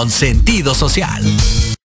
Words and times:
con 0.00 0.10
sentido 0.10 0.74
social. 0.74 1.22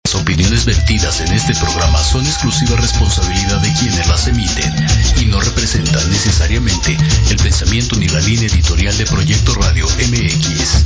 Las 0.06 0.16
opiniones 0.16 0.64
vertidas 0.64 1.20
en 1.20 1.34
este 1.34 1.54
programa 1.56 2.02
son 2.02 2.26
exclusiva 2.26 2.78
responsabilidad 2.78 3.60
de 3.60 3.74
quienes 3.74 4.08
las 4.08 4.26
emiten 4.30 4.74
y 5.20 5.26
no 5.26 5.42
representan 5.42 6.10
necesariamente 6.10 6.98
el 7.30 7.36
pensamiento 7.36 7.98
ni 7.98 8.08
la 8.08 8.22
línea 8.22 8.48
editorial 8.48 8.98
de 8.98 9.06
Proyecto 9.06 9.54
Radio 9.56 9.86
MX. 9.86 10.86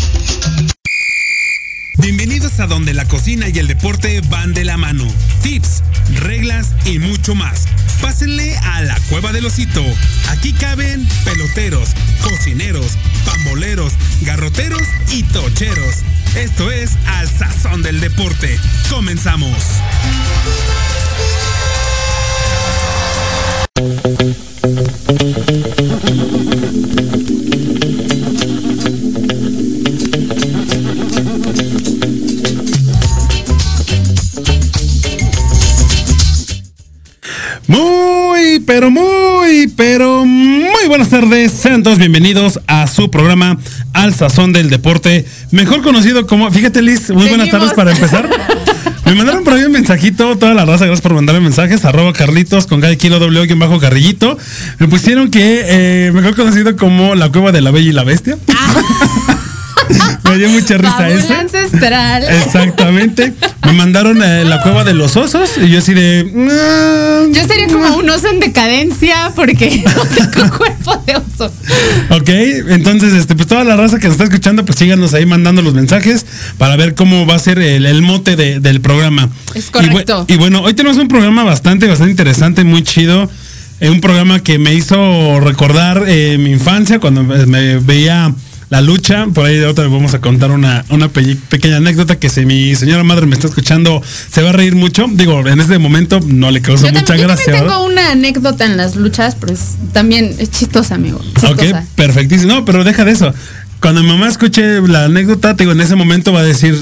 Bienvenidos 1.99 2.59
a 2.59 2.65
donde 2.65 2.95
la 2.95 3.05
cocina 3.05 3.47
y 3.47 3.59
el 3.59 3.67
deporte 3.67 4.21
van 4.21 4.55
de 4.55 4.65
la 4.65 4.77
mano. 4.77 5.05
Tips, 5.43 5.83
reglas 6.15 6.69
y 6.85 6.97
mucho 6.97 7.35
más. 7.35 7.67
Pásenle 8.01 8.57
a 8.57 8.81
la 8.81 8.99
cueva 9.09 9.31
del 9.33 9.45
osito. 9.45 9.85
Aquí 10.29 10.51
caben 10.53 11.07
peloteros, 11.25 11.89
cocineros, 12.23 12.97
pamboleros, 13.23 13.93
garroteros 14.21 14.81
y 15.11 15.21
tocheros. 15.21 15.97
Esto 16.35 16.71
es 16.71 16.91
Al 17.07 17.27
Sazón 17.27 17.81
del 17.81 17.99
Deporte. 17.99 18.59
Comenzamos. 18.89 19.51
Muy, 37.67 38.59
pero 38.65 38.91
muy, 38.91 39.67
pero 39.75 40.25
muy 40.25 40.87
buenas 40.87 41.09
tardes. 41.09 41.51
Sean 41.51 41.83
todos 41.83 41.97
bienvenidos 41.97 42.59
a 42.67 42.87
su 42.87 43.09
programa 43.11 43.57
Al 43.99 44.15
Sazón 44.15 44.53
del 44.53 44.69
Deporte, 44.69 45.25
mejor 45.51 45.81
conocido 45.81 46.25
como, 46.25 46.49
fíjate 46.51 46.81
Liz, 46.81 47.09
muy 47.09 47.27
buenas 47.27 47.49
Seguimos. 47.49 47.49
tardes 47.51 47.73
para 47.73 47.91
empezar. 47.91 48.29
Me 49.05 49.13
mandaron 49.13 49.43
por 49.43 49.53
ahí 49.53 49.63
un 49.63 49.73
mensajito, 49.73 50.37
toda 50.37 50.53
la 50.53 50.63
raza, 50.63 50.85
gracias 50.85 51.01
por 51.01 51.13
mandarme 51.13 51.41
mensajes, 51.41 51.83
arroba 51.83 52.13
Carlitos 52.13 52.65
con 52.65 52.79
cada 52.79 52.95
kilo 52.95 53.19
W 53.19 53.45
guion 53.45 53.59
bajo 53.59 53.77
carrillito. 53.77 54.37
Me 54.77 54.87
pusieron 54.87 55.29
que 55.31 55.63
eh, 55.65 56.11
mejor 56.13 56.33
conocido 56.33 56.77
como 56.77 57.13
la 57.13 57.29
cueva 57.29 57.51
de 57.51 57.59
la 57.59 57.71
bella 57.71 57.89
y 57.89 57.93
la 57.93 58.05
bestia. 58.05 58.37
Me 60.23 60.37
dio 60.37 60.49
mucha 60.49 60.77
risa 60.77 61.09
ese. 61.09 61.33
ancestral. 61.33 62.23
Exactamente. 62.23 63.33
Me 63.65 63.73
mandaron 63.73 64.21
eh, 64.23 64.45
la 64.45 64.61
cueva 64.61 64.83
de 64.83 64.93
los 64.93 65.15
osos 65.17 65.51
y 65.57 65.69
yo 65.69 65.79
así 65.79 65.93
de... 65.93 66.23
"Mm, 66.23 67.33
Yo 67.33 67.47
sería 67.47 67.67
como 67.67 67.95
un 67.97 68.09
oso 68.09 68.27
en 68.27 68.39
decadencia 68.39 69.31
porque 69.35 69.83
no 69.95 70.03
tengo 70.05 70.57
cuerpo 70.57 71.01
de 71.05 71.15
oso. 71.15 71.51
Ok, 72.11 72.29
entonces, 72.69 73.13
este, 73.13 73.35
pues 73.35 73.47
toda 73.47 73.63
la 73.63 73.75
raza 73.75 73.97
que 73.99 74.05
nos 74.07 74.13
está 74.13 74.25
escuchando, 74.25 74.65
pues 74.65 74.77
síganos 74.77 75.13
ahí 75.13 75.25
mandando 75.25 75.61
los 75.61 75.73
mensajes 75.73 76.25
para 76.57 76.75
ver 76.75 76.95
cómo 76.95 77.25
va 77.25 77.35
a 77.35 77.39
ser 77.39 77.59
el, 77.59 77.85
el 77.85 78.01
mote 78.01 78.35
de- 78.35 78.59
del 78.59 78.81
programa. 78.81 79.29
Es 79.55 79.69
correcto. 79.71 80.25
Y, 80.27 80.35
bueno, 80.37 80.61
hoy 80.61 80.73
tenemos 80.73 80.97
un 80.97 81.07
programa 81.07 81.43
bastante, 81.43 81.87
bastante 81.87 82.11
interesante, 82.11 82.63
muy 82.63 82.83
chido. 82.83 83.29
Eh, 83.81 83.89
un 83.89 84.01
programa 84.01 84.41
que 84.43 84.59
me 84.59 84.73
hizo 84.73 85.39
recordar 85.39 86.03
eh, 86.07 86.37
mi 86.39 86.51
infancia 86.51 86.99
cuando 86.99 87.23
me, 87.23 87.45
me 87.45 87.77
veía 87.77 88.33
la 88.69 88.81
lucha. 88.81 89.25
Por 89.33 89.45
ahí 89.45 89.55
de 89.57 89.65
otra 89.65 89.83
vez 89.85 89.93
vamos 89.93 90.13
a 90.13 90.21
contar 90.21 90.51
una, 90.51 90.85
una 90.89 91.09
pe- 91.09 91.37
pequeña 91.49 91.77
anécdota 91.77 92.17
que 92.19 92.29
si 92.29 92.45
mi 92.45 92.75
señora 92.75 93.03
madre 93.03 93.25
me 93.25 93.33
está 93.35 93.47
escuchando, 93.47 94.01
se 94.31 94.41
va 94.41 94.49
a 94.49 94.53
reír 94.53 94.75
mucho. 94.75 95.05
Digo, 95.11 95.45
en 95.47 95.59
este 95.59 95.77
momento 95.79 96.19
no 96.25 96.51
le 96.51 96.61
causa 96.61 96.87
Yo, 96.87 96.93
mucha 96.93 97.05
también, 97.05 97.27
yo 97.27 97.33
gracia. 97.35 97.53
también 97.53 97.67
tengo 97.71 97.85
una 97.85 98.11
anécdota 98.11 98.65
en 98.65 98.77
las 98.77 98.95
luchas, 98.95 99.35
pero 99.39 99.53
es- 99.53 99.75
también 99.93 100.35
es 100.39 100.51
chistosa, 100.51 100.95
amigo. 100.95 101.19
Ok, 101.49 101.63
perfectísimo. 101.95 102.53
No, 102.53 102.65
pero 102.65 102.83
deja 102.83 103.05
de 103.05 103.11
eso. 103.11 103.33
Cuando 103.81 104.03
mi 104.03 104.09
mamá 104.09 104.27
escuche 104.27 104.81
la 104.81 105.05
anécdota, 105.05 105.55
te 105.55 105.63
digo, 105.63 105.71
en 105.71 105.79
ese 105.79 105.95
momento 105.95 106.33
va 106.33 106.41
a 106.41 106.43
decir, 106.43 106.75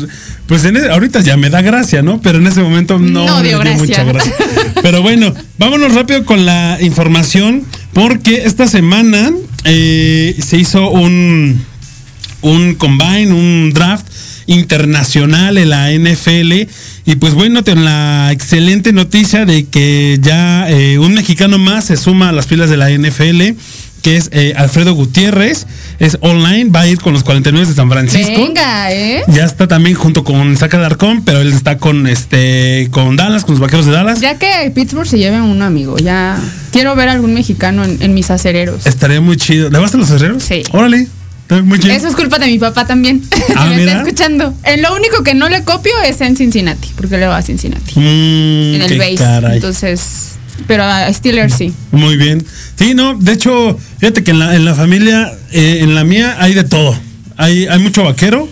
pues 0.48 0.66
en 0.66 0.78
e- 0.78 0.90
ahorita 0.90 1.22
ya 1.22 1.38
me 1.38 1.52
da 1.52 1.62
gracia, 1.62 2.02
¿no? 2.02 2.20
Pero 2.22 2.40
en 2.40 2.48
ese 2.48 2.62
momento 2.64 2.98
no, 2.98 3.26
No 3.28 3.36
me 3.42 3.50
dio 3.50 3.60
mucha 3.76 4.04
gracia. 4.04 4.34
gracia. 4.36 4.74
Pero 4.82 5.04
bueno, 5.04 5.32
vámonos 5.60 5.94
rápido 5.94 6.26
con 6.26 6.48
la 6.48 6.80
información, 6.82 7.66
porque 7.94 8.46
esta 8.46 8.66
semana 8.68 9.32
eh, 9.64 10.36
se 10.44 10.58
hizo 10.58 10.90
un, 10.90 11.64
un 12.48 12.76
combine, 12.76 13.32
un 13.34 13.72
draft 13.74 14.08
internacional 14.48 15.58
en 15.58 15.70
la 15.70 15.92
NFL. 15.92 16.70
Y 17.06 17.16
pues 17.20 17.34
bueno, 17.34 17.64
ten 17.64 17.86
la 17.86 18.32
excelente 18.32 18.94
noticia 18.94 19.46
de 19.46 19.66
que 19.66 20.18
ya 20.22 20.70
eh, 20.70 20.98
un 20.98 21.14
mexicano 21.14 21.58
más 21.58 21.86
se 21.86 21.98
suma 21.98 22.30
a 22.30 22.32
las 22.32 22.48
filas 22.48 22.70
de 22.70 22.78
la 22.78 22.90
NFL, 22.90 23.58
que 24.02 24.18
es 24.18 24.30
eh, 24.32 24.54
Alfredo 24.56 24.94
Gutiérrez. 24.94 25.68
Es 26.00 26.18
online, 26.22 26.70
va 26.70 26.82
a 26.82 26.88
ir 26.88 27.00
con 27.00 27.14
los 27.14 27.24
49 27.24 27.68
de 27.68 27.74
San 27.74 27.90
Francisco. 27.90 28.42
Venga, 28.42 28.92
¿eh? 28.94 29.24
Ya 29.28 29.44
está 29.44 29.68
también 29.68 29.96
junto 29.96 30.24
con 30.24 30.56
Saca 30.56 30.78
Darcón, 30.78 31.24
pero 31.26 31.42
él 31.42 31.52
está 31.52 31.78
con 31.78 32.08
este 32.08 32.88
con 32.92 33.16
Dallas, 33.16 33.44
con 33.44 33.56
los 33.56 33.60
vaqueros 33.60 33.86
de 33.86 33.92
Dallas. 33.92 34.22
Ya 34.22 34.38
que 34.38 34.72
Pittsburgh 34.74 35.08
se 35.08 35.18
lleve 35.18 35.38
a 35.38 35.44
uno, 35.44 35.66
amigo. 35.66 35.98
Ya 35.98 36.40
quiero 36.72 36.96
ver 36.96 37.10
algún 37.10 37.34
mexicano 37.34 37.84
en, 37.84 38.02
en 38.02 38.14
mis 38.14 38.32
acereros. 38.32 38.86
Estaría 38.86 39.20
muy 39.20 39.38
chido. 39.38 39.70
¿Le 39.70 39.80
vas 39.80 39.94
a 39.94 39.98
los 39.98 40.10
herreros? 40.12 40.44
Sí. 40.44 40.64
Órale. 40.72 41.08
Muy. 41.64 41.80
Eso 41.80 42.08
es 42.10 42.16
culpa 42.16 42.40
de 42.40 42.48
mi 42.48 42.60
papá 42.60 42.86
también. 42.86 43.24
Ah, 43.56 43.66
me 43.70 43.78
mira. 43.78 43.92
está 43.94 44.04
escuchando. 44.04 44.54
En 44.64 44.82
lo 44.82 44.94
único 44.96 45.24
que 45.24 45.34
no 45.34 45.50
le 45.50 45.64
copio 45.64 45.94
es 46.06 46.22
en 46.22 46.36
Cincinnati, 46.36 46.90
porque 46.96 47.18
le 47.18 47.26
va 47.28 47.38
a 47.38 47.42
Cincinnati. 47.42 47.94
Mm, 48.00 48.76
en 48.76 48.82
el 48.82 48.98
base. 49.00 49.16
caray. 49.16 49.56
Entonces, 49.56 50.34
pero 50.68 50.84
a 50.84 51.12
Steelers 51.14 51.54
sí. 51.54 51.74
Muy 51.92 52.18
bien. 52.18 52.46
Sí, 52.78 52.94
no, 52.94 53.16
de 53.18 53.32
hecho, 53.34 53.80
fíjate 54.00 54.24
que 54.24 54.32
en 54.32 54.40
la, 54.40 54.56
en 54.56 54.66
la 54.66 54.76
familia, 54.76 55.34
eh, 55.52 55.80
en 55.82 55.96
la 55.96 56.04
mía 56.04 56.36
hay 56.40 56.54
de 56.54 56.64
todo. 56.66 56.98
Hay, 57.38 57.66
hay 57.68 57.80
mucho 57.80 58.04
vaquero, 58.04 58.48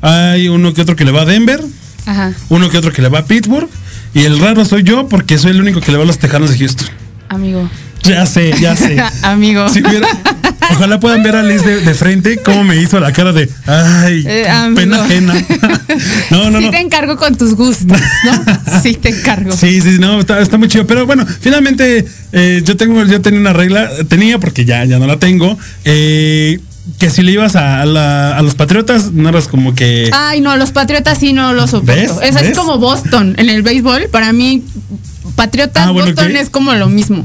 hay 0.00 0.48
uno 0.48 0.72
que 0.74 0.80
otro 0.82 0.96
que 0.96 1.04
le 1.04 1.10
va 1.12 1.22
a 1.22 1.24
Denver, 1.24 1.60
Ajá. 2.06 2.32
uno 2.48 2.70
que 2.70 2.78
otro 2.78 2.92
que 2.92 3.02
le 3.02 3.08
va 3.08 3.20
a 3.20 3.24
Pittsburgh, 3.26 3.68
y 4.14 4.20
el 4.24 4.38
raro 4.38 4.64
soy 4.64 4.82
yo 4.84 5.08
porque 5.08 5.38
soy 5.38 5.50
el 5.52 5.60
único 5.60 5.80
que 5.80 5.90
le 5.92 5.98
va 5.98 6.04
a 6.04 6.06
los 6.06 6.18
Tejanos 6.18 6.50
de 6.50 6.58
Houston. 6.58 6.88
Amigo. 7.28 7.68
Ya 8.04 8.24
sé, 8.26 8.52
ya 8.60 8.76
sé. 8.76 8.96
amigo. 9.22 9.68
Si 9.68 9.80
hubiera- 9.80 10.08
ojalá 10.72 11.00
puedan 11.00 11.22
ver 11.22 11.36
a 11.36 11.42
Liz 11.42 11.64
de, 11.64 11.80
de 11.80 11.94
frente 11.94 12.38
cómo 12.38 12.64
me 12.64 12.76
hizo 12.76 12.98
la 13.00 13.12
cara 13.12 13.32
de 13.32 13.48
ay, 13.66 14.24
Eh, 14.26 14.46
pena 14.74 15.04
ajena. 15.04 15.34
no, 16.30 16.50
no, 16.50 16.58
sí 16.58 16.64
no. 16.64 16.70
te 16.70 16.80
encargo 16.80 17.16
con 17.16 17.34
tus 17.36 17.54
gustos, 17.54 17.86
¿no? 18.24 18.80
sí 18.82 18.94
te 18.94 19.10
encargo. 19.10 19.52
Sí, 19.56 19.80
sí, 19.80 19.96
no, 19.98 20.20
está, 20.20 20.40
está 20.40 20.58
muy 20.58 20.68
chido. 20.68 20.86
Pero 20.86 21.06
bueno, 21.06 21.26
finalmente 21.40 22.04
eh, 22.32 22.62
yo 22.64 22.76
tengo, 22.76 23.04
yo 23.04 23.20
tenía 23.20 23.40
una 23.40 23.52
regla, 23.52 23.90
tenía 24.08 24.38
porque 24.38 24.64
ya, 24.64 24.84
ya 24.84 24.98
no 24.98 25.06
la 25.06 25.18
tengo, 25.18 25.58
eh, 25.84 26.60
que 26.98 27.08
si 27.08 27.22
le 27.22 27.32
ibas 27.32 27.56
a, 27.56 27.80
a 27.80 27.86
la- 27.86 28.36
a 28.36 28.42
los 28.42 28.54
patriotas, 28.54 29.12
no 29.12 29.28
eras 29.30 29.48
como 29.48 29.74
que. 29.74 30.10
Ay, 30.12 30.42
no, 30.42 30.56
los 30.58 30.70
Patriotas 30.70 31.16
sí 31.18 31.32
no 31.32 31.54
los 31.54 31.70
soporto. 31.70 31.94
¿Ves? 31.94 32.10
Es 32.30 32.36
así 32.36 32.48
¿Ves? 32.48 32.58
como 32.58 32.76
Boston 32.78 33.34
en 33.38 33.48
el 33.48 33.62
béisbol. 33.62 34.08
Para 34.10 34.34
mí, 34.34 34.62
Patriotas, 35.36 35.86
Ah, 35.86 35.90
bueno, 35.90 36.08
Boston 36.12 36.36
es 36.36 36.50
como 36.50 36.72
lo 36.74 36.88
mismo. 36.88 37.24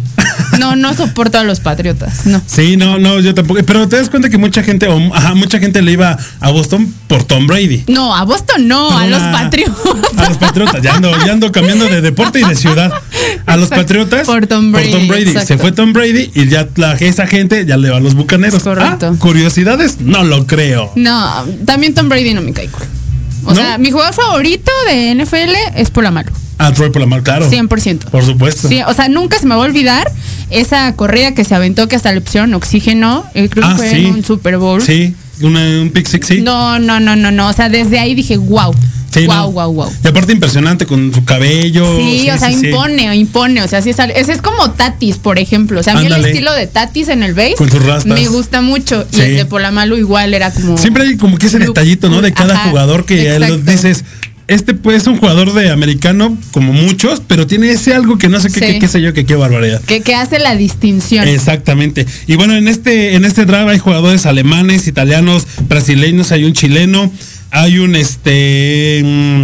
No, 0.60 0.76
no 0.76 0.94
soporto 0.94 1.38
a 1.38 1.44
los 1.44 1.60
Patriotas, 1.60 2.26
no. 2.26 2.42
Sí, 2.46 2.76
no, 2.76 2.98
no, 2.98 3.20
yo 3.20 3.34
tampoco. 3.34 3.62
Pero 3.66 3.88
te 3.88 3.98
das 3.98 4.10
cuenta 4.10 4.30
que 4.30 4.38
mucha 4.38 4.64
gente, 4.64 4.88
o, 4.88 5.16
ajá, 5.16 5.36
mucha 5.36 5.60
gente 5.60 5.82
le 5.82 5.92
iba 5.92 6.18
a 6.40 6.52
Boston 6.52 6.94
por 7.08 7.24
Tom 7.24 7.46
Brady. 7.48 7.84
No, 7.88 8.16
a 8.16 8.24
Boston 8.24 8.68
no, 8.68 8.98
a 8.98 9.06
los 9.08 9.22
Patriotas. 9.22 9.78
A 10.18 10.30
los 10.30 10.38
Patriotas, 10.38 10.82
ya 10.82 10.96
ando, 10.96 11.12
ya 11.26 11.34
ando 11.34 11.52
cambiando 11.52 11.86
de 11.86 12.02
deporte 12.02 12.40
y 12.40 12.44
de 12.44 12.56
ciudad. 12.56 12.92
A 13.46 13.56
los 13.58 13.66
Exacto. 13.66 13.84
Patriotas. 13.84 14.26
Por 14.28 14.48
Tom 14.48 14.72
Brady, 14.72 14.92
exacto. 15.30 15.48
Se 15.48 15.58
fue 15.58 15.72
Tom 15.72 15.94
Brady 15.94 16.32
y 16.34 16.48
ya 16.50 16.68
la, 16.76 16.94
esa 16.94 17.28
gente 17.28 17.66
ya 17.66 17.78
le 17.78 17.90
va 17.90 17.98
a 17.98 18.02
los 18.02 18.16
bucaneros. 18.16 18.64
Correcto. 18.64 19.12
Ah, 19.14 19.20
curiosidades, 19.20 20.02
no 20.02 20.24
lo 20.24 20.48
creo. 20.48 20.92
No, 20.96 21.46
también 21.66 21.94
Tom 21.94 22.10
Brady 22.10 22.34
no 22.34 22.42
me 22.42 22.54
cae. 22.54 22.70
O 23.46 23.50
¿No? 23.50 23.56
sea, 23.56 23.78
mi 23.78 23.92
jugador 23.92 24.14
favorito 24.14 24.72
de 24.88 25.16
NFL 25.16 25.56
es 25.76 25.90
Polamalu. 25.92 26.32
Ah, 26.60 26.72
Troy 26.74 26.90
Polamar, 26.92 27.24
claro. 27.24 27.50
100%. 27.50 28.10
Por 28.12 28.24
supuesto. 28.26 28.68
Sí, 28.68 28.82
o 28.86 28.94
sea, 28.94 29.08
nunca 29.08 29.40
se 29.40 29.46
me 29.48 29.56
va 29.56 29.62
a 29.64 29.66
olvidar 29.66 30.12
esa 30.50 30.94
corrida 30.96 31.34
que 31.34 31.44
se 31.46 31.56
aventó 31.56 31.88
que 31.88 31.96
hasta 31.96 32.12
le 32.12 32.22
pusieron 32.22 32.54
oxígeno. 32.54 33.26
eh, 33.34 33.50
creo 33.50 33.66
Ah, 33.66 33.72
que 33.72 33.78
fue 33.78 33.90
sí. 33.92 34.06
en 34.06 34.14
un 34.16 34.24
Super 34.26 34.58
Bowl. 34.58 34.82
Sí, 34.82 35.16
una- 35.42 35.62
un 35.82 35.90
pick 35.92 36.06
six, 36.08 36.28
sí. 36.28 36.42
No, 36.42 36.78
no, 36.80 37.00
no, 37.00 37.16
no, 37.16 37.32
no. 37.32 37.48
O 37.50 37.54
sea, 37.54 37.70
desde 37.70 37.98
ahí 38.00 38.14
dije, 38.14 38.38
wow. 38.38 38.74
Sí, 39.12 39.26
wow, 39.26 39.36
no. 39.36 39.52
wow, 39.54 39.74
wow. 39.74 39.92
Y 40.04 40.08
aparte 40.08 40.34
impresionante 40.34 40.86
con 40.86 41.12
su 41.12 41.26
cabello. 41.26 41.98
Sí, 41.98 42.30
o 42.30 42.38
sea, 42.38 42.50
sí, 42.52 42.68
impone, 42.68 43.16
impone. 43.16 43.64
O 43.64 43.68
sea, 43.68 43.82
sí 43.82 43.90
es, 43.90 43.98
ese 43.98 44.34
es 44.34 44.40
como 44.42 44.70
Tatis, 44.72 45.18
por 45.18 45.40
ejemplo. 45.40 45.80
O 45.80 45.84
sea, 45.84 45.98
a 45.98 46.02
mí 46.02 46.06
el 46.06 46.26
estilo 46.26 46.54
de 46.54 46.68
Tatis 46.68 47.08
en 47.08 47.24
el 47.24 47.34
base 47.34 47.56
Con 47.58 47.72
sus 47.72 47.84
rastas. 47.84 48.06
me 48.06 48.28
gusta 48.28 48.62
mucho. 48.62 49.08
Y 49.12 49.20
el 49.22 49.36
de 49.38 49.46
Polamalu 49.46 49.98
igual 49.98 50.36
era 50.36 50.52
como. 50.52 50.78
Siempre 50.78 51.04
hay 51.08 51.18
como 51.18 51.40
que 51.40 51.48
ese 51.48 51.58
detallito, 51.58 52.08
¿no? 52.10 52.22
De 52.22 52.34
cada 52.34 52.54
Ajá, 52.54 52.70
jugador 52.70 53.06
que 53.06 53.24
ya 53.24 53.40
lo 53.40 53.46
exacto. 53.48 53.72
dices. 53.72 54.04
Este 54.50 54.74
pues 54.74 55.04
es 55.04 55.08
un 55.08 55.18
jugador 55.18 55.54
de 55.54 55.70
americano, 55.72 56.38
como 56.52 56.74
muchos, 56.74 57.22
pero 57.26 57.48
tiene 57.48 57.70
ese 57.72 57.94
algo 57.94 58.18
que 58.18 58.28
no 58.30 58.40
sé 58.40 58.50
qué, 58.50 58.60
Sí. 58.60 58.66
qué, 58.74 58.80
qué 58.80 58.88
sé 58.88 59.02
yo, 59.02 59.14
que 59.14 59.26
qué 59.26 59.36
barbaridad. 59.36 59.80
Que, 59.86 60.02
que 60.02 60.16
hace 60.16 60.40
la 60.40 60.56
distinción. 60.56 61.28
Exactamente. 61.28 62.06
Y 62.28 62.36
bueno, 62.36 62.56
en 62.56 62.68
este, 62.68 63.16
en 63.16 63.26
este 63.26 63.46
draft 63.46 63.70
hay 63.70 63.80
jugadores 63.80 64.26
alemanes, 64.26 64.88
italianos, 64.88 65.46
brasileños, 65.68 66.32
hay 66.32 66.44
un 66.46 66.54
chileno, 66.54 67.12
hay 67.52 67.78
un 67.80 67.96
este. 67.96 69.02
mm, 69.06 69.44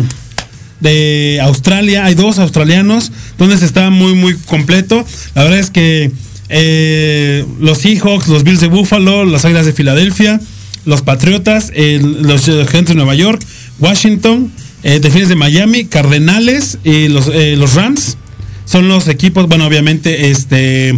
de 0.81 1.40
Australia. 1.42 2.06
Hay 2.06 2.16
dos 2.16 2.38
australianos, 2.40 3.12
donde 3.38 3.58
se 3.58 3.66
está 3.66 3.90
muy, 3.90 4.13
muy 4.13 4.36
completo. 4.36 5.04
La 5.34 5.44
verdad 5.44 5.60
es 5.60 5.69
que 5.69 6.12
eh, 6.50 7.46
los 7.60 7.80
Seahawks, 7.80 8.28
los 8.28 8.44
Bills 8.44 8.60
de 8.62 8.68
Buffalo, 8.68 9.25
las 9.25 9.46
Águilas 9.46 9.66
de 9.66 9.74
Filadelfia, 9.74 10.40
los 10.86 11.01
Patriotas, 11.01 11.72
los 11.75 12.46
Giants 12.46 12.90
de 12.90 12.96
Nueva 12.96 13.16
York, 13.16 13.42
Washington, 13.80 14.51
eh, 14.86 15.00
Delfines 15.00 15.30
de 15.30 15.36
Miami, 15.36 15.86
Cardenales 15.86 16.78
y 16.84 17.08
los, 17.08 17.28
eh, 17.28 17.56
los 17.58 17.74
Rams 17.74 18.18
son 18.66 18.88
los 18.88 19.08
equipos, 19.08 19.48
bueno, 19.48 19.66
obviamente, 19.66 20.30
este, 20.30 20.98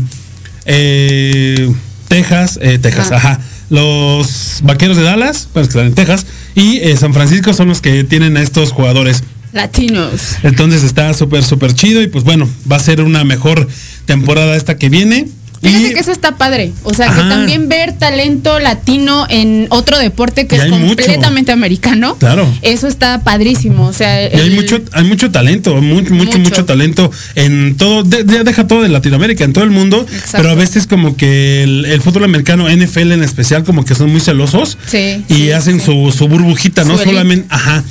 eh, 0.66 1.74
Texas, 2.10 2.60
eh, 2.62 2.80
Texas, 2.80 3.12
Ajá. 3.14 3.32
ajá. 3.34 3.40
Los 3.70 4.60
Vaqueros 4.64 4.98
de 4.98 5.04
Dallas, 5.04 5.48
pues 5.54 5.68
que 5.68 5.72
están 5.72 5.88
en 5.88 5.96
Texas, 5.96 6.26
y 6.54 6.78
eh, 6.78 6.98
San 6.98 7.14
Francisco 7.14 7.54
son 7.54 7.70
los 7.70 7.80
que 7.80 8.04
tienen 8.04 8.36
a 8.36 8.42
estos 8.42 8.74
jugadores. 8.74 9.24
Latinos. 9.54 10.36
Entonces 10.44 10.84
está 10.84 11.14
súper, 11.14 11.44
súper 11.44 11.74
chido 11.74 12.02
y 12.02 12.08
pues 12.08 12.26
bueno, 12.26 12.48
va 12.70 12.76
a 12.76 12.80
ser 12.80 13.02
una 13.02 13.24
mejor 13.24 13.68
temporada 14.06 14.58
esta 14.58 14.78
que 14.78 14.90
viene. 14.90 15.30
Fíjate 15.62 15.88
Y 15.90 15.94
que 15.94 16.00
eso 16.00 16.12
está 16.12 16.36
padre. 16.38 16.72
O 16.84 16.94
sea, 16.94 17.08
que 17.08 17.22
también 17.22 17.68
ver 17.70 17.94
talento 17.98 18.60
latino 18.60 19.26
en 19.30 19.68
otro 19.70 19.98
deporte 19.98 20.46
que 20.48 20.56
Y 20.56 20.60
es 20.60 20.70
mucho. 20.70 20.86
completamente 20.88 21.52
americano. 21.52 22.16
Claro. 22.20 22.48
Eso 22.62 22.88
está 22.88 23.22
padrísimo. 23.24 23.88
O 23.88 23.94
sea, 23.94 24.28
Y 24.34 24.40
hay 24.40 24.50
mucho, 24.52 24.80
hay 24.92 25.04
mucho 25.06 25.32
talento, 25.32 25.74
mucho, 25.82 26.14
mucho, 26.14 26.28
Mucho. 26.38 26.40
mucho 26.40 26.66
talento 26.66 27.12
en 27.36 27.76
todo, 27.78 28.04
de- 28.04 28.24
ya 28.26 28.44
deja 28.44 28.68
todo 28.68 28.84
de 28.84 28.90
Latinoamérica, 28.90 29.44
en 29.44 29.54
todo 29.54 29.64
el 29.64 29.72
mundo, 29.72 30.06
Exacto. 30.12 30.38
pero 30.38 30.50
a 30.52 30.56
veces 30.56 30.86
como 30.88 31.16
que 31.18 31.64
el, 31.64 31.86
el 31.86 32.02
fútbol 32.02 32.24
americano, 32.26 32.68
NFL 32.70 33.12
en 33.14 33.24
especial, 33.24 33.64
como 33.64 33.84
que 33.86 33.96
son 33.96 34.12
muy 34.12 34.22
celosos 34.22 34.78
Sí, 34.88 35.24
y 35.30 35.34
sí, 35.34 35.52
hacen 35.52 35.80
sí. 35.80 35.86
Su, 35.88 36.14
su 36.16 36.28
burbujita, 36.28 36.84
no 36.84 36.92
elite. 36.94 37.06
solamente, 37.06 37.46
ajá. 37.50 37.84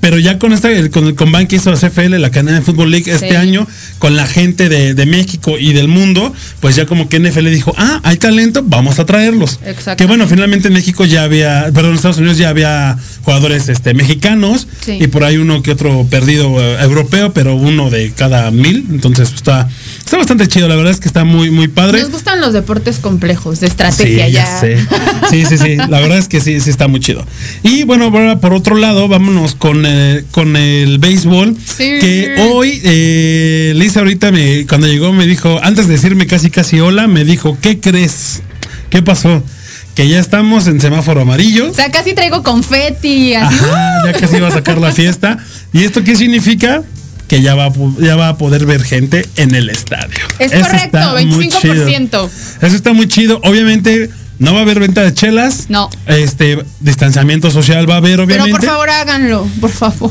Pero 0.00 0.18
ya 0.18 0.38
con 0.38 0.52
esta, 0.52 0.70
el- 0.70 0.90
con 0.90 1.06
el 1.06 1.14
combine 1.14 1.48
que 1.48 1.56
hizo 1.56 1.70
la 1.70 1.76
CFL, 1.76 2.18
la 2.18 2.30
cadena 2.30 2.52
de 2.58 2.60
Fútbol 2.62 2.90
League 2.90 3.10
este 3.10 3.30
Sí. 3.30 3.34
año, 3.36 3.66
con 3.98 4.14
la 4.16 4.26
gente 4.26 4.68
de, 4.68 4.94
de 4.94 5.06
México 5.06 5.58
y 5.58 5.72
del 5.72 5.88
mundo, 5.88 6.32
pues 6.60 6.76
ya 6.76 6.86
como 6.86 7.08
que 7.08 7.18
NFL 7.18 7.50
dijo, 7.50 7.74
ah, 7.76 8.00
hay 8.04 8.16
talento, 8.16 8.62
vamos 8.64 8.98
a 8.98 9.06
traerlos. 9.06 9.58
Que 9.96 10.06
bueno, 10.06 10.26
finalmente 10.28 10.68
en 10.68 10.74
México 10.74 11.04
ya 11.04 11.24
había, 11.24 11.64
perdón, 11.74 11.90
en 11.90 11.96
Estados 11.96 12.18
Unidos 12.18 12.38
ya 12.38 12.48
había 12.48 12.96
jugadores 13.22 13.68
este, 13.68 13.92
mexicanos 13.94 14.68
Sí. 14.84 14.98
y 15.00 15.06
por 15.08 15.24
ahí 15.24 15.36
uno 15.38 15.62
que 15.62 15.72
otro 15.72 16.06
perdido 16.08 16.60
eh, 16.60 16.82
europeo, 16.82 17.32
pero 17.32 17.56
uno 17.56 17.90
de 17.90 18.12
cada 18.12 18.50
mil. 18.50 18.86
Entonces 18.90 19.28
pues, 19.30 19.36
está, 19.40 19.68
está 20.08 20.16
bastante 20.16 20.48
chido, 20.48 20.68
la 20.68 20.76
verdad 20.76 20.90
es 20.92 21.00
que 21.00 21.06
está 21.08 21.24
muy, 21.24 21.50
muy 21.50 21.68
padre. 21.68 22.00
Nos 22.00 22.10
gustan 22.10 22.40
los 22.40 22.54
deportes 22.54 22.96
complejos, 22.98 23.60
de 23.60 23.66
Sí, 23.66 23.70
estrategia 23.72 24.26
ya 24.28 24.44
ya. 24.44 24.60
sé. 24.60 24.78
Sí, 25.28 25.44
sí, 25.44 25.58
sí. 25.58 25.76
La 25.76 26.00
verdad 26.00 26.16
es 26.16 26.28
que 26.28 26.40
sí, 26.40 26.58
sí 26.60 26.70
está 26.70 26.88
muy 26.88 27.00
chido. 27.00 27.26
Y 27.62 27.82
bueno, 27.82 28.06
ahora 28.06 28.40
por 28.40 28.54
otro 28.54 28.74
lado, 28.76 29.06
vámonos 29.08 29.54
con, 29.54 29.84
eh, 29.86 30.24
con 30.30 30.56
el 30.56 30.98
béisbol. 30.98 31.54
Sí. 31.62 31.98
Que 32.00 32.36
hoy, 32.50 32.80
eh, 32.84 33.74
Lisa 33.76 34.00
ahorita 34.00 34.32
me, 34.32 34.66
cuando 34.66 34.86
llegó 34.86 35.12
me 35.12 35.26
dijo, 35.26 35.60
antes 35.62 35.86
de 35.88 35.92
decirme 35.94 36.26
casi 36.26 36.48
casi 36.48 36.80
hola, 36.80 37.06
me 37.06 37.24
dijo, 37.26 37.58
¿qué 37.60 37.78
crees? 37.78 38.40
¿Qué 38.88 39.02
pasó? 39.02 39.42
Que 39.94 40.08
ya 40.08 40.20
estamos 40.20 40.68
en 40.68 40.80
semáforo 40.80 41.20
amarillo. 41.20 41.70
O 41.70 41.74
sea, 41.74 41.90
casi 41.90 42.14
traigo 42.14 42.42
confeti, 42.42 43.34
así. 43.34 43.56
Ajá, 43.62 44.06
ya 44.06 44.12
casi 44.18 44.40
va 44.40 44.48
a 44.48 44.52
sacar 44.52 44.78
la 44.78 44.90
fiesta. 44.92 45.36
¿Y 45.74 45.84
esto 45.84 46.02
qué 46.02 46.16
significa? 46.16 46.82
Que 47.28 47.42
ya 47.42 47.54
va, 47.54 47.70
ya 48.00 48.16
va 48.16 48.30
a 48.30 48.38
poder 48.38 48.66
ver 48.66 48.82
gente 48.82 49.24
en 49.36 49.54
el 49.54 49.68
estadio. 49.70 50.18
Es 50.38 50.52
Eso 50.52 50.62
correcto, 50.62 50.98
está 50.98 51.12
muy 51.12 51.48
25%. 51.48 51.60
chido. 51.60 52.30
Eso 52.62 52.76
está 52.76 52.92
muy 52.92 53.06
chido. 53.06 53.40
Obviamente 53.44 54.10
no 54.38 54.52
va 54.54 54.60
a 54.60 54.62
haber 54.62 54.80
venta 54.80 55.02
de 55.02 55.12
chelas. 55.12 55.66
No. 55.68 55.90
Este 56.06 56.58
distanciamiento 56.80 57.50
social 57.50 57.88
va 57.88 57.94
a 57.94 57.98
haber, 57.98 58.12
Pero 58.12 58.24
obviamente. 58.24 58.52
por 58.52 58.64
favor 58.64 58.90
háganlo, 58.90 59.46
por 59.60 59.70
favor. 59.70 60.10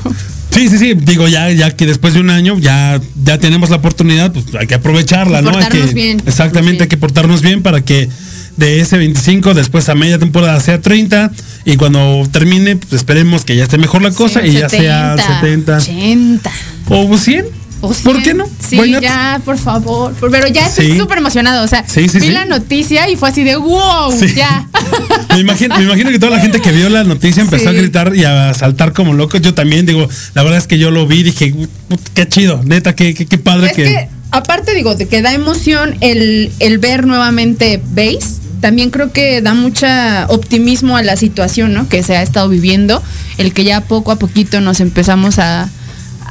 Sí, 0.52 0.70
sí, 0.70 0.78
sí. 0.78 0.94
Digo, 0.96 1.28
ya, 1.28 1.52
ya 1.52 1.76
que 1.76 1.86
después 1.86 2.14
de 2.14 2.20
un 2.20 2.30
año 2.30 2.58
ya, 2.58 3.00
ya 3.24 3.38
tenemos 3.38 3.70
la 3.70 3.76
oportunidad, 3.78 4.32
pues 4.32 4.46
hay 4.60 4.66
que 4.68 4.76
aprovecharla, 4.76 5.42
Y 5.42 5.44
¿no? 5.44 5.58
Hay 5.58 5.68
que, 5.70 5.82
bien. 5.94 6.22
Exactamente, 6.26 6.84
hay 6.84 6.90
que 6.90 6.98
portarnos 6.98 7.42
bien 7.42 7.62
para 7.62 7.82
que 7.82 8.10
de 8.58 8.80
ese 8.82 8.98
25 8.98 9.54
después 9.54 9.88
a 9.90 9.96
media 9.96 10.18
temporada 10.20 10.60
sea 10.60 10.82
30 10.82 11.32
y 11.66 11.78
cuando 11.78 12.28
termine, 12.32 12.76
pues 12.76 12.94
esperemos 12.94 13.46
que 13.46 13.56
ya 13.56 13.64
esté 13.64 13.78
mejor 13.78 14.02
la 14.02 14.12
cosa 14.12 14.42
Sí, 14.42 14.48
y 14.50 14.52
ya 14.54 14.68
sea 14.70 15.16
70 15.18 15.78
80. 15.78 16.52
o 16.90 17.18
100. 17.18 17.46
o 17.82 17.90
¿Por 17.90 17.96
100. 18.16 18.24
qué 18.24 18.34
no? 18.34 18.46
Sí, 18.68 18.80
ya, 19.00 19.40
por 19.46 19.58
favor. 19.60 20.12
Por- 20.14 20.32
Pero 20.32 20.48
ya 20.48 20.66
estoy 20.66 20.94
Sí. 20.94 20.98
súper 20.98 21.20
emocionado. 21.20 21.64
O 21.64 21.68
sea, 21.68 21.86
Sí, 21.88 22.08
vi 22.20 22.30
la 22.32 22.46
noticia 22.46 23.08
y 23.10 23.16
fue 23.16 23.30
así 23.30 23.44
de 23.44 23.56
wow, 23.56 24.12
ya. 24.36 24.68
Me 25.34 25.42
imagino, 25.42 25.78
me 25.78 25.84
imagino 25.84 26.10
que 26.10 26.18
toda 26.18 26.32
la 26.32 26.40
gente 26.42 26.60
que 26.60 26.72
vio 26.72 26.90
la 26.90 27.04
noticia 27.04 27.44
empezó 27.44 27.70
a 27.70 27.74
gritar 27.74 28.16
y 28.16 28.24
a 28.24 28.52
saltar 28.56 28.94
como 28.94 29.14
locos. 29.14 29.40
Yo 29.42 29.54
también 29.54 29.86
digo, 29.86 30.08
la 30.34 30.42
verdad 30.42 30.58
es 30.58 30.66
que 30.66 30.80
yo 30.80 30.90
lo 30.90 31.06
vi 31.06 31.20
y 31.20 31.24
dije, 31.24 31.54
"Put, 31.88 32.00
qué 32.16 32.28
chido, 32.28 32.62
neta, 32.64 32.96
qué, 32.96 33.14
qué, 33.14 33.28
qué 33.28 33.38
padre 33.38 33.68
es 33.68 33.74
que, 33.74 33.84
que, 33.84 34.10
aparte 34.32 34.74
digo, 34.74 34.96
de 34.96 35.08
que 35.08 35.22
da 35.22 35.34
emoción 35.36 35.96
el, 36.02 36.52
el 36.60 36.80
ver 36.80 37.06
nuevamente 37.06 37.80
base, 37.94 38.40
también 38.62 38.90
creo 38.90 39.12
que 39.12 39.42
da 39.42 39.54
mucha 39.54 40.26
optimismo 40.30 40.98
a 40.98 41.04
la 41.04 41.16
situación, 41.16 41.74
¿no? 41.74 41.88
Que 41.90 42.04
se 42.04 42.18
ha 42.18 42.22
estado 42.22 42.50
viviendo, 42.50 43.02
el 43.38 43.54
que 43.54 43.64
ya 43.64 43.82
poco 43.82 44.12
a 44.12 44.18
poquito 44.18 44.62
nos 44.62 44.80
empezamos 44.80 45.40
a, 45.40 45.70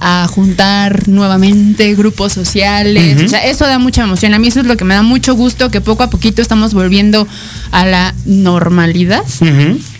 a 0.00 0.26
juntar 0.28 1.09
nuevamente 1.09 1.95
grupos 1.95 2.33
sociales, 2.33 3.23
o 3.25 3.28
sea, 3.28 3.45
eso 3.47 3.66
da 3.66 3.78
mucha 3.78 4.02
emoción. 4.02 4.35
A 4.35 4.38
mí 4.38 4.49
eso 4.49 4.61
es 4.61 4.66
lo 4.66 4.76
que 4.76 4.85
me 4.85 4.95
da 4.95 5.02
mucho 5.02 5.35
gusto, 5.35 5.71
que 5.71 5.80
poco 5.80 6.02
a 6.02 6.11
poquito 6.11 6.42
estamos 6.42 6.75
volviendo 6.75 7.26
a 7.71 7.87
la 7.87 8.14
normalidad. 8.25 9.23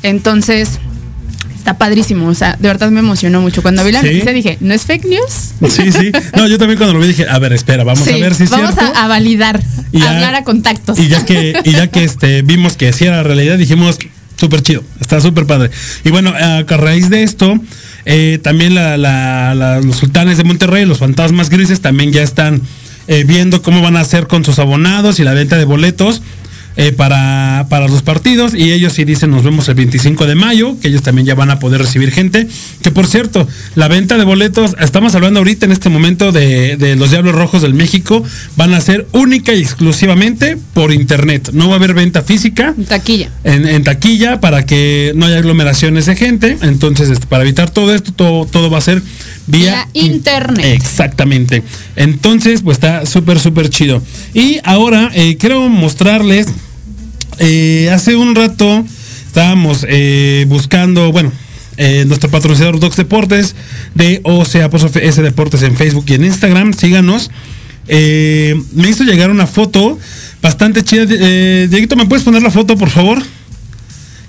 Entonces, 0.03 0.79
está 1.67 1.79
padrísimo, 1.79 2.29
o 2.29 2.35
sea, 2.35 2.57
de 2.61 2.69
verdad 2.69 2.91
me 2.93 3.01
emocionó 3.01 3.41
mucho. 3.41 3.61
Cuando 3.61 3.83
vi 3.85 3.91
la 3.91 4.01
Sí. 4.01 4.07
noticia 4.07 4.33
dije, 4.33 4.57
¿no 4.61 4.73
es 4.73 4.83
fake 4.83 5.05
news? 5.07 5.73
Sí, 5.73 5.91
sí. 5.91 6.13
No, 6.37 6.47
yo 6.47 6.59
también 6.59 6.79
cuando 6.79 6.95
lo 6.95 7.01
vi 7.01 7.09
dije, 7.09 7.27
a 7.29 7.41
ver, 7.41 7.53
espera, 7.53 7.83
vamos 7.83 8.07
a 8.07 8.13
ver 8.13 8.35
si 8.37 8.45
es 8.45 8.51
vamos 8.51 8.73
cierto. 8.73 8.97
a, 8.97 9.05
a 9.05 9.09
validar, 9.09 9.61
Y 9.91 10.01
a 10.03 10.11
hablar 10.13 10.37
a 10.37 10.45
contactos. 10.45 10.97
Y 11.01 11.09
ya 11.09 11.25
que, 11.27 11.55
y 11.65 11.73
ya 11.73 11.89
que 11.89 12.05
este, 12.05 12.43
vimos 12.43 12.77
que 12.77 12.93
sí 12.93 13.05
era 13.05 13.25
realidad, 13.25 13.59
dijimos, 13.59 13.99
súper 14.37 14.63
chido, 14.63 14.85
está 15.01 15.21
súper 15.21 15.47
padre. 15.47 15.71
Y 16.05 16.11
bueno, 16.11 16.31
a, 16.39 16.59
a 16.59 16.77
raíz 16.77 17.11
de 17.11 17.25
esto, 17.25 17.59
eh, 18.05 18.39
también 18.45 18.77
la- 18.77 18.97
la- 18.97 19.53
la- 19.57 19.81
los 19.81 19.97
sultanes 19.97 20.37
de 20.39 20.45
Monterrey, 20.45 20.85
los 20.85 20.99
fantasmas 20.99 21.51
grises, 21.51 21.81
también 21.81 22.13
ya 22.13 22.23
están 22.23 22.63
eh, 23.09 23.25
viendo 23.27 23.61
cómo 23.63 23.83
van 23.83 23.97
a 23.97 24.01
hacer 24.01 24.29
con 24.29 24.45
sus 24.45 24.61
abonados 24.61 25.19
y 25.19 25.25
la 25.25 25.33
venta 25.35 25.57
de 25.57 25.65
boletos. 25.65 26.23
Eh, 26.77 26.93
para, 26.93 27.67
para 27.69 27.89
los 27.89 28.03
partidos 28.03 28.55
y 28.55 28.73
ellos 28.73 28.93
sí 28.93 29.05
dicen 29.05 29.31
nos 29.31 29.45
vemos 29.45 29.69
el 29.69 29.75
25 29.75 30.27
de 30.27 30.35
mayo, 30.35 30.79
que 30.81 30.89
ellos 30.89 31.03
también 31.03 31.27
ya 31.27 31.35
van 31.35 31.51
a 31.51 31.59
poder 31.59 31.81
recibir 31.81 32.11
gente. 32.11 32.47
Que 32.83 32.91
por 32.91 33.07
cierto, 33.07 33.47
la 33.75 33.89
venta 33.89 34.19
de 34.19 34.25
boletos, 34.25 34.77
estamos 34.81 35.15
hablando 35.15 35.41
ahorita 35.41 35.67
en 35.67 35.73
este 35.73 35.89
momento 35.89 36.33
de, 36.33 36.77
de 36.77 36.97
los 36.97 37.11
Diablos 37.11 37.35
Rojos 37.35 37.63
del 37.63 37.75
México, 37.75 38.23
van 38.57 38.75
a 38.75 38.81
ser 38.81 39.07
única 39.13 39.55
y 39.55 39.61
exclusivamente 39.61 40.57
por 40.75 40.93
internet. 40.93 41.51
No 41.53 41.69
va 41.69 41.75
a 41.75 41.77
haber 41.77 41.95
venta 41.95 42.23
física 42.23 42.75
Taquilla. 42.89 43.31
en, 43.45 43.67
en 43.67 43.85
taquilla 43.85 44.41
para 44.41 44.67
que 44.67 45.13
no 45.15 45.27
haya 45.27 45.39
aglomeraciones 45.39 46.07
de 46.07 46.17
gente. 46.17 46.57
Entonces, 46.63 47.11
este, 47.11 47.27
para 47.27 47.43
evitar 47.43 47.71
todo 47.71 47.95
esto, 47.95 48.13
todo, 48.13 48.47
todo 48.47 48.71
va 48.71 48.79
a 48.79 48.83
ser 48.83 49.03
vía 49.47 49.57
Vía 49.57 49.89
internet. 49.93 50.65
Exactamente. 50.65 51.63
Entonces, 51.97 52.63
pues 52.63 52.77
está 52.77 53.07
súper, 53.07 53.39
súper 53.41 53.71
chido. 53.71 54.03
Y 54.35 54.59
ahora 54.65 55.11
eh, 55.15 55.37
quiero 55.39 55.69
mostrarles, 55.69 56.47
eh, 57.39 57.91
hace 57.93 58.17
un 58.17 58.35
rato 58.35 58.85
estábamos 59.27 59.85
eh, 59.89 60.47
buscando, 60.49 61.13
bueno, 61.13 61.33
eh, 61.77 62.05
nuestro 62.07 62.31
patrocinador 62.31 62.81
Docs 62.81 62.97
Deportes 62.97 63.55
de 63.95 64.21
OCA 64.23 64.71
S 65.01 65.23
Deportes 65.23 65.63
en 65.63 65.77
Facebook 65.77 66.05
y 66.09 66.15
en 66.15 66.25
Instagram. 66.25 66.73
Síganos. 66.73 67.31
Me 67.89 68.89
hizo 68.89 69.05
llegar 69.05 69.31
una 69.31 69.47
foto 69.47 69.99
bastante 70.43 70.83
chida. 70.83 71.05
Dieguito, 71.07 71.97
¿me 71.97 72.07
puedes 72.07 72.25
poner 72.25 72.43
la 72.43 72.51
foto, 72.51 72.77
por 72.77 72.91
favor? 72.91 73.23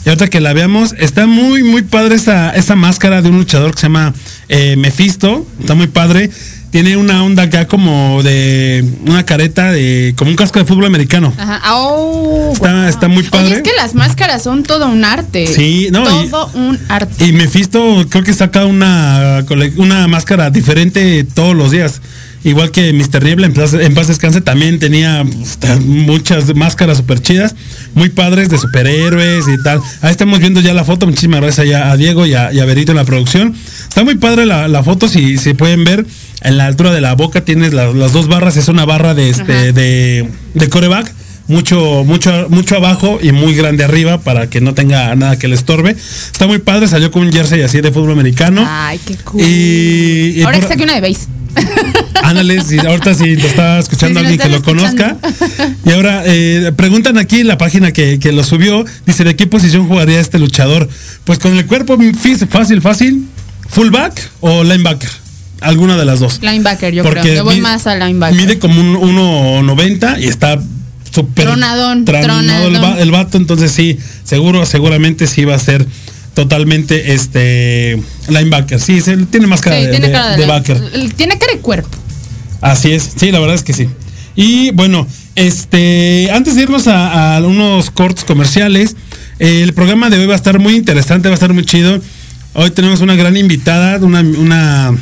Y 0.06 0.10
ahorita 0.10 0.30
que 0.30 0.40
la 0.40 0.54
veamos, 0.54 0.94
está 1.00 1.26
muy, 1.26 1.64
muy 1.64 1.82
padre 1.82 2.16
esa, 2.16 2.52
esa 2.52 2.76
máscara 2.76 3.22
de 3.22 3.30
un 3.30 3.38
luchador 3.38 3.74
que 3.74 3.82
se 3.82 3.88
llama 3.88 4.14
Mephisto. 4.50 5.48
Está 5.60 5.74
muy 5.74 5.88
padre. 5.88 6.30
Tiene 6.78 6.96
una 6.96 7.24
onda 7.24 7.42
acá 7.42 7.66
como 7.68 8.22
de 8.22 8.86
una 9.08 9.26
careta 9.26 9.72
de 9.72 10.14
como 10.16 10.30
un 10.30 10.38
casco 10.38 10.60
de 10.60 10.66
fútbol 10.66 10.86
americano. 10.86 11.34
Ajá. 11.36 11.74
Oh, 11.74 12.52
Está- 12.54 12.72
wow. 12.72 12.84
está 12.88 13.08
muy 13.08 13.22
Oye, 13.22 13.30
padre. 13.32 13.56
es 13.56 13.62
que 13.64 13.74
las 13.76 13.96
máscaras 13.96 14.44
son 14.44 14.62
todo 14.62 14.88
un 14.88 15.04
arte. 15.04 15.48
Sí, 15.48 15.88
no, 15.92 16.04
y- 16.24 16.30
Todo 16.30 16.52
un 16.54 16.78
arte. 16.88 17.26
Y 17.26 17.32
Mephisto 17.32 18.06
creo 18.12 18.24
que 18.24 18.32
saca 18.32 18.66
una, 18.66 19.44
una 19.78 20.08
máscara 20.08 20.52
diferente 20.52 21.24
todos 21.24 21.56
los 21.56 21.72
días. 21.72 22.00
Igual 22.48 22.72
que 22.72 22.94
Mr. 22.94 23.24
Niebla 23.24 23.48
en 23.48 23.54
paz, 23.54 23.74
en 23.74 23.94
paz 23.94 24.08
descanse 24.08 24.40
también 24.42 24.80
tenía 24.80 25.26
pues, 25.60 25.80
muchas 25.82 26.56
máscaras 26.56 26.98
super 26.98 27.22
chidas, 27.22 27.56
muy 27.94 28.10
padres 28.10 28.50
de 28.50 28.58
superhéroes 28.58 29.46
y 29.48 29.62
tal. 29.64 29.82
Ahí 30.02 30.12
estamos 30.12 30.40
viendo 30.40 30.62
ya 30.62 30.74
la 30.74 30.86
foto. 30.86 31.06
Muchísimas 31.08 31.42
gracias 31.42 31.68
ya 31.68 31.92
a 31.92 31.98
Diego 31.98 32.26
y 32.26 32.34
a, 32.36 32.54
y 32.54 32.60
a 32.60 32.66
Berito 32.66 32.94
en 32.94 32.98
la 32.98 33.04
producción. 33.06 33.54
Está 33.90 34.04
muy 34.06 34.16
padre 34.16 34.46
la, 34.46 34.68
la 34.70 34.82
foto, 34.82 35.08
si, 35.10 35.38
si 35.38 35.54
pueden 35.54 35.84
ver. 35.84 36.06
En 36.42 36.58
la 36.58 36.68
altura 36.68 36.92
de 36.94 37.02
la 37.02 37.14
boca 37.16 37.44
tienes 37.44 37.74
la- 37.74 37.92
las 37.94 38.14
dos 38.14 38.28
barras, 38.28 38.56
es 38.58 38.68
una 38.70 38.86
barra 38.86 39.14
de 39.14 39.30
este 39.32 39.74
de, 39.74 40.30
de 40.54 40.70
coreback 40.70 41.12
mucho, 41.48 42.04
mucho, 42.06 42.48
mucho 42.50 42.76
abajo 42.76 43.20
y 43.22 43.32
muy 43.32 43.56
grande 43.56 43.84
arriba 43.84 44.20
para 44.22 44.50
que 44.50 44.62
no 44.62 44.74
tenga 44.74 45.16
nada 45.16 45.38
que 45.40 45.48
le 45.48 45.56
estorbe. 45.56 45.92
Está 45.92 46.46
muy 46.48 46.60
padre, 46.60 46.88
salió 46.88 47.12
con 47.12 47.24
un 47.24 47.32
jersey 47.34 47.62
así 47.64 47.82
de 47.82 47.92
fútbol 47.92 48.12
americano. 48.12 48.64
Ay, 48.66 49.00
qué 49.06 49.16
cool. 49.18 49.42
Y, 49.42 50.36
y 50.38 50.42
Ahora 50.44 50.60
por- 50.60 50.62
que 50.68 50.74
saque 50.74 50.84
una 50.84 50.96
de 51.00 51.02
base. 51.02 51.26
Ándale, 52.24 52.62
si 52.62 52.78
ahorita 52.80 53.14
si 53.14 53.36
lo 53.36 53.48
está 53.48 53.80
escuchando 53.80 54.20
Sí, 54.20 54.26
si 54.26 54.38
lo 54.38 54.44
alguien 54.44 54.52
que 54.52 54.58
lo 54.58 54.64
conozca. 54.64 55.18
Y 55.86 55.92
ahora 55.92 56.24
eh, 56.26 56.72
preguntan 56.76 57.18
aquí 57.18 57.40
en 57.42 57.48
la 57.48 57.58
página 57.58 57.92
que, 57.92 58.20
que 58.20 58.32
lo 58.32 58.44
subió, 58.44 58.86
dice, 59.06 59.24
¿de 59.24 59.36
qué 59.36 59.48
posición 59.48 59.88
jugaría 59.88 60.20
este 60.20 60.40
luchador? 60.40 60.88
Pues 61.24 61.40
con 61.40 61.56
el 61.58 61.66
cuerpo 61.66 61.98
fácil, 62.50 62.82
fácil, 62.82 63.26
fullback 63.70 64.30
o 64.42 64.64
linebacker. 64.64 65.10
Alguna 65.62 65.98
de 65.98 66.06
las 66.06 66.20
dos. 66.20 66.40
Linebacker, 66.42 66.94
yo 66.94 67.04
creo. 67.04 67.24
Yo 67.26 67.44
voy 67.44 67.60
más 67.60 67.88
a 67.88 67.96
linebacker. 67.96 68.38
Mide 68.40 68.60
como 68.60 68.80
un 68.80 68.96
1.90 69.66 70.20
y 70.22 70.26
está 70.28 70.60
súper 71.12 71.46
Tronadón, 71.46 72.06
tronado 72.06 72.68
El, 72.68 73.00
el 73.02 73.12
vato, 73.12 73.38
entonces 73.38 73.72
sí, 73.72 73.98
seguro, 74.24 74.66
seguramente 74.68 75.26
sí 75.26 75.46
va 75.46 75.56
a 75.56 75.60
ser 75.60 75.88
totalmente 76.36 77.14
este 77.14 78.00
linebacker. 78.30 78.80
Sí, 78.80 79.02
se, 79.02 79.18
tiene 79.26 79.48
más 79.48 79.62
cara 79.62 79.78
Sí, 79.78 79.86
de, 79.86 79.90
tiene 79.90 80.08
de- 80.08 80.14
cara 80.14 80.32
de, 80.32 80.38
de 80.38 80.46
backer. 80.46 81.14
Tiene 81.16 81.40
cara 81.40 81.54
de 81.54 81.60
cuerpo. 81.60 81.90
Así 82.62 82.92
es, 82.92 83.14
sí, 83.16 83.32
la 83.32 83.40
verdad 83.40 83.56
es 83.56 83.64
que 83.64 83.74
sí. 83.74 83.88
Y 84.36 84.72
bueno, 84.72 85.08
este, 85.36 86.30
antes 86.32 86.56
de 86.56 86.64
irnos 86.64 86.88
a, 86.88 87.38
a 87.38 87.42
unos 87.42 87.90
cortes 87.90 88.24
comerciales, 88.24 88.96
eh, 89.40 89.62
el 89.64 89.74
programa 89.74 90.10
de 90.10 90.20
hoy 90.20 90.26
va 90.26 90.34
a 90.34 90.38
estar 90.38 90.60
muy 90.60 90.76
interesante, 90.76 91.28
va 91.28 91.34
a 91.34 91.36
estar 91.36 91.54
muy 91.54 91.66
chido. 91.66 92.00
Hoy 92.54 92.72
tenemos 92.72 93.02
una 93.02 93.16
gran 93.16 93.38
invitada, 93.38 93.98
una, 94.04 94.22
una 94.22 94.96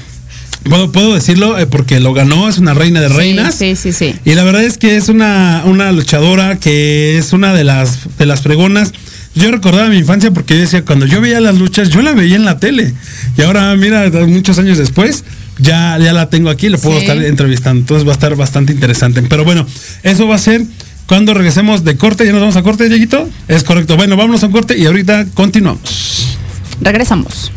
puedo, 0.70 0.92
puedo 0.92 1.14
decirlo 1.14 1.58
eh, 1.58 1.68
porque 1.68 2.00
lo 2.00 2.14
ganó, 2.14 2.50
es 2.50 2.58
una 2.58 2.74
reina 2.74 3.00
de 3.02 3.10
reinas. 3.10 3.56
Sí, 3.56 3.76
sí, 3.76 3.94
sí. 3.94 4.16
Y 4.26 4.34
la 4.34 4.44
verdad 4.44 4.64
es 4.64 4.78
que 4.78 4.98
es 4.98 5.10
una, 5.10 5.64
una 5.66 5.92
luchadora 5.92 6.60
que 6.60 7.18
es 7.18 7.34
una 7.34 7.54
de 7.54 7.64
las, 7.64 8.18
de 8.18 8.26
las 8.26 8.42
fregonas. 8.42 8.92
Yo 9.36 9.52
recordaba 9.52 9.90
mi 9.90 9.98
infancia 9.98 10.32
porque 10.32 10.56
decía, 10.56 10.86
cuando 10.86 11.06
yo 11.06 11.20
veía 11.22 11.42
las 11.42 11.56
luchas, 11.56 11.90
yo 11.90 12.02
la 12.02 12.14
veía 12.14 12.38
en 12.38 12.46
la 12.46 12.58
tele. 12.58 12.94
Y 13.38 13.42
ahora, 13.42 13.76
mira, 13.76 14.10
muchos 14.26 14.58
años 14.60 14.78
después, 14.78 15.26
ya, 15.60 15.98
ya 16.00 16.14
la 16.14 16.30
tengo 16.30 16.50
aquí, 16.50 16.70
la 16.70 16.78
puedo 16.78 16.96
Sí. 17.00 17.02
estar 17.06 17.18
entrevistando. 17.22 17.82
Entonces 17.82 18.08
va 18.08 18.12
a 18.12 18.14
estar 18.14 18.36
bastante 18.36 18.72
interesante. 18.72 19.22
Pero 19.24 19.44
bueno, 19.44 19.66
eso 20.04 20.28
va 20.28 20.36
a 20.36 20.40
ser 20.40 20.62
cuando 21.06 21.34
regresemos 21.34 21.84
de 21.84 21.98
corte. 21.98 22.26
¿Ya 22.26 22.32
nos 22.32 22.40
vamos 22.42 22.56
a 22.56 22.64
corte, 22.64 22.88
Dieguito? 22.88 23.30
Es 23.50 23.64
correcto. 23.66 23.98
Bueno, 23.98 24.16
vámonos 24.16 24.42
a 24.44 24.46
un 24.48 24.54
corte 24.54 24.78
y 24.78 24.86
ahorita 24.86 25.26
continuamos. 25.34 26.38
Regresamos. 26.82 27.52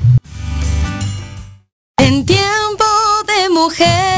En 1.98 2.26
tiempo 2.26 2.84
de 3.26 3.50
mujer. 3.54 4.17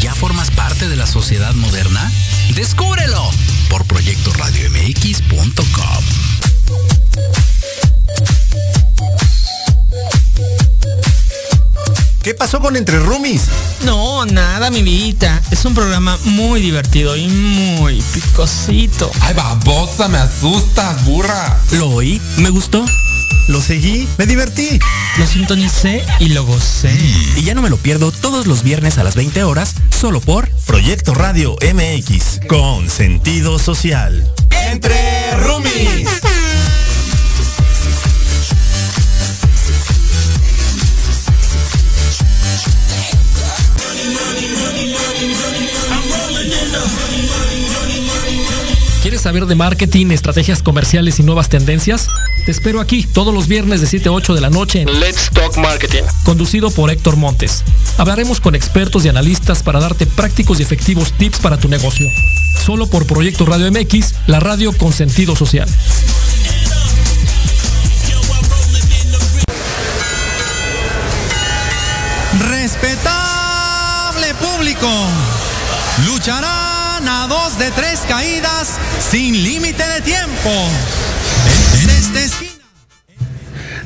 ya 0.00 0.14
formas 0.14 0.50
parte 0.50 0.88
de 0.88 0.96
la 0.96 1.06
sociedad 1.06 1.54
moderna? 1.54 2.10
Descúbrelo 2.54 3.30
por 3.68 3.84
proyectoradiomx.com. 3.86 6.04
¿Qué 12.22 12.34
pasó 12.34 12.60
con 12.60 12.76
Entre 12.76 12.98
Roomies? 12.98 13.42
No, 13.84 14.26
nada, 14.26 14.70
mi 14.70 14.82
vida. 14.82 15.40
Es 15.50 15.64
un 15.64 15.74
programa 15.74 16.18
muy 16.24 16.60
divertido 16.60 17.16
y 17.16 17.28
muy 17.28 18.02
picosito. 18.12 19.10
Ay, 19.20 19.34
babosa, 19.34 20.08
me 20.08 20.18
asustas, 20.18 21.04
burra. 21.06 21.58
¿Lo 21.72 21.88
oí? 21.88 22.20
¿Me 22.36 22.50
gustó? 22.50 22.84
Lo 23.48 23.62
seguí, 23.62 24.06
me 24.18 24.26
divertí. 24.26 24.78
Lo 25.18 25.26
sintonicé 25.26 26.04
y 26.20 26.28
lo 26.28 26.44
gocé. 26.44 26.92
Y 27.34 27.44
ya 27.44 27.54
no 27.54 27.62
me 27.62 27.70
lo 27.70 27.78
pierdo 27.78 28.12
todos 28.12 28.46
los 28.46 28.62
viernes 28.62 28.98
a 28.98 29.04
las 29.04 29.14
20 29.14 29.42
horas, 29.42 29.74
solo 29.88 30.20
por 30.20 30.50
Proyecto 30.66 31.14
Radio 31.14 31.56
MX, 31.62 32.40
con 32.46 32.90
sentido 32.90 33.58
social. 33.58 34.30
Entre 34.70 35.34
Roomies. 35.38 36.06
¿Quieres 49.00 49.22
saber 49.22 49.46
de 49.46 49.54
marketing, 49.54 50.10
estrategias 50.10 50.62
comerciales 50.62 51.18
y 51.18 51.22
nuevas 51.22 51.48
tendencias? 51.48 52.08
Te 52.48 52.52
espero 52.52 52.80
aquí 52.80 53.02
todos 53.02 53.34
los 53.34 53.46
viernes 53.46 53.82
de 53.82 53.86
7 53.86 54.08
a 54.08 54.12
8 54.12 54.34
de 54.34 54.40
la 54.40 54.48
noche 54.48 54.80
en 54.80 55.00
Let's 55.00 55.28
Talk 55.34 55.58
Marketing. 55.58 56.02
conducido 56.24 56.70
por 56.70 56.90
Héctor 56.90 57.16
Montes. 57.16 57.62
Hablaremos 57.98 58.40
con 58.40 58.54
expertos 58.54 59.04
y 59.04 59.10
analistas 59.10 59.62
para 59.62 59.80
darte 59.80 60.06
prácticos 60.06 60.58
y 60.58 60.62
efectivos 60.62 61.12
tips 61.12 61.40
para 61.40 61.58
tu 61.58 61.68
negocio. 61.68 62.08
Solo 62.64 62.86
por 62.86 63.06
Proyecto 63.06 63.44
Radio 63.44 63.70
MX, 63.70 64.14
la 64.28 64.40
radio 64.40 64.72
con 64.72 64.94
sentido 64.94 65.36
social. 65.36 65.68
Respetable 72.48 74.32
público, 74.40 74.88
lucharán 76.06 77.06
a 77.06 77.26
dos 77.28 77.58
de 77.58 77.70
tres 77.72 78.00
caídas 78.08 78.78
sin 79.10 79.34
límite 79.34 79.86
de 79.86 80.00
tiempo. 80.00 80.50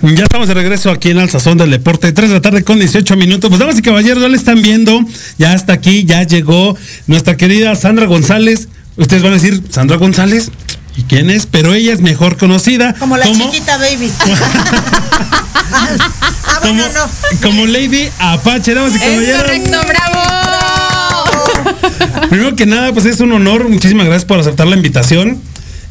Ya 0.03 0.25
estamos 0.25 0.49
de 0.49 0.55
regreso 0.55 0.91
aquí 0.91 1.11
en 1.11 1.19
Alzazón 1.19 1.59
del 1.59 1.71
Deporte, 1.71 2.11
3 2.13 2.29
de 2.29 2.35
la 2.35 2.43
tarde 2.43 2.65
con 2.65 2.79
18 2.81 3.17
minutos. 3.17 3.49
Pues 3.49 3.61
damas 3.61 3.79
y 3.79 3.83
caballeros, 3.83 4.21
ya 4.21 4.29
le 4.29 4.37
están 4.37 4.61
viendo, 4.61 5.01
ya 5.39 5.55
está 5.55 5.75
aquí, 5.75 6.05
ya 6.05 6.25
llegó 6.25 6.77
nuestra 7.07 7.37
querida 7.37 7.75
Sandra 7.77 8.07
González. 8.07 8.67
Ustedes 8.97 9.23
van 9.23 9.33
a 9.33 9.37
decir, 9.37 9.63
Sandra 9.71 9.99
González, 9.99 10.51
¿y 10.97 11.05
quién 11.05 11.31
es? 11.31 11.47
Pero 11.47 11.73
ella 11.73 11.93
es 11.93 12.01
mejor 12.01 12.37
conocida 12.37 12.95
Como 12.99 13.17
la 13.17 13.31
chiquita 13.31 13.79
baby. 13.79 14.11
ah, 15.73 15.89
como, 16.61 16.75
bueno, 16.75 16.89
no. 16.95 17.41
como 17.41 17.67
Lady 17.67 18.09
Apache, 18.19 18.75
damas 18.75 18.93
y 18.95 18.97
Es 18.97 19.03
caballeros. 19.03 19.43
correcto, 19.43 19.79
bravo. 19.87 20.19
Primero 22.29 22.57
que 22.57 22.67
nada, 22.67 22.93
pues 22.93 23.07
es 23.07 23.21
un 23.21 23.31
honor. 23.33 23.69
Muchísimas 23.69 24.07
gracias 24.07 24.25
por 24.25 24.41
aceptar 24.41 24.67
la 24.67 24.75
invitación. 24.75 25.41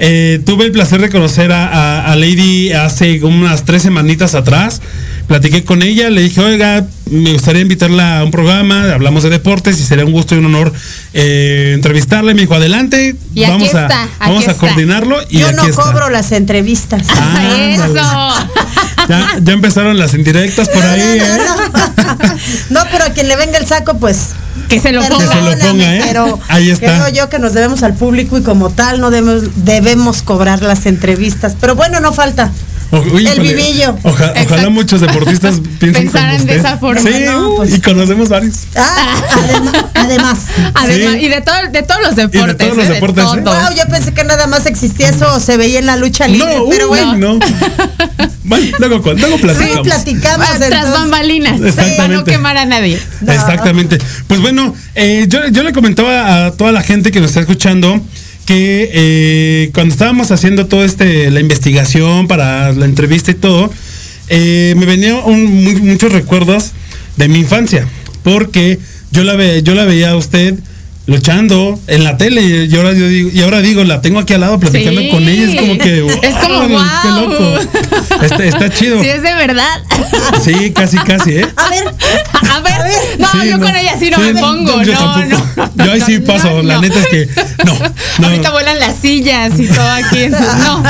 Eh, 0.03 0.41
tuve 0.47 0.65
el 0.65 0.71
placer 0.71 0.99
de 0.99 1.09
conocer 1.09 1.51
a, 1.51 1.67
a- 1.67 2.11
a 2.11 2.15
Lady 2.15 2.71
hace 2.71 3.23
unas 3.23 3.65
tres 3.65 3.83
semanitas 3.83 4.33
atrás. 4.33 4.81
Platiqué 5.27 5.63
con 5.63 5.83
ella, 5.83 6.09
le 6.09 6.21
dije, 6.23 6.41
oiga, 6.41 6.85
me 7.09 7.31
gustaría 7.33 7.61
invitarla 7.61 8.19
a 8.19 8.23
un 8.23 8.31
programa, 8.31 8.91
hablamos 8.91 9.21
de 9.23 9.29
deportes 9.29 9.79
y 9.79 9.83
sería 9.83 10.03
un 10.03 10.11
gusto 10.11 10.33
y 10.35 10.39
un 10.39 10.45
honor 10.47 10.73
eh, 11.13 11.71
entrevistarla. 11.75 12.31
Y 12.31 12.33
me 12.35 12.41
dijo, 12.41 12.55
adelante, 12.55 13.15
Y 13.35 13.43
aquí 13.43 13.51
vamos, 13.51 13.75
a, 13.75 13.85
aquí 13.85 14.09
vamos 14.19 14.47
a 14.47 14.55
coordinarlo. 14.55 15.17
Y 15.29 15.37
Yo 15.39 15.47
aquí 15.47 15.55
no 15.57 15.63
está. 15.67 15.83
cobro 15.83 16.09
las 16.09 16.31
entrevistas. 16.31 17.07
Ándale. 17.17 17.75
Eso. 17.75 17.93
Ya, 19.07 19.39
ya 19.41 19.53
empezaron 19.53 19.97
las 19.97 20.13
indirectas 20.13 20.69
por 20.69 20.83
ahí, 20.83 21.01
¿eh? 21.01 21.37
No, 22.69 22.81
pero 22.91 23.05
a 23.05 23.09
quien 23.09 23.27
le 23.27 23.35
venga 23.35 23.57
el 23.57 23.65
saco, 23.65 23.95
pues. 23.97 24.29
Que 24.69 24.79
se 24.79 24.91
lo 24.91 25.01
Que 25.01 25.07
se 25.07 25.41
lo 25.41 25.57
ponga, 25.59 25.95
¿eh? 25.95 26.01
Pero 26.05 26.39
Ahí 26.47 26.69
está. 26.69 26.85
creo 26.85 27.09
yo 27.09 27.29
que 27.29 27.39
nos 27.39 27.53
debemos 27.53 27.83
al 27.83 27.93
público 27.93 28.37
y 28.37 28.43
como 28.43 28.69
tal 28.69 28.99
no 28.99 29.09
debemos, 29.11 29.65
debemos 29.65 30.21
cobrar 30.21 30.61
las 30.61 30.85
entrevistas. 30.85 31.55
Pero 31.59 31.75
bueno, 31.75 31.99
no 31.99 32.13
falta. 32.13 32.51
El 32.91 33.21
híjole, 33.21 33.39
vivillo. 33.53 33.95
oja- 34.03 34.33
ojalá 34.45 34.69
muchos 34.69 34.99
deportistas 35.01 35.55
piensen 35.79 36.03
Pensaran 36.03 36.37
como 36.37 36.45
de 36.47 36.57
usted. 36.57 36.65
esa 36.67 36.77
forma, 36.77 37.01
Sí, 37.09 37.23
¿no? 37.25 37.55
Pues- 37.57 37.73
y 37.77 37.81
conocemos 37.81 38.29
varios. 38.29 38.55
Ah, 38.75 39.21
además. 39.93 40.37
Además, 40.73 41.17
Sí. 41.19 41.25
y 41.25 41.27
de, 41.29 41.41
todo, 41.41 41.55
de 41.71 41.83
todos 41.83 42.01
los 42.01 42.15
deportes. 42.15 42.57
todos 42.57 42.77
los 42.77 42.85
¿eh? 42.87 42.93
deportes, 42.93 43.23
¿eh? 43.23 43.41
todo. 43.43 43.53
Wow, 43.53 43.75
yo 43.77 43.83
pensé 43.89 44.13
que 44.13 44.23
nada 44.23 44.47
más 44.47 44.65
existía 44.65 45.09
eso 45.09 45.33
o 45.35 45.39
se 45.39 45.57
veía 45.57 45.79
en 45.79 45.85
la 45.85 45.95
lucha 45.95 46.27
libre, 46.27 46.55
No, 46.57 46.65
pero 46.69 46.89
uy, 46.91 46.99
bueno. 46.99 47.35
no. 47.35 47.39
Bueno, 48.43 48.65
luego, 48.79 49.13
luego 49.13 49.35
Sí, 49.37 49.41
platicamos. 49.43 49.87
platicamos. 49.87 50.47
Ah, 50.49 50.55
Tras 50.57 50.71
entonces. 50.71 50.91
bambalinas. 50.91 51.53
Exactamente. 51.61 51.95
Para 51.97 52.13
no 52.15 52.23
quemar 52.25 52.57
a 52.57 52.65
nadie. 52.65 52.99
No. 53.21 53.31
Exactamente. 53.31 53.97
Pues 54.27 54.41
bueno, 54.41 54.75
eh, 54.95 55.25
yo, 55.29 55.47
yo 55.49 55.63
le 55.63 55.71
comentaba 55.71 56.47
a 56.47 56.51
toda 56.51 56.71
la 56.73 56.81
gente 56.81 57.11
que 57.11 57.19
nos 57.21 57.29
está 57.29 57.41
escuchando 57.41 58.01
que 58.51 58.91
eh, 58.93 59.71
cuando 59.73 59.93
estábamos 59.93 60.29
haciendo 60.31 60.65
todo 60.65 60.83
este, 60.83 61.31
la 61.31 61.39
investigación 61.39 62.27
para 62.27 62.73
la 62.73 62.83
entrevista 62.83 63.31
y 63.31 63.35
todo, 63.35 63.71
eh, 64.27 64.75
me 64.77 64.85
venían 64.85 65.21
muchos 65.81 66.11
recuerdos 66.11 66.71
de 67.15 67.29
mi 67.29 67.39
infancia, 67.39 67.87
porque 68.23 68.77
yo 69.13 69.23
la, 69.23 69.35
ve, 69.37 69.63
yo 69.63 69.73
la 69.73 69.85
veía 69.85 70.09
a 70.09 70.17
usted 70.17 70.55
luchando 71.07 71.79
en 71.87 72.03
la 72.03 72.15
tele 72.17 72.65
y 72.69 72.75
ahora 72.75 72.93
yo 72.93 73.07
digo, 73.07 73.29
y 73.33 73.41
ahora 73.41 73.61
digo, 73.61 73.83
la 73.83 74.01
tengo 74.01 74.19
aquí 74.19 74.33
al 74.33 74.41
lado 74.41 74.59
platicando 74.59 75.01
Sí. 75.01 75.09
con 75.09 75.27
ella, 75.27 75.43
es 75.51 75.59
como 75.59 75.77
que 75.77 75.99
Es 76.27 76.35
como, 76.35 76.57
¡órale, 76.59 76.75
qué 77.01 77.09
loco. 77.09 78.23
Está, 78.23 78.43
está 78.45 78.69
chido. 78.69 79.01
Sí, 79.01 79.09
es 79.09 79.21
de 79.23 79.33
verdad. 79.33 79.83
Sí, 80.43 80.71
casi, 80.71 80.97
casi, 80.97 81.31
¿eh? 81.37 81.47
A 81.55 81.69
ver, 81.69 81.83
A 82.51 82.59
ver, 82.59 82.81
no, 83.19 83.27
Sí, 83.31 83.49
yo 83.49 83.59
con 83.59 83.75
ella 83.75 83.95
sí 83.99 84.09
no 84.11 84.17
Sí, 84.17 84.33
me 84.33 84.39
pongo. 84.39 84.83
yo 84.83 84.93
no, 84.93 85.25
no. 85.25 85.85
Yo 85.85 85.91
ahí 85.91 86.01
sí 86.01 86.19
No, 86.19 86.25
paso, 86.25 86.61
la 86.61 86.75
no. 86.75 86.81
neta 86.81 86.99
es 86.99 87.07
que 87.07 87.27
no. 87.65 87.73
no. 88.19 88.27
Ahorita 88.27 88.51
vuelan 88.51 88.79
las 88.79 88.95
sillas 89.01 89.59
y 89.59 89.67
todo 89.67 89.89
aquí. 89.89 90.27
No. 90.29 90.83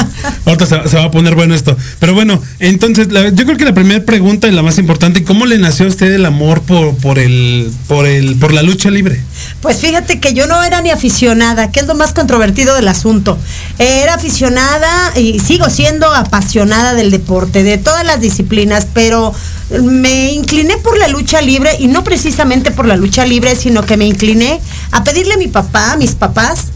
Ahorita 0.45 0.65
se, 0.65 0.89
se 0.89 0.97
va 0.97 1.05
a 1.05 1.11
poner 1.11 1.35
bueno 1.35 1.55
esto. 1.55 1.77
Pero 1.99 2.13
bueno, 2.13 2.41
entonces 2.59 3.11
la- 3.11 3.29
yo 3.29 3.45
creo 3.45 3.57
que 3.57 3.65
la 3.65 3.73
primera 3.73 4.03
pregunta 4.03 4.47
y 4.47 4.51
la 4.51 4.61
más 4.63 4.77
importante, 4.77 5.23
¿cómo 5.23 5.45
le 5.45 5.57
nació 5.57 5.85
a 5.85 5.89
usted 5.89 6.11
el 6.11 6.25
amor 6.25 6.61
por, 6.63 6.95
por 6.97 7.17
el, 7.19 7.71
por 7.87 8.05
el, 8.07 8.35
por 8.35 8.53
la 8.53 8.61
lucha 8.63 8.89
libre? 8.89 9.21
Pues 9.61 9.77
fíjate 9.77 10.00
que 10.05 10.33
yo 10.33 10.47
no 10.47 10.63
era 10.63 10.81
ni 10.81 10.89
aficionada, 10.89 11.71
que 11.71 11.79
es 11.79 11.87
lo 11.87 11.95
más 11.95 12.13
controvertido 12.13 12.75
del 12.75 12.87
asunto. 12.87 13.37
Era 13.77 14.15
aficionada 14.15 15.17
y 15.17 15.39
sigo 15.39 15.69
siendo 15.69 16.13
apasionada 16.13 16.93
del 16.93 17.11
deporte, 17.11 17.63
de 17.63 17.77
todas 17.77 18.05
las 18.05 18.19
disciplinas, 18.19 18.87
pero 18.93 19.33
me 19.81 20.31
incliné 20.31 20.77
por 20.77 20.97
la 20.97 21.07
lucha 21.07 21.41
libre 21.41 21.75
y 21.79 21.87
no 21.87 22.03
precisamente 22.03 22.71
por 22.71 22.85
la 22.85 22.97
lucha 22.97 23.25
libre, 23.25 23.55
sino 23.55 23.85
que 23.85 23.97
me 23.97 24.05
incliné 24.05 24.59
a 24.91 25.03
pedirle 25.03 25.35
a 25.35 25.37
mi 25.37 25.47
papá, 25.47 25.93
a 25.93 25.97
mis 25.97 26.15
papás, 26.15 26.67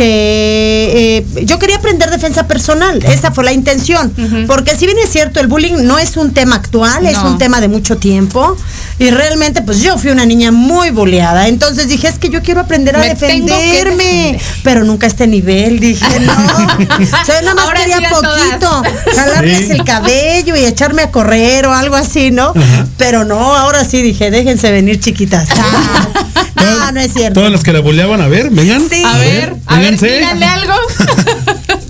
que 0.00 1.18
eh, 1.18 1.44
yo 1.44 1.58
quería 1.58 1.76
aprender 1.76 2.08
defensa 2.10 2.46
personal, 2.46 3.04
esa 3.04 3.32
fue 3.32 3.44
la 3.44 3.52
intención, 3.52 4.10
porque 4.46 4.74
si 4.74 4.86
bien 4.86 4.96
es 5.04 5.10
cierto, 5.10 5.40
el 5.40 5.46
bullying 5.46 5.84
no 5.84 5.98
es 5.98 6.16
un 6.16 6.32
tema 6.32 6.56
actual, 6.56 7.04
es 7.04 7.18
un 7.18 7.36
tema 7.36 7.60
de 7.60 7.68
mucho 7.68 7.98
tiempo, 7.98 8.56
y 8.98 9.10
realmente 9.10 9.60
pues 9.60 9.80
yo 9.82 9.98
fui 9.98 10.10
una 10.10 10.24
niña 10.24 10.52
muy 10.52 10.88
bulleada, 10.88 11.48
entonces 11.48 11.88
dije, 11.88 12.08
es 12.08 12.18
que 12.18 12.30
yo 12.30 12.40
quiero 12.42 12.62
aprender 12.62 12.96
a 12.96 13.00
Me 13.00 13.08
defenderme, 13.10 14.04
defender. 14.04 14.40
pero 14.64 14.84
nunca 14.84 15.06
a 15.06 15.10
este 15.10 15.26
nivel, 15.26 15.80
dije, 15.80 16.06
no, 16.20 16.32
o 16.32 17.24
sea, 17.26 17.42
nada 17.42 17.54
más 17.54 17.64
Ahora 17.66 17.80
quería 17.80 17.98
sí 17.98 18.04
a 18.06 18.10
poquito, 18.10 18.82
jalarles 19.16 19.66
Sí. 19.66 19.72
el 19.72 19.84
cabello 19.84 20.56
y 20.56 20.64
echarme 20.64 21.02
a 21.02 21.10
correr 21.10 21.66
o 21.66 21.74
algo 21.74 21.94
así, 21.96 22.30
¿no? 22.30 22.54
Pero 22.96 23.26
no, 23.26 23.54
ahora 23.54 23.84
sí 23.84 24.00
dije, 24.00 24.30
déjense 24.30 24.70
venir 24.70 24.98
chiquitas. 24.98 25.48
no, 26.64 26.92
no 26.92 27.00
es 27.00 27.12
cierto. 27.12 27.40
Todas 27.40 27.52
las 27.52 27.62
que 27.62 27.72
la 27.72 27.80
boleaban, 27.80 28.20
a 28.20 28.28
ver, 28.28 28.50
vengan. 28.50 28.82
Sí. 28.88 29.02
A 29.04 29.18
ver, 29.18 29.54
a 29.66 29.78
ver, 29.78 29.98
díganle 29.98 30.46
algo. 30.46 30.74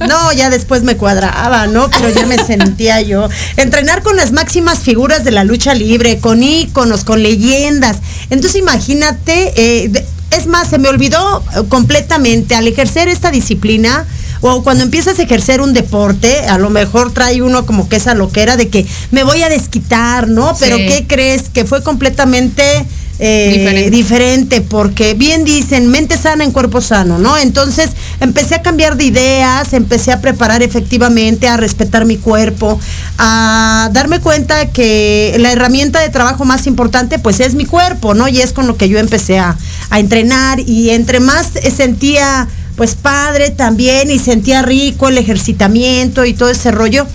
No, 0.08 0.32
ya 0.32 0.48
después 0.48 0.82
me 0.82 0.96
cuadraba, 0.96 1.66
¿no? 1.66 1.90
Pero 1.90 2.08
ya 2.08 2.24
me 2.26 2.38
sentía 2.38 3.02
yo. 3.02 3.28
Entrenar 3.58 4.02
con 4.02 4.16
las 4.16 4.32
máximas 4.32 4.78
figuras 4.78 5.24
de 5.24 5.30
la 5.30 5.44
lucha 5.44 5.74
libre, 5.74 6.18
con 6.18 6.42
íconos, 6.42 7.04
con 7.04 7.22
leyendas. 7.22 7.98
Entonces 8.30 8.58
imagínate, 8.60 9.52
eh, 9.56 9.88
de- 9.90 10.04
es 10.30 10.46
más, 10.46 10.68
se 10.70 10.78
me 10.78 10.88
olvidó 10.88 11.44
eh, 11.54 11.62
completamente 11.68 12.54
al 12.54 12.66
ejercer 12.66 13.08
esta 13.08 13.30
disciplina. 13.30 14.06
O 14.40 14.62
cuando 14.62 14.82
empiezas 14.84 15.18
a 15.18 15.22
ejercer 15.22 15.60
un 15.60 15.74
deporte, 15.74 16.46
a 16.48 16.56
lo 16.56 16.70
mejor 16.70 17.12
trae 17.12 17.42
uno 17.42 17.66
como 17.66 17.90
que 17.90 17.96
esa 17.96 18.14
loquera 18.14 18.56
de 18.56 18.68
que 18.70 18.86
me 19.10 19.22
voy 19.22 19.42
a 19.42 19.50
desquitar, 19.50 20.28
¿no? 20.28 20.56
Pero 20.58 20.78
Sí. 20.78 20.86
¿qué 20.88 21.04
crees? 21.06 21.50
Que 21.50 21.66
fue 21.66 21.82
completamente 21.82 22.86
eh, 23.22 23.52
Diferente. 23.52 23.90
diferente, 23.90 24.60
porque 24.62 25.12
bien 25.12 25.44
dicen, 25.44 25.88
mente 25.88 26.16
sana 26.16 26.42
en 26.42 26.52
cuerpo 26.52 26.80
sano, 26.80 27.18
¿no? 27.18 27.36
Entonces 27.36 27.90
empecé 28.20 28.54
a 28.54 28.62
cambiar 28.62 28.96
de 28.96 29.04
ideas, 29.04 29.74
empecé 29.74 30.10
a 30.10 30.22
preparar 30.22 30.62
efectivamente, 30.62 31.46
a 31.46 31.58
respetar 31.58 32.06
mi 32.06 32.16
cuerpo, 32.16 32.80
a 33.18 33.90
darme 33.92 34.20
cuenta 34.20 34.70
que 34.70 35.36
la 35.38 35.52
herramienta 35.52 36.00
de 36.00 36.08
trabajo 36.08 36.46
más 36.46 36.66
importante 36.66 37.18
pues 37.18 37.40
es 37.40 37.54
mi 37.54 37.66
cuerpo, 37.66 38.14
¿no? 38.14 38.26
Y 38.26 38.40
es 38.40 38.52
con 38.52 38.66
lo 38.66 38.78
que 38.78 38.88
yo 38.88 38.98
empecé 38.98 39.38
a, 39.38 39.54
a 39.90 40.00
entrenar 40.00 40.60
y 40.60 40.88
entre 40.88 41.20
más 41.20 41.48
sentía 41.76 42.48
pues 42.76 42.94
padre 42.94 43.50
también 43.50 44.10
y 44.10 44.18
sentía 44.18 44.62
rico 44.62 45.08
el 45.08 45.18
ejercitamiento 45.18 46.24
y 46.24 46.32
todo 46.32 46.48
ese 46.48 46.70
rollo, 46.70 47.06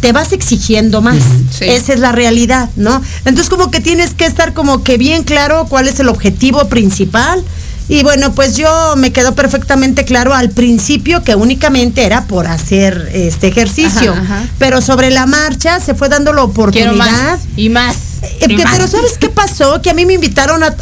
te 0.00 0.12
vas 0.12 0.32
exigiendo 0.32 1.00
más. 1.02 1.18
Sí. 1.50 1.64
Esa 1.64 1.92
es 1.94 2.00
la 2.00 2.12
realidad, 2.12 2.68
¿no? 2.76 3.00
Entonces 3.24 3.48
como 3.48 3.70
que 3.70 3.80
tienes 3.80 4.14
que 4.14 4.26
estar 4.26 4.52
como 4.52 4.82
que 4.84 4.98
bien 4.98 5.22
claro 5.24 5.66
cuál 5.68 5.88
es 5.88 5.98
el 6.00 6.08
objetivo 6.08 6.68
principal. 6.68 7.42
Y 7.88 8.02
bueno, 8.02 8.32
pues 8.34 8.56
yo 8.56 8.94
me 8.96 9.12
quedó 9.12 9.36
perfectamente 9.36 10.04
claro 10.04 10.34
al 10.34 10.50
principio 10.50 11.22
que 11.22 11.36
únicamente 11.36 12.04
era 12.04 12.24
por 12.24 12.48
hacer 12.48 13.10
este 13.14 13.46
ejercicio. 13.46 14.12
Ajá, 14.12 14.22
ajá. 14.22 14.44
Pero 14.58 14.80
sobre 14.82 15.10
la 15.12 15.24
marcha 15.26 15.78
se 15.78 15.94
fue 15.94 16.08
dando 16.08 16.32
la 16.32 16.42
oportunidad. 16.42 16.94
más. 16.96 17.40
Y 17.56 17.68
más. 17.68 17.94
Eh, 18.22 18.38
y 18.48 18.56
que- 18.56 18.64
más. 18.64 18.72
pero 18.74 18.88
¿sabes 18.88 19.12
qué 19.20 19.28
pasó? 19.28 19.80
Que 19.82 19.90
a 19.90 19.94
mí 19.94 20.04
me 20.04 20.14
invitaron 20.14 20.64
a, 20.64 20.74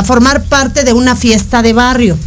a 0.00 0.04
formar 0.04 0.42
parte 0.42 0.82
de 0.82 0.92
una 0.92 1.14
fiesta 1.14 1.62
de 1.62 1.72
barrio. 1.72 2.18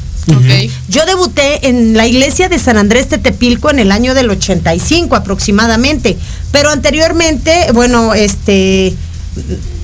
Yo 0.88 1.06
debuté 1.06 1.68
en 1.68 1.96
la 1.96 2.08
iglesia 2.08 2.50
de 2.50 2.60
San 2.60 2.78
Andrés 2.78 3.10
Tetepilco 3.10 3.70
en 3.70 3.80
el 3.80 3.92
año 3.92 4.14
del 4.14 4.30
85 4.30 5.16
aproximadamente, 5.16 6.18
pero 6.52 6.70
anteriormente, 6.70 7.68
bueno, 7.74 8.14
este, 8.14 8.96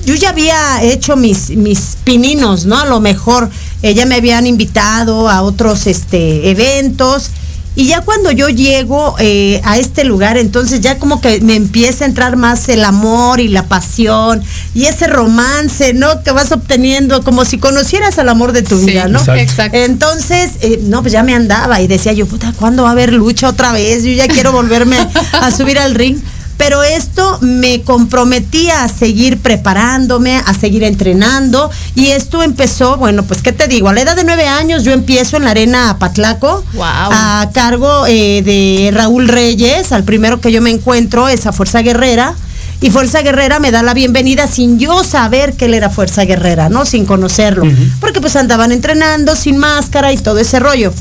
yo 0.06 0.14
ya 0.14 0.30
había 0.30 0.82
hecho 0.82 1.16
mis, 1.16 1.50
mis 1.50 1.96
pininos, 2.04 2.64
¿no? 2.66 2.78
A 2.78 2.86
lo 2.86 3.00
mejor 3.00 3.50
eh, 3.82 3.94
ya 3.94 4.06
me 4.06 4.16
habían 4.16 4.46
invitado 4.46 5.28
a 5.28 5.42
otros 5.42 5.86
este, 5.86 6.50
eventos. 6.50 7.30
Y 7.76 7.86
ya 7.86 8.00
cuando 8.00 8.32
yo 8.32 8.48
llego 8.48 9.14
eh, 9.20 9.60
a 9.64 9.78
este 9.78 10.04
lugar, 10.04 10.36
entonces 10.36 10.80
ya 10.80 10.98
como 10.98 11.20
que 11.20 11.40
me 11.40 11.54
empieza 11.54 12.04
a 12.04 12.08
entrar 12.08 12.36
más 12.36 12.68
el 12.68 12.84
amor 12.84 13.38
y 13.40 13.46
la 13.48 13.64
pasión 13.66 14.42
y 14.74 14.86
ese 14.86 15.06
romance, 15.06 15.94
¿no? 15.94 16.22
Que 16.24 16.32
vas 16.32 16.50
obteniendo 16.52 17.22
como 17.22 17.44
si 17.44 17.58
conocieras 17.58 18.18
al 18.18 18.28
amor 18.28 18.52
de 18.52 18.62
tu 18.62 18.78
Sí, 18.80 18.86
vida, 18.86 19.06
¿no? 19.06 19.20
Exacto. 19.20 19.40
exacto. 19.40 19.78
Entonces, 19.78 20.50
eh, 20.62 20.80
no, 20.82 21.00
pues 21.02 21.12
ya 21.12 21.22
me 21.22 21.34
andaba 21.34 21.80
y 21.80 21.86
decía 21.86 22.12
yo, 22.12 22.26
puta, 22.26 22.52
¿cuándo 22.58 22.82
va 22.82 22.88
a 22.90 22.92
haber 22.92 23.12
lucha 23.12 23.48
otra 23.48 23.72
vez? 23.72 24.02
Yo 24.02 24.12
ya 24.12 24.26
quiero 24.26 24.50
volverme 24.52 24.98
a 25.32 25.50
subir 25.50 25.78
al 25.78 25.94
ring. 25.94 26.18
Pero 26.60 26.82
esto 26.82 27.38
me 27.40 27.80
comprometía 27.80 28.84
a 28.84 28.88
seguir 28.88 29.38
preparándome, 29.38 30.36
a 30.36 30.52
seguir 30.52 30.84
entrenando. 30.84 31.70
Y 31.94 32.08
esto 32.08 32.42
empezó, 32.42 32.98
bueno, 32.98 33.22
pues, 33.22 33.40
¿qué 33.40 33.52
te 33.52 33.66
digo? 33.66 33.88
A 33.88 33.94
la 33.94 34.02
edad 34.02 34.14
de 34.14 34.24
nueve 34.24 34.46
años 34.46 34.84
yo 34.84 34.92
empiezo 34.92 35.38
en 35.38 35.44
la 35.44 35.52
arena 35.52 35.96
Patlaco. 35.98 36.62
Wow. 36.74 36.84
A 36.84 37.48
cargo 37.54 38.06
eh, 38.06 38.42
de 38.42 38.90
Raúl 38.92 39.28
Reyes. 39.28 39.90
Al 39.92 40.04
primero 40.04 40.42
que 40.42 40.52
yo 40.52 40.60
me 40.60 40.68
encuentro 40.68 41.30
es 41.30 41.46
a 41.46 41.52
Fuerza 41.52 41.80
Guerrera. 41.80 42.34
Y 42.82 42.90
Fuerza 42.90 43.22
Guerrera 43.22 43.58
me 43.58 43.70
da 43.70 43.82
la 43.82 43.94
bienvenida 43.94 44.46
sin 44.46 44.78
yo 44.78 45.02
saber 45.02 45.54
que 45.54 45.64
él 45.64 45.72
era 45.72 45.88
Fuerza 45.88 46.26
Guerrera, 46.26 46.68
¿no? 46.68 46.84
Sin 46.84 47.06
conocerlo. 47.06 47.64
Porque 48.00 48.20
pues 48.20 48.36
andaban 48.36 48.70
entrenando 48.70 49.34
sin 49.34 49.56
máscara 49.56 50.12
y 50.12 50.18
todo 50.18 50.38
ese 50.38 50.58
rollo. 50.60 50.92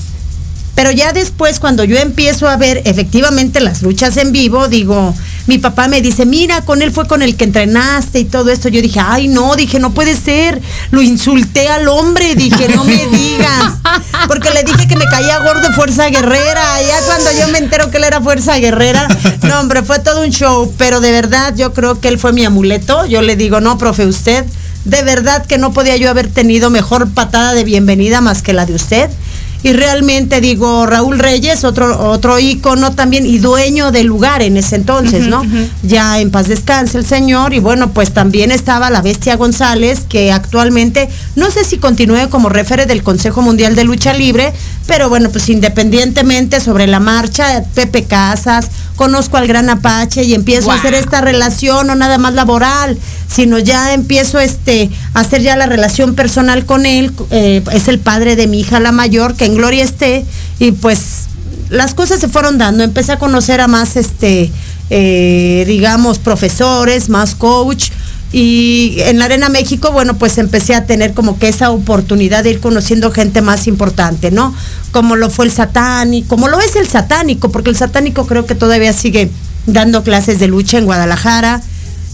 Pero 0.79 0.91
ya 0.91 1.11
después, 1.11 1.59
cuando 1.59 1.83
yo 1.83 1.97
empiezo 1.97 2.47
a 2.47 2.55
ver 2.55 2.81
efectivamente 2.85 3.59
las 3.59 3.81
luchas 3.81 4.15
en 4.15 4.31
vivo, 4.31 4.69
digo, 4.69 5.13
mi 5.45 5.57
papá 5.57 5.89
me 5.89 5.99
dice, 5.99 6.25
mira, 6.25 6.61
con 6.61 6.81
él 6.81 6.93
fue 6.93 7.05
con 7.05 7.21
el 7.21 7.35
que 7.35 7.43
entrenaste 7.43 8.19
y 8.19 8.23
todo 8.23 8.49
esto. 8.49 8.69
Yo 8.69 8.81
dije, 8.81 9.01
ay, 9.05 9.27
no, 9.27 9.57
dije, 9.57 9.77
no 9.77 9.93
puede 9.93 10.15
ser. 10.15 10.61
Lo 10.91 11.01
insulté 11.01 11.67
al 11.67 11.89
hombre, 11.89 12.33
dije, 12.35 12.69
no 12.73 12.85
me 12.85 13.07
digas. 13.07 13.73
Porque 14.29 14.51
le 14.51 14.63
dije 14.63 14.87
que 14.87 14.95
me 14.95 15.03
caía 15.03 15.39
gordo 15.39 15.69
Fuerza 15.73 16.07
Guerrera. 16.07 16.81
Ya 16.81 17.05
cuando 17.05 17.29
yo 17.37 17.49
me 17.49 17.57
entero 17.57 17.91
que 17.91 17.97
él 17.97 18.05
era 18.05 18.21
Fuerza 18.21 18.57
Guerrera, 18.57 19.05
no, 19.41 19.59
hombre, 19.59 19.83
fue 19.83 19.99
todo 19.99 20.21
un 20.21 20.29
show. 20.29 20.73
Pero 20.77 21.01
de 21.01 21.11
verdad, 21.11 21.53
yo 21.57 21.73
creo 21.73 21.99
que 21.99 22.07
él 22.07 22.17
fue 22.17 22.31
mi 22.31 22.45
amuleto. 22.45 23.05
Yo 23.05 23.21
le 23.21 23.35
digo, 23.35 23.59
no, 23.59 23.77
profe, 23.77 24.05
usted, 24.05 24.45
de 24.85 25.03
verdad 25.03 25.45
que 25.45 25.57
no 25.57 25.73
podía 25.73 25.97
yo 25.97 26.09
haber 26.09 26.29
tenido 26.29 26.69
mejor 26.69 27.09
patada 27.09 27.53
de 27.53 27.65
bienvenida 27.65 28.21
más 28.21 28.41
que 28.41 28.53
la 28.53 28.65
de 28.65 28.75
usted. 28.75 29.09
Y 29.61 29.73
realmente 29.73 30.39
digo, 30.39 30.85
Raúl 30.85 31.19
Reyes, 31.19 31.63
otro, 31.65 32.09
otro 32.09 32.39
ícono 32.39 32.93
también 32.93 33.25
y 33.25 33.39
dueño 33.39 33.91
del 33.91 34.07
lugar 34.07 34.41
en 34.41 34.55
ese 34.55 34.77
entonces, 34.77 35.27
¿no? 35.27 35.43
Ya 35.83 36.19
en 36.19 36.31
paz 36.31 36.47
descanse 36.47 36.97
el 36.97 37.05
señor 37.05 37.53
y 37.53 37.59
bueno, 37.59 37.91
pues 37.91 38.13
también 38.13 38.51
estaba 38.51 38.89
la 38.89 39.01
bestia 39.01 39.35
González, 39.35 40.01
que 40.07 40.31
actualmente, 40.31 41.09
no 41.35 41.51
sé 41.51 41.65
si 41.65 41.77
continúe 41.77 42.29
como 42.29 42.47
referee 42.47 42.85
del 42.85 43.03
Consejo 43.03 43.41
Mundial 43.41 43.75
de 43.75 43.83
Lucha 43.83 44.13
Libre, 44.13 44.53
pero 44.87 45.09
bueno, 45.09 45.29
pues 45.29 45.49
independientemente 45.49 46.61
sobre 46.61 46.87
la 46.87 46.99
marcha, 46.99 47.63
Pepe 47.75 48.05
Casas, 48.05 48.69
conozco 48.99 49.38
al 49.38 49.47
gran 49.47 49.69
Apache 49.69 50.25
y 50.25 50.33
empiezo 50.33 50.71
a 50.71 50.75
hacer 50.75 50.93
esta 50.93 51.21
relación, 51.21 51.88
no 51.88 51.95
nada 51.95 52.17
más 52.17 52.33
laboral, 52.33 52.97
sino 53.29 53.57
ya 53.57 53.93
empiezo 53.93 54.41
este, 54.41 54.89
a 55.13 55.21
hacer 55.21 55.41
ya 55.41 55.55
la 55.55 55.67
relación 55.67 56.15
personal 56.15 56.65
con 56.65 56.85
él, 56.85 57.13
eh, 57.31 57.63
es 57.71 57.88
el 57.88 57.99
padre 57.99 58.35
de 58.35 58.47
mi 58.47 58.59
hija 58.59 58.81
la 58.81 58.91
mayor, 58.91 59.35
que 59.35 59.45
en 59.45 59.55
gloria 59.55 59.85
esté, 59.85 60.25
y 60.59 60.73
pues 60.73 61.29
las 61.69 61.93
cosas 61.93 62.19
se 62.19 62.27
fueron 62.27 62.57
dando, 62.57 62.83
empecé 62.83 63.13
a 63.13 63.19
conocer 63.19 63.62
a 63.62 63.69
más, 63.69 63.95
este, 63.95 64.51
eh, 64.89 65.63
digamos, 65.65 66.19
profesores, 66.19 67.07
más 67.07 67.35
coach, 67.35 67.91
y 68.31 68.97
en 68.99 69.17
la 69.17 69.25
Arena 69.25 69.49
México, 69.49 69.91
bueno, 69.91 70.17
pues 70.17 70.37
empecé 70.37 70.75
a 70.75 70.85
tener 70.85 71.13
como 71.13 71.39
que 71.39 71.47
esa 71.47 71.71
oportunidad 71.71 72.43
de 72.43 72.51
ir 72.51 72.59
conociendo 72.59 73.11
gente 73.11 73.41
más 73.41 73.67
importante, 73.67 74.29
¿no? 74.29 74.53
Como 74.91 75.15
lo 75.15 75.29
fue 75.31 75.45
el 75.45 75.51
satánico, 75.51 76.27
como 76.27 76.47
lo 76.47 76.59
es 76.59 76.75
el 76.75 76.87
satánico, 76.87 77.49
porque 77.49 77.71
el 77.71 77.75
satánico 77.75 78.27
creo 78.27 78.45
que 78.45 78.53
todavía 78.53 78.93
sigue 78.93 79.31
dando 79.65 80.03
clases 80.03 80.39
de 80.39 80.47
lucha 80.47 80.77
en 80.77 80.85
Guadalajara. 80.85 81.61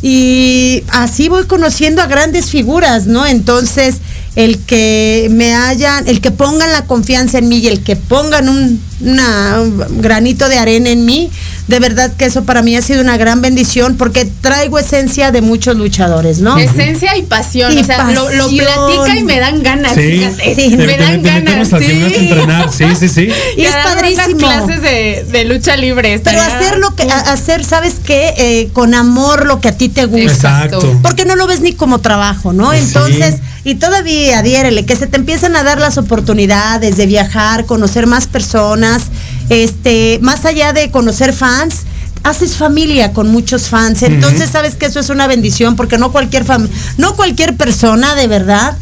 Y 0.01 0.83
así 0.89 1.29
voy 1.29 1.45
conociendo 1.45 2.01
a 2.01 2.05
grandes 2.05 2.49
figuras, 2.49 3.07
¿no? 3.07 3.25
Entonces, 3.25 3.97
el 4.35 4.59
que 4.59 5.27
me 5.31 5.53
hayan, 5.55 6.07
el 6.07 6.19
que 6.21 6.31
pongan 6.31 6.71
la 6.71 6.85
confianza 6.85 7.37
en 7.37 7.47
mí 7.47 7.57
y 7.59 7.67
el 7.67 7.81
que 7.83 7.95
pongan 7.95 8.49
un, 8.49 8.81
una, 9.01 9.61
un 9.61 10.01
granito 10.01 10.49
de 10.49 10.57
arena 10.57 10.89
en 10.89 11.05
mí, 11.05 11.29
de 11.67 11.79
verdad 11.79 12.11
que 12.17 12.25
eso 12.25 12.43
para 12.43 12.61
mí 12.61 12.75
ha 12.75 12.81
sido 12.81 13.01
una 13.01 13.15
gran 13.17 13.41
bendición 13.41 13.95
porque 13.95 14.25
traigo 14.41 14.77
esencia 14.77 15.31
de 15.31 15.41
muchos 15.41 15.77
luchadores, 15.77 16.39
¿no? 16.39 16.57
Esencia 16.59 17.15
y 17.17 17.23
pasión, 17.23 17.73
Y 17.77 17.79
o 17.81 17.83
sea, 17.85 18.03
lo, 18.11 18.27
platica 18.27 19.17
y 19.17 19.23
me 19.23 19.39
dan 19.39 19.63
ganas, 19.63 19.93
Sí, 19.95 20.01
fíjate. 20.01 20.55
sí. 20.55 20.77
me 20.77 20.97
dan 20.97 21.21
te 21.23 21.29
ganas. 21.29 21.69
sí. 21.69 21.75
gimnasio 21.77 22.17
a 22.17 22.21
entrenar, 22.21 22.71
sí, 22.73 22.85
sí, 22.99 23.07
sí. 23.07 23.29
Y 23.57 23.61
es 23.63 23.71
padrísimo. 23.71 24.37
clases 24.37 24.81
de, 24.81 25.25
de 25.31 25.45
lucha 25.45 25.75
libre. 25.77 26.19
Pero 26.23 26.41
hacer 26.41 26.77
lo 26.77 26.93
que, 26.95 27.03
a- 27.03 27.31
hacer, 27.31 27.63
¿sabes 27.63 27.95
qué? 28.05 28.33
Eh, 28.37 28.69
con 28.73 28.93
amor 28.93 29.45
lo 29.45 29.59
que 29.61 29.69
a 29.69 29.77
ti 29.77 29.89
te 29.89 30.05
gusta. 30.05 30.23
Exacto. 30.65 30.99
Porque 31.01 31.25
no 31.25 31.35
lo 31.35 31.47
ves 31.47 31.61
ni 31.61 31.71
como 31.73 31.99
trabajo, 31.99 32.53
¿no? 32.53 32.71
Sí. 32.73 32.79
Y 33.65 33.75
todavía, 33.75 34.39
adhiérele, 34.39 34.85
que 34.85 34.95
se 34.95 35.07
te 35.07 35.17
empiezan 35.17 35.55
a 35.55 35.63
dar 35.63 35.79
las 35.79 35.97
oportunidades 35.97 36.95
de 36.97 37.05
viajar, 37.07 37.65
conocer 37.65 38.05
más 38.07 38.27
personas, 38.27 39.03
este, 39.49 40.19
más 40.21 40.45
allá 40.45 40.71
de 40.71 40.91
conocer 40.91 41.33
fans, 41.33 41.77
haces 42.23 42.55
familia 42.55 43.11
con 43.11 43.29
muchos 43.29 43.63
fans. 43.63 44.03
Entonces, 44.03 44.49
sabes 44.51 44.75
que 44.75 44.85
eso 44.85 44.99
es 44.99 45.09
una 45.09 45.25
bendición, 45.27 45.75
porque 45.75 45.97
no 45.97 46.11
cualquier 46.11 46.45
fam- 46.45 46.69
no 46.97 47.15
cualquier 47.15 47.55
persona 47.57 48.15
de 48.15 48.27
verdad 48.27 48.77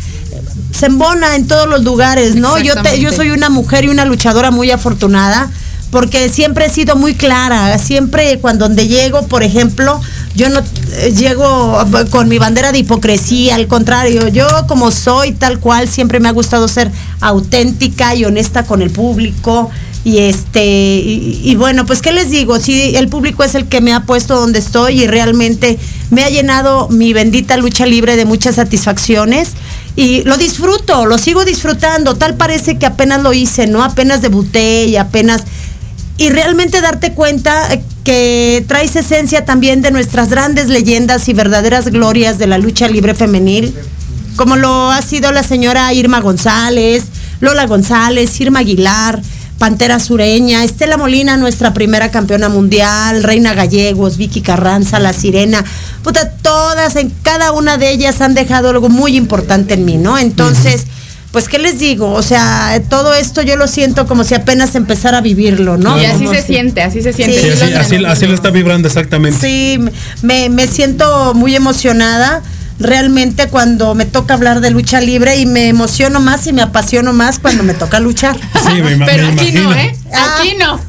se 0.78 0.88
embona 0.88 1.36
en 1.36 1.48
todos 1.48 1.67
los 1.69 1.84
lugares, 1.84 2.36
¿no? 2.36 2.58
Yo 2.65 2.74
te, 2.84 3.00
yo 3.00 3.10
soy 3.13 3.30
una 3.32 3.50
mujer 3.50 3.86
y 3.86 3.89
una 3.89 4.06
luchadora 4.06 4.52
muy 4.52 4.69
afortunada 4.72 5.50
porque 5.91 6.28
siempre 6.30 6.65
he 6.65 6.69
sido 6.69 6.96
muy 6.96 7.13
clara, 7.13 7.78
siempre 7.78 8.39
cuando 8.39 8.67
donde 8.67 8.88
llego, 8.88 9.28
por 9.28 9.43
ejemplo, 9.43 10.02
yo 10.36 10.50
no 10.50 10.60
eh, 10.60 11.13
llego 11.15 11.80
eh, 11.82 12.06
con 12.10 12.28
mi 12.28 12.38
bandera 12.39 12.72
de 12.72 12.80
hipocresía, 12.80 13.56
al 13.56 13.67
contrario, 13.67 14.28
yo 14.30 14.48
como 14.67 14.91
soy 14.91 15.32
tal 15.32 15.60
cual, 15.60 15.88
siempre 15.88 16.19
me 16.19 16.30
ha 16.30 16.32
gustado 16.32 16.67
ser 16.67 16.91
auténtica 17.22 18.15
y 18.15 18.26
honesta 18.26 18.65
con 18.65 18.82
el 18.82 18.89
público. 18.89 19.69
Y 20.06 20.17
este, 20.17 20.65
y, 20.65 21.56
bueno, 21.56 21.86
pues 21.86 22.02
qué 22.02 22.12
les 22.12 22.30
digo, 22.30 22.60
sí, 22.60 22.93
el 22.98 23.08
público 23.08 23.41
es 23.46 23.56
el 23.56 23.69
que 23.69 23.80
me 23.80 23.93
ha 23.93 24.02
puesto 24.02 24.38
donde 24.38 24.60
estoy 24.60 25.04
y 25.04 25.08
realmente 25.08 25.80
me 26.10 26.26
ha 26.26 26.30
llenado 26.30 26.89
mi 26.89 27.13
bendita 27.13 27.56
lucha 27.56 27.86
libre 27.86 28.17
de 28.17 28.26
muchas 28.26 28.56
satisfacciones 28.56 29.52
y 29.96 30.24
lo 30.24 30.36
disfruto, 30.36 31.06
lo 31.06 31.17
sigo 31.17 31.46
disfrutando, 31.46 32.15
tal 32.15 32.36
parece 32.36 32.78
que 32.78 32.86
apenas 32.86 33.24
lo 33.24 33.32
hice, 33.32 33.65
¿no? 33.65 33.82
Apenas 33.82 34.22
debuté 34.22 34.88
y 34.88 34.98
apenas 34.98 35.43
y 36.17 36.30
realmente 36.30 36.82
darte 36.82 37.13
cuenta 37.13 37.74
eh, 37.74 37.82
que 38.04 38.63
traes 38.68 38.96
esencia 38.96 39.46
también 39.46 39.82
de 39.82 39.92
nuestras 39.92 40.30
grandes 40.30 40.68
leyendas 40.68 41.28
y 41.30 41.34
verdaderas 41.34 41.89
glorias 41.89 42.38
de 42.38 42.48
la 42.48 42.58
lucha 42.58 42.88
libre 42.88 43.16
femenil, 43.16 43.74
como 44.36 44.56
lo 44.56 44.92
ha 44.92 45.02
sido 45.02 45.32
la 45.32 45.44
señora 45.44 45.94
Irma 45.94 46.20
González, 46.20 47.06
Lola 47.39 47.66
González, 47.66 48.39
Irma 48.42 48.60
Aguilar, 48.60 49.22
Pantera 49.58 50.00
Sureña, 50.00 50.63
Estela 50.63 50.98
Molina, 50.98 51.38
nuestra 51.38 51.74
primera 51.74 52.12
campeona 52.12 52.50
mundial, 52.50 53.24
Reina 53.24 53.54
Gallegos, 53.54 54.18
Vicky 54.18 54.42
Carranza, 54.42 55.00
La 55.00 55.13
Sirena, 55.13 55.63
puta, 56.04 56.30
todas, 56.30 56.96
en 56.96 57.13
cada 57.22 57.52
una 57.52 57.78
de 57.78 57.92
ellas 57.92 58.20
han 58.22 58.34
dejado 58.34 58.70
algo 58.70 58.89
muy 58.89 59.16
importante 59.16 59.76
en 59.76 59.86
mí, 59.86 59.98
¿no? 59.98 60.18
Entonces, 60.18 60.86
pues, 61.34 61.50
¿qué 61.50 61.58
les 61.60 61.80
digo? 61.80 62.12
O 62.13 62.22
sea, 62.22 62.80
todo 62.89 63.13
esto 63.13 63.41
yo 63.41 63.58
lo 63.58 63.67
siento 63.67 64.06
como 64.08 64.24
si 64.24 64.36
apenas 64.36 64.76
empezara 64.76 65.17
a 65.17 65.22
vivirlo, 65.22 65.76
¿no? 65.78 66.00
Y 66.00 66.06
así 66.06 66.19
Como 66.26 66.32
se 66.34 66.41
si- 66.41 66.48
siente, 66.54 66.82
así 66.82 67.02
se 67.02 67.12
siente. 67.12 67.41
Sí, 67.41 67.50
Sí, 67.52 67.58
Sí, 67.67 67.74
así, 67.74 67.98
lo 67.98 68.08
así, 68.10 68.28
lo 68.28 68.34
está 68.36 68.52
vibrando 68.52 68.88
exactamente. 68.88 69.39
Sí, 69.41 69.80
me, 70.22 70.50
me 70.50 70.67
siento 70.67 71.34
muy 71.34 71.56
emocionada 71.56 72.41
realmente 72.80 73.48
cuando 73.48 73.93
me 73.96 74.06
toca 74.06 74.34
hablar 74.34 74.60
de 74.60 74.69
lucha 74.72 75.00
libre 75.02 75.38
y 75.38 75.46
me 75.46 75.69
emociono 75.69 76.19
más 76.19 76.46
y 76.48 76.54
me 76.54 76.62
apasiono 76.62 77.13
más 77.13 77.39
cuando 77.39 77.63
me 77.63 77.74
toca 77.74 78.00
luchar. 78.00 78.36
Sí, 78.67 78.82
me, 78.82 78.96
Pero 79.06 79.28
me 79.28 79.34
aquí 79.34 79.50
imagino. 79.50 79.63
no, 79.69 79.76
¿eh? 79.76 79.96
Ah. 80.13 80.38
Aquí 80.39 80.56
no. 80.60 80.80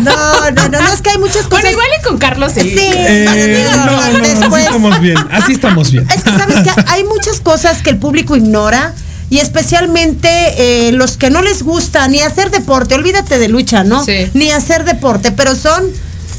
No, 0.00 0.50
no, 0.52 0.68
no, 0.68 0.80
no, 0.82 0.92
es 0.92 1.00
que 1.02 1.10
hay 1.10 1.18
muchas 1.18 1.42
cosas. 1.46 1.50
Bueno, 1.62 1.70
igual 1.70 1.86
y 2.00 2.04
con 2.04 2.18
Carlos 2.18 2.52
sí. 2.54 2.60
Sí, 2.60 2.78
Eh, 2.78 3.56
digo, 3.58 3.84
no, 3.86 4.12
no, 4.12 4.18
después. 4.18 4.52
así 4.52 4.62
estamos 4.66 5.00
bien, 5.00 5.16
así 5.32 5.52
estamos 5.52 5.90
bien. 5.92 6.06
Es 6.14 6.22
que 6.22 6.30
sabes 6.30 6.56
que 6.62 6.70
hay 6.88 7.04
muchas 7.04 7.40
cosas 7.40 7.82
que 7.82 7.90
el 7.90 7.96
público 7.98 8.36
ignora 8.36 8.92
y 9.30 9.38
especialmente 9.38 10.28
eh, 10.88 10.92
los 10.92 11.16
que 11.16 11.30
no 11.30 11.40
les 11.40 11.62
gusta 11.62 12.06
ni 12.08 12.20
hacer 12.20 12.50
deporte, 12.50 12.94
olvídate 12.96 13.38
de 13.38 13.48
lucha, 13.48 13.84
¿no? 13.84 14.04
Sí. 14.04 14.28
Ni 14.34 14.50
hacer 14.50 14.84
deporte, 14.84 15.30
pero 15.32 15.54
son 15.54 15.84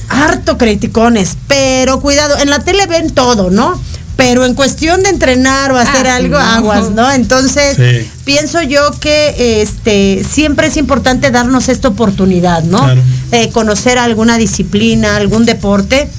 harto 0.09 0.57
criticones, 0.57 1.37
pero 1.47 2.01
cuidado, 2.01 2.37
en 2.39 2.49
la 2.49 2.59
tele 2.59 2.85
ven 2.87 3.11
todo, 3.11 3.49
¿no? 3.49 3.81
Pero 4.17 4.45
en 4.45 4.53
cuestión 4.53 5.01
de 5.03 5.09
entrenar 5.09 5.71
o 5.71 5.77
hacer 5.77 6.05
Ah, 6.05 6.17
algo, 6.17 6.37
no. 6.37 6.45
aguas, 6.45 6.89
¿no? 6.91 7.09
Entonces, 7.11 7.77
Sí. 7.77 8.07
pienso 8.25 8.61
yo 8.61 8.91
que 8.99 9.61
este 9.61 10.23
siempre 10.29 10.67
es 10.67 10.75
importante 10.77 11.31
darnos 11.31 11.69
esta 11.69 11.87
oportunidad, 11.87 12.61
¿no? 12.63 12.79
Claro. 12.79 13.01
Eh, 13.31 13.49
conocer 13.51 13.97
alguna 13.97 14.37
disciplina, 14.37 15.15
algún 15.15 15.45
deporte 15.45 16.09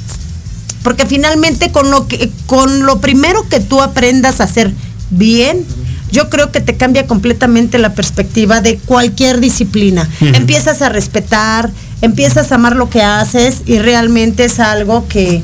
porque 0.82 1.06
finalmente 1.06 1.70
con 1.70 1.90
lo 1.92 2.08
que 2.08 2.30
con 2.46 2.86
lo 2.86 2.98
primero 3.00 3.48
que 3.48 3.60
tú 3.60 3.80
aprendas 3.82 4.40
a 4.40 4.44
hacer 4.44 4.72
bien 5.10 5.64
yo 6.12 6.28
creo 6.30 6.52
que 6.52 6.60
te 6.60 6.76
cambia 6.76 7.06
completamente 7.06 7.78
la 7.78 7.94
perspectiva 7.94 8.60
de 8.60 8.76
cualquier 8.78 9.40
disciplina. 9.40 10.08
Empiezas 10.20 10.82
a 10.82 10.88
respetar, 10.90 11.70
empiezas 12.02 12.52
a 12.52 12.56
amar 12.56 12.76
lo 12.76 12.88
que 12.90 13.02
haces 13.02 13.62
y 13.66 13.78
realmente 13.78 14.44
es 14.44 14.60
algo 14.60 15.08
que, 15.08 15.42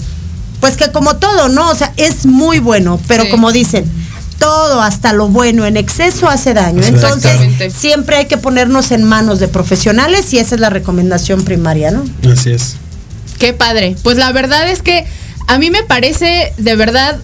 pues 0.61 0.77
que 0.77 0.93
como 0.93 1.17
todo, 1.17 1.49
¿no? 1.49 1.71
O 1.71 1.75
sea, 1.75 1.93
es 1.97 2.27
muy 2.27 2.59
bueno, 2.61 3.01
pero 3.09 3.25
Sí. 3.25 3.31
como 3.31 3.51
dicen, 3.51 3.85
todo, 4.39 4.81
hasta 4.83 5.13
lo 5.13 5.29
bueno, 5.29 5.67
en 5.67 5.77
exceso 5.77 6.29
hace 6.29 6.55
daño. 6.55 6.83
Entonces, 6.85 7.41
siempre 7.77 8.17
hay 8.19 8.27
que 8.27 8.37
ponernos 8.37 8.93
en 8.93 9.03
manos 9.03 9.41
de 9.41 9.49
profesionales 9.49 10.33
y 10.33 10.39
esa 10.39 10.55
es 10.55 10.61
la 10.61 10.71
recomendación 10.71 11.43
primaria, 11.45 11.91
¿no? 11.91 12.05
Así 12.31 12.51
es. 12.51 12.77
Qué 13.39 13.53
padre. 13.53 13.97
Pues 14.03 14.17
la 14.17 14.31
verdad 14.33 14.69
es 14.71 14.83
que 14.83 15.07
a 15.47 15.59
mí 15.59 15.71
me 15.71 15.83
parece 15.83 16.53
de 16.59 16.77
verdad 16.77 17.19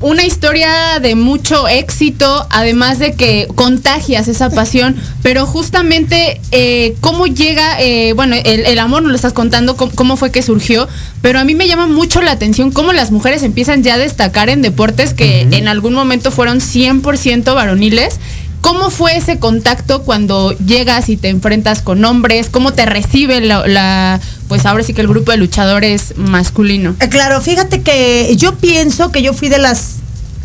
una 0.00 0.24
historia 0.24 1.00
de 1.00 1.14
mucho 1.14 1.66
éxito, 1.66 2.46
además 2.50 2.98
de 2.98 3.14
que 3.14 3.48
contagias 3.54 4.28
esa 4.28 4.50
pasión, 4.50 4.96
pero 5.22 5.44
justamente 5.44 6.40
eh, 6.52 6.94
cómo 7.00 7.26
llega, 7.26 7.80
eh, 7.80 8.12
bueno, 8.12 8.36
el, 8.36 8.66
el 8.66 8.78
amor 8.78 9.02
nos 9.02 9.10
lo 9.10 9.16
estás 9.16 9.32
contando, 9.32 9.76
cómo, 9.76 9.92
cómo 9.94 10.16
fue 10.16 10.30
que 10.30 10.42
surgió, 10.42 10.86
pero 11.20 11.40
a 11.40 11.44
mí 11.44 11.54
me 11.54 11.66
llama 11.66 11.86
mucho 11.86 12.22
la 12.22 12.30
atención 12.30 12.70
cómo 12.70 12.92
las 12.92 13.10
mujeres 13.10 13.42
empiezan 13.42 13.82
ya 13.82 13.94
a 13.94 13.98
destacar 13.98 14.50
en 14.50 14.62
deportes 14.62 15.14
que 15.14 15.42
en 15.42 15.68
algún 15.68 15.94
momento 15.94 16.30
fueron 16.30 16.60
100% 16.60 17.54
varoniles. 17.54 18.20
¿Cómo 18.60 18.90
fue 18.90 19.16
ese 19.16 19.38
contacto 19.38 20.02
cuando 20.02 20.52
llegas 20.58 21.08
y 21.08 21.16
te 21.16 21.28
enfrentas 21.28 21.80
con 21.80 22.04
hombres? 22.04 22.48
¿Cómo 22.50 22.72
te 22.72 22.84
recibe 22.86 23.40
la, 23.40 23.66
la- 23.66 24.20
pues 24.48 24.66
ahora 24.66 24.82
sí 24.82 24.94
que 24.94 25.00
el 25.00 25.08
grupo 25.08 25.30
de 25.30 25.36
luchadores 25.38 26.14
masculino? 26.16 26.94
Eh, 27.00 27.08
Claro, 27.08 27.40
fíjate 27.40 27.82
que 27.82 28.34
yo 28.36 28.56
pienso 28.56 29.10
que 29.12 29.22
yo 29.22 29.32
fui 29.32 29.48
de 29.48 29.58
las 29.58 29.96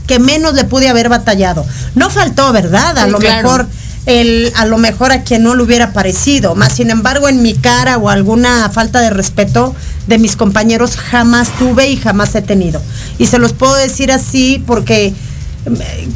que 0.08 0.20
menos 0.20 0.54
le 0.54 0.64
pude 0.66 0.90
haber 0.90 1.10
batallado. 1.10 1.66
No 1.96 2.10
faltó, 2.10 2.52
¿verdad? 2.54 2.98
A 2.98 3.06
Sí, 3.06 3.12
lo 3.12 3.18
claro. 3.20 3.44
mejor 3.50 3.68
el, 4.06 4.52
a 4.58 4.66
lo 4.66 4.78
mejor 4.78 5.12
a 5.14 5.24
quien 5.24 5.44
no 5.44 5.56
le 5.56 5.64
hubiera 5.64 5.94
parecido. 5.94 6.56
Más 6.56 6.74
sin 6.74 6.90
embargo, 6.92 7.30
en 7.30 7.42
mi 7.42 7.54
cara 7.56 7.98
o 7.98 8.10
alguna 8.10 8.70
falta 8.70 9.00
de 9.02 9.10
respeto 9.10 9.74
de 10.08 10.18
mis 10.20 10.36
compañeros 10.36 10.98
jamás 10.98 11.50
tuve 11.58 11.90
y 11.90 11.96
jamás 11.98 12.36
he 12.36 12.42
tenido. 12.42 12.82
Y 13.18 13.28
se 13.28 13.40
los 13.40 13.54
puedo 13.54 13.74
decir 13.76 14.12
así 14.12 14.62
porque 14.68 15.14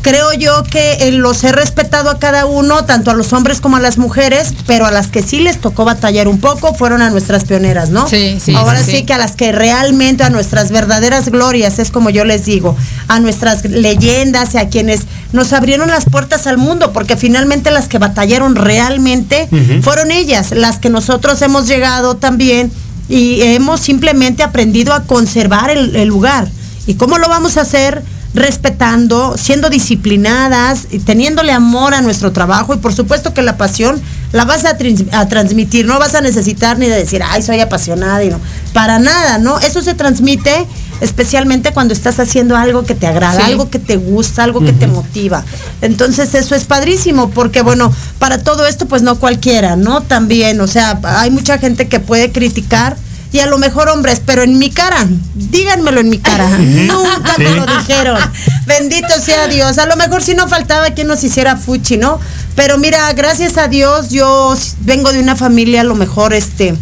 creo 0.01 0.33
yo 0.33 0.63
que 0.63 0.93
eh, 0.93 1.11
los 1.11 1.43
he 1.43 1.51
respetado 1.51 2.09
a 2.09 2.19
cada 2.19 2.45
uno, 2.45 2.85
tanto 2.85 3.11
a 3.11 3.13
los 3.13 3.31
hombres 3.33 3.61
como 3.61 3.77
a 3.77 3.79
las 3.79 3.97
mujeres, 3.97 4.53
pero 4.65 4.85
a 4.85 4.91
las 4.91 5.07
que 5.07 5.21
sí 5.21 5.39
les 5.39 5.59
tocó 5.59 5.85
batallar 5.85 6.27
un 6.27 6.39
poco 6.39 6.73
fueron 6.73 7.01
a 7.01 7.09
nuestras 7.09 7.45
pioneras, 7.45 7.89
¿no? 7.89 8.07
Sí, 8.07 8.39
sí, 8.43 8.53
Ahora 8.55 8.83
sí, 8.83 9.03
que 9.03 9.13
a 9.13 9.17
las 9.17 9.35
que 9.35 9.51
realmente, 9.51 10.23
a 10.23 10.29
nuestras 10.29 10.71
verdaderas 10.71 11.29
glorias, 11.29 11.79
es 11.79 11.91
como 11.91 12.09
yo 12.09 12.25
les 12.25 12.45
digo, 12.45 12.75
a 13.07 13.19
nuestras 13.19 13.63
leyendas 13.65 14.53
y 14.53 14.57
a 14.57 14.69
quienes 14.69 15.01
nos 15.31 15.53
abrieron 15.53 15.89
las 15.89 16.05
puertas 16.05 16.47
al 16.47 16.57
mundo, 16.57 16.91
porque 16.91 17.15
finalmente 17.15 17.71
las 17.71 17.87
que 17.87 17.99
batallaron 17.99 18.55
realmente 18.55 19.47
fueron 19.81 20.11
ellas, 20.11 20.51
las 20.51 20.79
que 20.79 20.89
nosotros 20.89 21.41
hemos 21.41 21.67
llegado 21.67 22.15
también 22.15 22.71
y 23.09 23.41
hemos 23.41 23.79
simplemente 23.79 24.43
aprendido 24.43 24.93
a 24.93 25.03
conservar 25.03 25.69
el, 25.69 25.95
el 25.95 26.07
lugar. 26.07 26.47
¿Y 26.85 26.95
cómo 26.95 27.17
lo 27.17 27.27
vamos 27.27 27.57
a 27.57 27.61
hacer? 27.61 28.03
Respetando, 28.37 29.35
siendo 29.35 29.69
disciplinadas, 29.69 30.87
y 30.91 30.99
teniéndole 30.99 31.51
amor 31.51 31.93
a 31.95 32.01
nuestro 32.01 32.31
trabajo 32.31 32.73
y 32.73 32.77
por 32.77 32.93
supuesto 32.93 33.33
que 33.33 33.41
la 33.41 33.57
pasión 33.57 33.99
la 34.31 34.45
vas 34.45 34.63
a, 34.65 34.77
trans- 34.77 35.05
a 35.11 35.27
transmitir, 35.27 35.85
no 35.87 35.97
vas 35.97 36.13
a 36.13 36.21
necesitar 36.21 36.77
ni 36.77 36.85
de 36.87 36.95
decir, 36.97 37.21
ay, 37.27 37.41
soy 37.41 37.59
apasionada 37.61 38.23
y 38.23 38.29
no, 38.29 38.39
para 38.73 38.99
nada, 38.99 39.39
¿no? 39.39 39.57
Eso 39.59 39.81
se 39.81 39.95
transmite 39.95 40.67
especialmente 41.01 41.71
cuando 41.73 41.93
estás 41.93 42.19
haciendo 42.19 42.55
algo 42.55 42.83
que 42.85 42.93
te 42.95 43.07
agrada, 43.07 43.37
Sí. 43.45 43.51
algo 43.51 43.69
que 43.69 43.79
te 43.79 43.97
gusta, 43.97 44.43
algo 44.43 44.61
que 44.61 44.73
te 44.73 44.85
motiva. 44.87 45.43
Entonces 45.81 46.33
eso 46.35 46.53
es 46.55 46.65
padrísimo 46.65 47.29
porque 47.31 47.61
bueno, 47.61 47.91
para 48.19 48.37
todo 48.43 48.65
esto 48.67 48.85
pues 48.87 49.01
no 49.01 49.15
cualquiera, 49.19 49.75
¿no? 49.75 50.01
También, 50.01 50.61
o 50.61 50.67
sea, 50.67 50.99
hay 51.03 51.31
mucha 51.31 51.57
gente 51.57 51.87
que 51.87 51.99
puede 51.99 52.31
criticar 52.31 52.97
y 53.31 53.39
a 53.39 53.45
lo 53.47 53.57
mejor 53.57 53.89
hombres, 53.89 54.21
pero 54.25 54.43
en 54.43 54.57
mi 54.57 54.69
cara, 54.69 55.05
díganmelo 55.35 55.99
en 55.99 56.09
mi 56.09 56.19
cara, 56.19 56.47
nunca 56.57 57.35
me 57.37 57.51
lo 57.51 57.65
dijeron. 57.65 58.19
Bendito 58.65 59.19
sea 59.23 59.47
Dios. 59.47 59.77
A 59.77 59.85
lo 59.85 59.95
mejor 59.97 60.23
si 60.23 60.33
no 60.33 60.47
faltaba 60.47 60.91
quien 60.91 61.07
nos 61.07 61.23
hiciera 61.23 61.57
fuchi, 61.57 61.97
¿no? 61.97 62.19
Pero 62.55 62.77
mira, 62.77 63.11
gracias 63.13 63.57
a 63.57 63.67
Dios 63.67 64.09
yo 64.09 64.55
vengo 64.81 65.11
de 65.11 65.19
una 65.19 65.35
familia 65.35 65.81
a 65.81 65.83
lo 65.83 65.95
mejor 65.95 66.33
este 66.33 66.75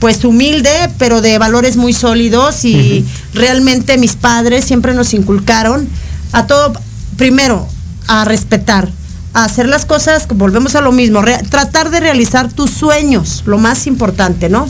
pues 0.00 0.24
humilde, 0.24 0.90
pero 0.98 1.20
de 1.20 1.38
valores 1.38 1.76
muy 1.76 1.92
sólidos 1.92 2.64
y 2.64 3.06
realmente 3.34 3.98
mis 3.98 4.16
padres 4.16 4.64
siempre 4.64 4.94
nos 4.94 5.14
inculcaron 5.14 5.88
a 6.32 6.48
todo, 6.48 6.72
primero, 7.16 7.68
a 8.08 8.24
respetar, 8.24 8.88
a 9.32 9.44
hacer 9.44 9.68
las 9.68 9.86
cosas, 9.86 10.26
volvemos 10.26 10.74
a 10.74 10.80
lo 10.80 10.90
mismo, 10.90 11.22
re- 11.22 11.38
tratar 11.48 11.90
de 11.90 12.00
realizar 12.00 12.52
tus 12.52 12.70
sueños, 12.72 13.44
lo 13.46 13.58
más 13.58 13.86
importante, 13.86 14.48
¿no? 14.48 14.68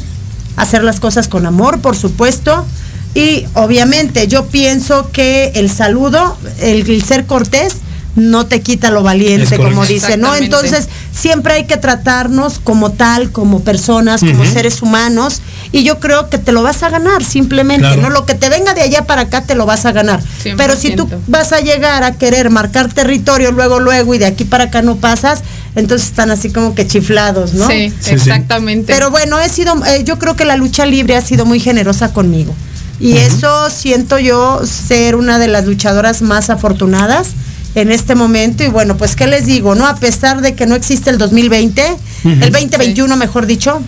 Hacer 0.57 0.85
las 0.85 1.01
cosas 1.01 1.29
con 1.29 1.47
amor, 1.47 1.81
por 1.81 1.97
supuesto. 1.97 2.67
Y 3.15 3.47
obviamente 3.55 4.27
yo 4.27 4.47
pienso 4.47 5.11
que 5.13 5.53
el 5.55 5.71
saludo, 5.71 6.37
el, 6.61 6.89
el 6.91 7.03
ser 7.03 7.27
cortés, 7.27 7.77
no 8.15 8.47
te 8.47 8.61
quita 8.61 8.91
lo 8.91 9.03
valiente, 9.03 9.57
como 9.57 9.87
dice, 9.87 10.17
¿no? 10.19 10.35
Entonces, 10.35 10.89
siempre 11.13 11.55
hay 11.55 11.65
que 11.65 11.79
tratarnos 11.79 12.59
como 12.59 12.93
tal, 12.93 13.31
como 13.33 13.61
personas, 13.61 14.21
como 14.21 14.45
seres 14.45 14.83
humanos, 14.83 15.41
y 15.73 15.83
yo 15.85 15.99
creo 15.99 16.29
que 16.29 16.37
te 16.37 16.53
lo 16.53 16.63
vas 16.63 16.83
a 16.83 16.91
ganar 16.91 17.25
simplemente, 17.25 17.87
Claro. 17.87 18.03
¿no? 18.03 18.11
Lo 18.11 18.27
que 18.27 18.35
te 18.35 18.51
venga 18.51 18.75
de 18.75 18.83
allá 18.83 19.07
para 19.07 19.23
acá 19.23 19.45
te 19.45 19.55
lo 19.55 19.65
vas 19.65 19.87
a 19.87 19.93
ganar. 19.93 20.21
Pero 20.59 20.77
si 20.77 20.95
tú 20.95 21.07
100%. 21.07 21.19
vas 21.29 21.53
a 21.53 21.61
llegar 21.61 22.05
a 22.05 22.13
querer 22.19 22.51
marcar 22.51 22.93
territorio 22.93 23.51
luego, 23.51 23.81
luego, 23.81 24.15
y 24.15 24.19
de 24.19 24.27
aquí 24.27 24.45
para 24.45 24.65
acá 24.65 24.83
no 24.83 24.97
pasas, 24.97 25.41
entonces 25.75 26.09
están 26.09 26.31
así 26.31 26.51
como 26.51 26.75
que 26.75 26.87
chiflados, 26.87 27.55
¿no? 27.55 27.67
Sí, 27.67 27.89
Sí, 27.89 27.97
sí. 28.01 28.11
exactamente. 28.15 28.93
Pero 28.93 29.11
bueno, 29.11 29.41
he 29.41 29.49
sido, 29.49 29.75
eh, 29.87 30.03
yo 30.05 30.19
creo 30.19 30.37
que 30.37 30.45
la 30.45 30.57
lucha 30.57 30.85
libre 30.85 31.17
ha 31.17 31.23
sido 31.23 31.47
muy 31.47 31.61
generosa 31.61 32.13
conmigo. 32.13 32.55
Y 33.01 33.17
eso 33.17 33.69
siento 33.71 34.19
yo 34.19 34.61
ser 34.65 35.17
una 35.17 35.39
de 35.39 35.49
las 35.49 35.65
luchadoras 35.65 36.23
más 36.23 36.51
afortunadas 36.51 37.29
en 37.75 37.91
este 37.93 38.15
momento. 38.15 38.65
Y 38.65 38.69
bueno, 38.69 38.97
pues 38.97 39.17
qué 39.17 39.27
les 39.27 39.47
digo, 39.47 39.75
¿no? 39.75 39.87
A 39.87 39.97
pesar 39.97 40.41
de 40.41 40.55
que 40.55 40.67
no 40.67 40.75
existe 40.75 41.11
el 41.11 41.19
2020, 41.19 41.83
el 42.25 42.53
2021 42.53 43.17
mejor 43.17 43.47
dicho, 43.47 43.81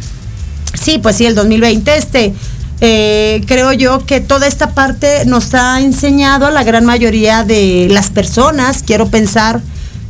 sí, 0.75 0.99
pues 0.99 1.17
sí, 1.17 1.27
el 1.27 1.35
2020, 1.35 1.97
este, 1.97 2.35
eh, 2.81 3.43
creo 3.47 3.73
yo 3.73 4.05
que 4.05 4.21
toda 4.21 4.47
esta 4.47 4.75
parte 4.75 5.25
nos 5.27 5.55
ha 5.55 5.81
enseñado 5.81 6.47
a 6.47 6.51
la 6.51 6.65
gran 6.65 6.85
mayoría 6.85 7.45
de 7.45 7.89
las 7.91 8.11
personas, 8.11 8.83
quiero 8.85 9.09
pensar, 9.09 9.61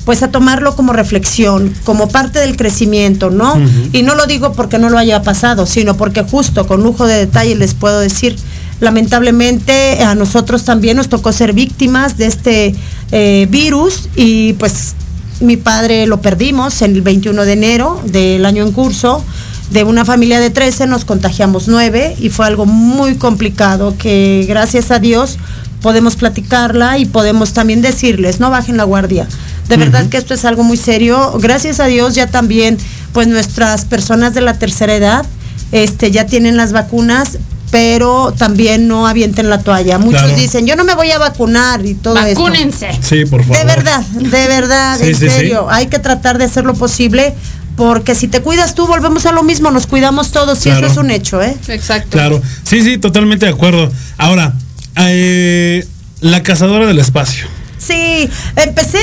pues 0.04 0.22
a 0.22 0.28
tomarlo 0.28 0.76
como 0.76 0.92
reflexión, 0.92 1.72
como 1.84 2.08
parte 2.08 2.38
del 2.38 2.56
crecimiento, 2.56 3.30
¿no? 3.30 3.58
Y 3.92 4.02
no 4.02 4.14
lo 4.14 4.26
digo 4.26 4.52
porque 4.52 4.78
no 4.78 4.90
lo 4.90 4.98
haya 4.98 5.22
pasado, 5.22 5.66
sino 5.66 5.96
porque 5.96 6.22
justo 6.22 6.66
con 6.66 6.82
lujo 6.82 7.06
de 7.06 7.14
detalle 7.14 7.54
les 7.54 7.74
puedo 7.74 8.00
decir, 8.00 8.36
lamentablemente 8.80 10.02
a 10.02 10.14
nosotros 10.14 10.64
también 10.64 10.96
nos 10.96 11.08
tocó 11.08 11.32
ser 11.32 11.52
víctimas 11.52 12.16
de 12.16 12.26
este 12.26 12.74
eh, 13.16 13.46
virus 13.48 14.08
y 14.16 14.54
pues 14.54 14.94
mi 15.38 15.56
padre 15.56 16.08
lo 16.08 16.20
perdimos 16.20 16.82
en 16.82 16.96
el 16.96 17.02
21 17.02 17.44
de 17.44 17.52
enero 17.52 18.02
del 18.06 18.44
año 18.44 18.64
en 18.66 18.72
curso. 18.72 19.24
De 19.70 19.84
una 19.84 20.04
familia 20.04 20.40
de 20.40 20.50
13 20.50 20.88
nos 20.88 21.04
contagiamos 21.04 21.68
9 21.68 22.16
y 22.18 22.28
fue 22.30 22.44
algo 22.44 22.66
muy 22.66 23.14
complicado 23.14 23.94
que 23.96 24.44
gracias 24.48 24.90
a 24.90 24.98
Dios 24.98 25.38
podemos 25.80 26.16
platicarla 26.16 26.98
y 26.98 27.06
podemos 27.06 27.52
también 27.52 27.82
decirles, 27.82 28.40
no 28.40 28.50
bajen 28.50 28.76
la 28.76 28.84
guardia. 28.84 29.28
De 29.68 29.76
verdad 29.76 30.08
que 30.08 30.16
esto 30.16 30.34
es 30.34 30.44
algo 30.44 30.64
muy 30.64 30.76
serio. 30.76 31.38
Gracias 31.40 31.78
a 31.78 31.86
Dios 31.86 32.16
ya 32.16 32.26
también, 32.26 32.78
pues 33.12 33.28
nuestras 33.28 33.84
personas 33.84 34.34
de 34.34 34.40
la 34.40 34.58
tercera 34.58 34.92
edad, 34.92 35.24
este, 35.70 36.10
ya 36.10 36.26
tienen 36.26 36.56
las 36.56 36.72
vacunas, 36.72 37.38
pero 37.74 38.32
también 38.38 38.86
no 38.86 39.08
avienten 39.08 39.50
la 39.50 39.58
toalla. 39.58 39.98
Muchos 39.98 40.22
Claro. 40.22 40.36
dicen, 40.36 40.64
yo 40.64 40.76
no 40.76 40.84
me 40.84 40.94
voy 40.94 41.10
a 41.10 41.18
vacunar 41.18 41.84
y 41.84 41.94
todo 41.94 42.16
esto. 42.24 42.40
Vacúnense. 42.44 42.88
Sí, 43.02 43.24
por 43.24 43.42
favor. 43.42 43.58
De 43.58 43.64
verdad, 43.64 44.00
de 44.12 44.46
verdad, 44.46 44.96
Sí, 44.96 45.06
en 45.08 45.14
sí, 45.16 45.28
sí. 45.28 45.34
serio. 45.34 45.66
Hay 45.68 45.88
que 45.88 45.98
tratar 45.98 46.38
de 46.38 46.44
hacer 46.44 46.64
lo 46.64 46.74
posible 46.74 47.34
porque 47.76 48.14
si 48.14 48.28
te 48.28 48.42
cuidas 48.42 48.76
tú, 48.76 48.86
volvemos 48.86 49.26
a 49.26 49.32
lo 49.32 49.42
mismo, 49.42 49.72
nos 49.72 49.88
cuidamos 49.88 50.30
todos 50.30 50.60
y 50.60 50.70
Claro. 50.70 50.86
eso 50.86 50.92
es 50.92 50.98
un 50.98 51.10
hecho, 51.10 51.42
¿eh? 51.42 51.56
Exacto. 51.66 52.10
Claro. 52.10 52.40
Sí, 52.62 52.80
sí, 52.84 52.96
totalmente 52.98 53.46
de 53.46 53.50
acuerdo. 53.52 53.90
Ahora, 54.18 54.52
eh, 54.96 55.84
la 56.20 56.44
cazadora 56.44 56.86
del 56.86 57.00
espacio. 57.00 57.46
Sí, 57.76 58.30
empecé, 58.54 58.98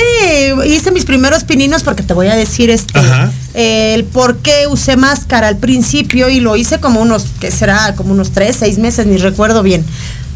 hice 0.66 0.90
mis 0.92 1.04
primeros 1.04 1.44
pininos 1.44 1.82
porque 1.82 2.02
te 2.02 2.14
voy 2.14 2.28
a 2.28 2.36
decir 2.36 2.70
este 2.70 2.98
Ajá. 2.98 3.30
Eh, 3.54 3.94
el 3.94 4.04
por 4.04 4.38
qué 4.38 4.66
usé 4.66 4.96
máscara 4.96 5.48
al 5.48 5.58
principio 5.58 6.28
y 6.28 6.40
lo 6.40 6.56
hice 6.56 6.80
como 6.80 7.00
unos, 7.00 7.26
¿qué 7.40 7.50
será? 7.50 7.94
Como 7.94 8.12
unos 8.12 8.30
tres, 8.32 8.56
seis 8.56 8.78
meses, 8.78 9.06
ni 9.06 9.16
recuerdo 9.18 9.62
bien. 9.62 9.84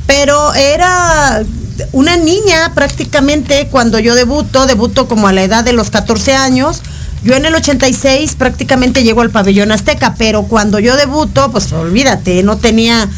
Pero 0.06 0.54
era 0.54 1.42
una 1.92 2.16
niña 2.16 2.72
prácticamente 2.74 3.68
cuando 3.70 3.98
yo 3.98 4.14
debuto, 4.14 4.66
debuto 4.66 5.08
como 5.08 5.28
a 5.28 5.32
la 5.32 5.42
edad 5.42 5.64
de 5.64 5.72
los 5.72 5.90
14 5.90 6.34
años. 6.34 6.82
Yo 7.22 7.34
en 7.34 7.44
el 7.44 7.54
86 7.54 8.36
prácticamente 8.36 9.02
llego 9.02 9.22
al 9.22 9.30
pabellón 9.30 9.72
azteca, 9.72 10.14
pero 10.16 10.44
cuando 10.44 10.78
yo 10.78 10.96
debuto, 10.96 11.50
pues 11.50 11.72
olvídate, 11.72 12.42
no 12.42 12.58
tenía, 12.58 13.08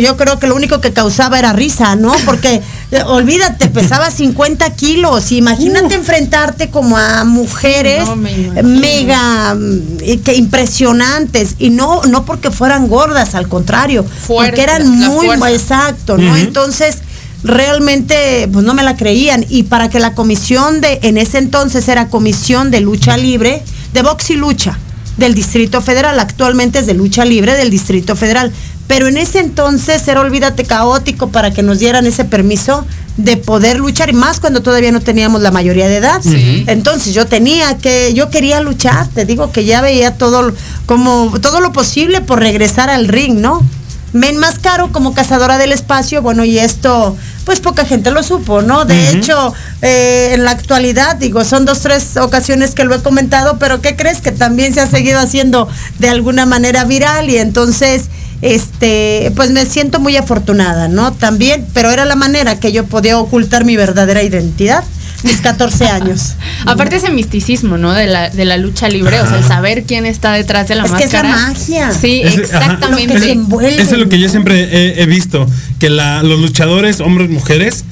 yo 0.00 0.16
creo 0.16 0.38
que 0.38 0.46
lo 0.46 0.54
único 0.54 0.80
que 0.80 0.92
causaba 0.92 1.38
era 1.38 1.52
risa, 1.52 1.96
¿no? 1.96 2.12
Porque 2.24 2.62
eh, 2.90 3.02
olvídate, 3.04 3.68
pesaba 3.68 4.10
50 4.10 4.70
kilos, 4.74 5.32
imagínate 5.32 5.94
enfrentarte 5.94 6.70
como 6.70 6.96
a 6.96 7.24
mujeres 7.24 8.04
Sí, 8.04 8.10
no, 8.10 8.16
me 8.16 8.32
imagino. 8.32 8.68
mega 8.80 9.54
mm, 9.54 10.22
que 10.24 10.34
impresionantes 10.34 11.56
y 11.58 11.70
no 11.70 12.02
no 12.04 12.24
porque 12.24 12.50
fueran 12.50 12.88
gordas, 12.88 13.34
al 13.34 13.48
contrario, 13.48 14.04
Fuerte, 14.04 14.50
porque 14.50 14.62
eran 14.62 14.88
muy 14.88 15.28
exacto, 15.52 16.16
¿no? 16.16 16.36
Entonces 16.36 16.98
realmente 17.42 18.48
pues 18.52 18.64
no 18.64 18.74
me 18.74 18.82
la 18.82 18.96
creían 18.96 19.44
y 19.48 19.64
para 19.64 19.88
que 19.88 20.00
la 20.00 20.14
comisión 20.14 20.80
de 20.80 21.00
en 21.02 21.18
ese 21.18 21.38
entonces 21.38 21.86
era 21.88 22.08
comisión 22.08 22.70
de 22.70 22.80
lucha 22.80 23.16
libre, 23.16 23.62
de 23.92 24.02
box 24.02 24.30
y 24.30 24.36
lucha 24.36 24.78
del 25.16 25.34
Distrito 25.34 25.80
Federal, 25.80 26.18
actualmente 26.18 26.80
es 26.80 26.86
de 26.86 26.94
lucha 26.94 27.24
libre 27.24 27.54
del 27.56 27.70
Distrito 27.70 28.16
Federal, 28.16 28.52
pero 28.86 29.08
en 29.08 29.16
ese 29.16 29.40
entonces 29.40 30.06
era 30.06 30.20
olvídate 30.20 30.64
caótico 30.64 31.28
para 31.28 31.52
que 31.52 31.62
nos 31.62 31.78
dieran 31.78 32.06
ese 32.06 32.24
permiso 32.24 32.86
de 33.16 33.36
poder 33.36 33.78
luchar 33.78 34.10
y 34.10 34.12
más 34.12 34.40
cuando 34.40 34.62
todavía 34.62 34.92
no 34.92 35.00
teníamos 35.00 35.40
la 35.40 35.50
mayoría 35.50 35.88
de 35.88 35.96
edad. 35.96 36.20
Sí. 36.22 36.64
Entonces 36.66 37.14
yo 37.14 37.26
tenía 37.26 37.78
que, 37.78 38.12
yo 38.14 38.30
quería 38.30 38.60
luchar, 38.60 39.08
te 39.08 39.24
digo 39.24 39.52
que 39.52 39.64
ya 39.64 39.80
veía 39.80 40.18
todo 40.18 40.52
como 40.84 41.32
todo 41.40 41.60
lo 41.60 41.72
posible 41.72 42.20
por 42.20 42.38
regresar 42.38 42.90
al 42.90 43.08
ring, 43.08 43.40
¿no? 43.40 43.62
Me 44.12 44.28
enmascaro 44.28 44.92
como 44.92 45.14
cazadora 45.14 45.58
del 45.58 45.72
espacio, 45.72 46.22
bueno, 46.22 46.44
y 46.44 46.58
esto, 46.58 47.16
pues 47.44 47.60
poca 47.60 47.84
gente 47.84 48.10
lo 48.10 48.22
supo, 48.22 48.62
¿no? 48.62 48.84
De 48.84 49.10
hecho, 49.10 49.52
eh, 49.82 50.30
en 50.34 50.44
la 50.44 50.52
actualidad, 50.52 51.16
digo, 51.16 51.44
son 51.44 51.64
dos, 51.64 51.80
tres 51.80 52.16
ocasiones 52.16 52.74
que 52.74 52.84
lo 52.84 52.94
he 52.94 53.02
comentado, 53.02 53.58
pero 53.58 53.80
¿qué 53.80 53.96
crees? 53.96 54.20
Que 54.20 54.32
también 54.32 54.72
se 54.72 54.80
ha 54.80 54.86
seguido 54.86 55.18
haciendo 55.18 55.68
de 55.98 56.08
alguna 56.08 56.46
manera 56.46 56.84
viral 56.84 57.28
y 57.28 57.36
entonces, 57.36 58.06
este, 58.42 59.32
pues 59.36 59.50
me 59.50 59.66
siento 59.66 60.00
muy 60.00 60.16
afortunada, 60.16 60.88
¿no? 60.88 61.12
También, 61.12 61.66
pero 61.74 61.90
era 61.90 62.04
la 62.04 62.16
manera 62.16 62.58
que 62.58 62.72
yo 62.72 62.84
podía 62.84 63.18
ocultar 63.18 63.64
mi 63.64 63.76
verdadera 63.76 64.22
identidad, 64.22 64.84
mis 65.26 65.40
14 65.42 65.88
años. 65.88 66.34
Aparte 66.66 66.96
ese 66.96 67.10
misticismo, 67.10 67.76
¿no? 67.76 67.92
De 67.92 68.06
la, 68.06 68.30
de 68.30 68.44
la 68.44 68.56
lucha 68.56 68.88
libre, 68.88 69.20
o 69.20 69.26
sea, 69.28 69.38
el 69.38 69.44
saber 69.44 69.84
quién 69.84 70.06
está 70.06 70.32
detrás 70.32 70.68
de 70.68 70.76
la 70.76 70.84
Es 70.84 70.92
que 70.92 71.04
es 71.04 71.12
la 71.12 71.22
máscara. 71.24 71.48
magia. 71.52 71.90
Sí, 71.92 72.22
exactamente. 72.24 73.14
Eso- 73.14 73.60
Eso 73.82 73.92
es 73.94 73.98
lo 73.98 74.08
que 74.08 74.18
yo 74.18 74.28
siempre 74.28 74.62
he, 74.64 75.02
he 75.02 75.06
visto, 75.06 75.46
que 75.78 75.90
la- 75.90 76.22
los 76.22 76.40
luchadores, 76.40 77.00
hombres, 77.00 77.28
mujeres, 77.28 77.84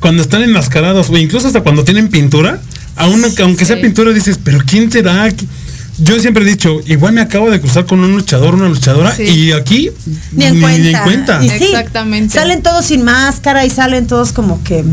cuando 0.00 0.22
están 0.22 0.42
enmascarados, 0.42 1.10
o 1.10 1.16
incluso 1.16 1.46
hasta 1.46 1.62
cuando 1.62 1.82
tienen 1.84 2.08
pintura, 2.08 2.60
aún 2.96 3.24
aunque 3.42 3.64
sea 3.64 3.80
pintura, 3.80 4.12
dices, 4.12 4.38
pero 4.42 4.58
¿quién 4.66 4.92
será? 4.92 5.28
Yo 5.98 6.18
siempre 6.18 6.42
he 6.42 6.46
dicho, 6.46 6.80
igual 6.86 7.12
me 7.12 7.20
acabo 7.20 7.50
de 7.50 7.60
cruzar 7.60 7.86
con 7.86 8.00
un 8.00 8.12
luchador, 8.12 8.54
una 8.54 8.68
luchadora, 8.68 9.14
y 9.20 9.52
aquí 9.52 9.90
Ni 10.32 10.44
en 10.46 10.60
cuenta. 10.60 10.78
ni 10.82 10.88
en 10.88 11.02
cuenta. 11.02 11.44
Y 11.44 11.48
sí, 11.50 11.64
Exactamente. 11.66 12.34
Salen 12.34 12.62
todos 12.62 12.84
sin 12.86 13.04
máscara 13.04 13.64
y 13.64 13.70
salen 13.70 14.06
todos 14.08 14.32
como 14.32 14.62
que. 14.64 14.84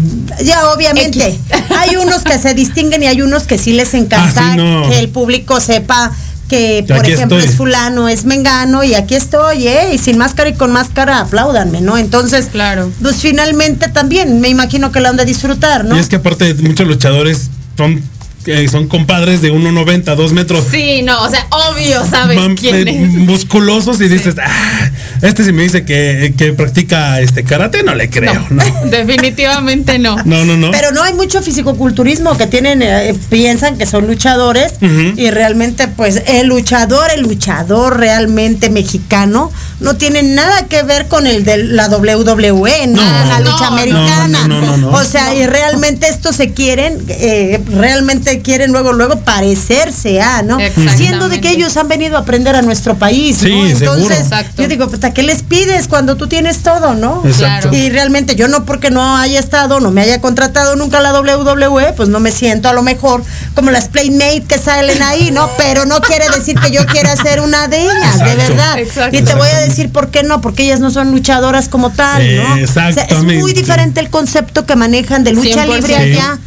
Ya, 0.43 0.69
obviamente. 0.69 1.39
Hay 1.79 1.95
unos 1.95 2.21
que 2.23 2.37
se 2.37 2.53
distinguen 2.53 3.01
y 3.03 3.07
hay 3.07 3.21
unos 3.21 3.43
que 3.43 3.57
sí 3.57 3.73
les 3.73 3.93
encanta 3.95 4.41
Ah, 4.49 4.51
sí, 4.51 4.57
no. 4.57 4.89
que 4.89 4.99
el 4.99 5.09
público 5.09 5.59
sepa 5.59 6.11
que, 6.47 6.83
por 6.87 6.97
aquí 6.97 7.13
ejemplo, 7.13 7.37
estoy. 7.37 7.49
es 7.51 7.57
fulano, 7.57 8.07
es 8.09 8.25
mengano 8.25 8.83
y 8.83 8.93
aquí 8.93 9.15
estoy, 9.15 9.67
¿eh? 9.67 9.93
Y 9.95 9.97
sin 9.97 10.17
máscara 10.17 10.49
y 10.49 10.53
con 10.53 10.71
máscara, 10.71 11.19
apláudanme, 11.21 11.79
¿no? 11.81 11.97
Entonces, 11.97 12.47
Claro. 12.51 12.91
pues 13.01 13.15
finalmente 13.15 13.87
también 13.87 14.41
me 14.41 14.49
imagino 14.49 14.91
que 14.91 14.99
lo 14.99 15.07
han 15.09 15.15
de 15.17 15.23
disfrutar, 15.25 15.85
¿no? 15.85 15.95
Y 15.95 15.99
es 15.99 16.09
que 16.09 16.17
aparte 16.17 16.53
muchos 16.55 16.85
luchadores 16.87 17.49
son, 17.77 18.03
eh, 18.45 18.67
son 18.69 18.87
compadres 18.87 19.41
de 19.41 19.51
1,90, 19.53 20.15
2 20.15 20.33
metros. 20.33 20.63
Sí, 20.71 21.01
no, 21.03 21.21
o 21.23 21.29
sea, 21.29 21.45
obvio 21.49 22.03
sabes 22.09 22.37
Mam- 22.37 22.57
quién 22.57 22.87
eh, 22.87 23.03
es. 23.03 23.09
musculosos 23.13 24.01
y 24.01 24.07
dices, 24.07 24.35
ah, 24.43 24.89
este 25.21 25.43
si 25.43 25.51
me 25.51 25.63
dice 25.63 25.85
que, 25.85 26.33
que 26.37 26.53
practica 26.53 27.19
este 27.21 27.43
karate, 27.43 27.83
no 27.83 27.93
le 27.95 28.09
creo, 28.09 28.45
no. 28.49 28.63
Definitivamente 28.89 29.99
no. 29.99 30.15
No, 30.25 30.45
no, 30.45 30.57
no. 30.57 30.71
Pero 30.71 30.91
no 30.91 31.03
hay 31.03 31.13
mucho 31.13 31.41
fisicoculturismo 31.41 32.37
que 32.37 32.47
tienen, 32.47 32.81
eh, 32.81 33.13
piensan 33.29 33.77
que 33.77 33.85
son 33.85 34.07
luchadores 34.07 34.73
y 34.81 35.29
realmente 35.31 35.87
pues 35.87 36.23
el 36.27 36.47
luchador, 36.47 37.11
el 37.15 37.21
luchador 37.21 37.97
realmente 37.99 38.69
mexicano 38.69 39.51
no 39.79 39.95
tiene 39.97 40.23
nada 40.23 40.67
que 40.67 40.83
ver 40.83 41.07
con 41.07 41.27
el 41.27 41.43
de 41.43 41.57
la 41.57 41.87
WWE, 41.89 42.87
no, 42.87 43.01
No. 43.01 43.25
la 43.27 43.39
lucha 43.39 43.57
no, 43.61 43.67
americana. 43.67 44.47
no, 44.47 44.61
no, 44.61 44.61
no, 44.61 44.77
no. 44.77 44.89
O 44.91 45.03
sea, 45.03 45.33
y 45.35 45.45
realmente 45.45 46.07
estos 46.07 46.35
se 46.35 46.53
quieren, 46.53 46.97
eh, 47.09 47.59
realmente 47.75 48.30
quieren 48.39 48.71
luego, 48.71 48.93
luego 48.93 49.19
parecerse 49.19 50.21
a, 50.21 50.41
¿no? 50.41 50.59
Exactamente. 50.59 50.97
Siendo 50.97 51.29
de 51.29 51.41
que 51.41 51.49
ellos 51.49 51.75
han 51.77 51.87
venido 51.87 52.17
a 52.17 52.21
aprender 52.21 52.55
a 52.55 52.61
nuestro 52.61 52.95
país, 52.95 53.37
Sí, 53.41 53.49
¿no? 53.49 53.65
Entonces, 53.67 54.19
Exacto. 54.21 54.61
yo 54.61 54.67
digo, 54.67 54.87
pues, 54.87 55.03
¿a 55.03 55.13
qué 55.13 55.23
les 55.23 55.43
pides 55.43 55.87
cuando 55.87 56.15
tú 56.15 56.27
tienes 56.27 56.63
todo, 56.63 56.93
no? 56.93 57.21
Exacto. 57.25 57.69
Y 57.75 57.89
realmente 57.89 58.35
yo 58.35 58.47
no 58.47 58.65
porque 58.65 58.89
no 58.91 59.17
haya 59.17 59.39
estado, 59.39 59.79
no 59.79 59.91
me 59.91 60.01
haya 60.01 60.21
contratado 60.21 60.75
nunca 60.75 60.99
la 61.01 61.11
WWE, 61.19 61.93
pues 61.93 62.09
no 62.09 62.19
me 62.19 62.31
siento 62.31 62.69
a 62.69 62.73
lo 62.73 62.81
mejor 62.83 63.23
como 63.55 63.71
las 63.71 63.89
Playmate 63.89 64.43
que 64.47 64.57
salen 64.57 65.01
ahí, 65.03 65.31
¿no? 65.31 65.49
Pero 65.57 65.85
no 65.85 65.99
quiere 66.01 66.25
decir 66.29 66.57
que 66.59 66.71
yo 66.71 66.85
quiera 66.85 67.15
ser 67.15 67.41
una 67.41 67.67
de 67.67 67.81
ellas, 67.83 68.19
de 68.19 68.35
verdad. 68.35 68.79
Exacto. 68.79 69.17
Y 69.17 69.21
te 69.21 69.35
voy 69.35 69.49
a 69.49 69.59
decir 69.61 69.91
por 69.91 70.09
qué 70.09 70.23
no, 70.23 70.39
porque 70.41 70.63
ellas 70.63 70.79
no 70.79 70.91
son 70.91 71.11
luchadoras 71.11 71.67
como 71.69 71.89
tal, 71.91 72.21
¿no? 72.35 72.57
Eh, 72.57 72.63
O 72.63 72.67
sea, 72.71 72.89
es 72.89 72.97
exactamente. 72.97 73.39
muy 73.41 73.53
diferente 73.53 73.99
el 73.99 74.09
concepto 74.09 74.65
que 74.65 74.75
manejan 74.75 75.23
de 75.23 75.31
lucha 75.33 75.65
100%. 75.65 75.75
libre 75.75 75.95
allá 75.95 76.39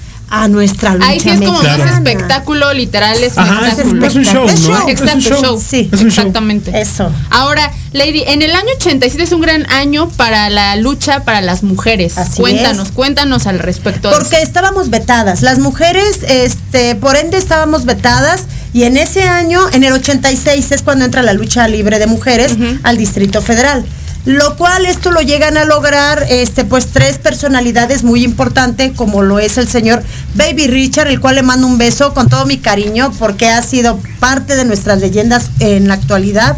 a 0.43 0.49
nuestra 0.49 0.95
lucha 0.95 1.09
Ahí 1.09 1.21
sí 1.21 1.31
es 1.31 1.39
como 1.41 1.53
mexicana. 1.63 1.85
más 1.85 1.95
espectáculo, 1.99 2.73
literal 2.75 3.13
Ajá, 3.13 3.21
es, 3.69 3.79
espectáculo. 3.79 4.07
es 4.07 4.15
un 4.17 4.25
show, 4.25 4.47
Es 4.49 4.61
¿no? 4.63 4.67
show. 4.79 4.89
Es 4.89 5.01
un 5.01 5.09
Exacto, 5.09 5.41
show. 5.43 5.63
Sí. 5.65 5.89
Es 5.93 6.01
un 6.01 6.11
show. 6.11 6.25
Exactamente. 6.27 6.81
Eso. 6.81 7.11
Ahora, 7.31 7.71
Lady, 7.93 8.25
en 8.27 8.43
el 8.43 8.53
año 8.55 8.69
87 8.77 9.23
es 9.23 9.33
un 9.33 9.41
gran 9.41 9.71
año 9.71 10.09
para 10.17 10.51
la 10.51 10.75
lucha 10.77 11.25
para 11.25 11.41
las 11.41 11.63
mujeres. 11.63 12.19
Así 12.19 12.41
cuéntanos, 12.41 12.89
es. 12.89 12.93
cuéntanos 12.95 13.47
al 13.47 13.59
respecto. 13.61 14.09
de 14.11 14.17
Porque 14.17 14.37
eso. 14.37 14.45
estábamos 14.45 14.91
vetadas. 14.91 15.43
Las 15.43 15.59
mujeres, 15.61 16.21
este, 16.29 16.95
por 16.97 17.17
ende 17.17 17.39
estábamos 17.39 17.85
vetadas 17.85 18.43
y 18.73 18.83
en 18.85 18.97
ese 18.97 19.23
año, 19.23 19.61
en 19.73 19.85
el 19.85 19.93
86 19.93 20.73
es 20.73 20.83
cuando 20.83 21.05
entra 21.05 21.23
la 21.23 21.33
lucha 21.33 21.69
libre 21.69 21.99
de 22.01 22.07
mujeres 22.09 22.57
al 22.83 22.97
Distrito 22.97 23.41
Federal. 23.41 23.85
Lo 24.27 24.57
cual 24.57 24.87
esto 24.87 25.11
lo 25.11 25.21
llegan 25.21 25.59
a 25.59 25.67
lograr 25.67 26.25
este 26.31 26.65
pues 26.65 26.87
tres 26.87 27.19
personalidades 27.19 28.05
muy 28.05 28.25
importantes 28.25 28.93
como 28.93 29.23
lo 29.23 29.39
es 29.39 29.59
el 29.59 29.69
señor 29.69 30.03
Baby 30.35 30.67
Richard, 30.67 31.09
el 31.09 31.21
cual 31.21 31.35
le 31.35 31.43
mando 31.43 31.67
un 31.67 31.77
beso 31.77 32.15
con 32.15 32.31
todo 32.31 32.47
mi 32.47 32.57
cariño 32.57 33.13
porque 33.19 33.51
ha 33.51 33.61
sido 33.63 33.99
parte 34.21 34.57
de 34.57 34.65
nuestras 34.65 35.01
leyendas 35.01 35.51
en 35.61 35.89
la 35.89 35.95
actualidad, 35.95 36.57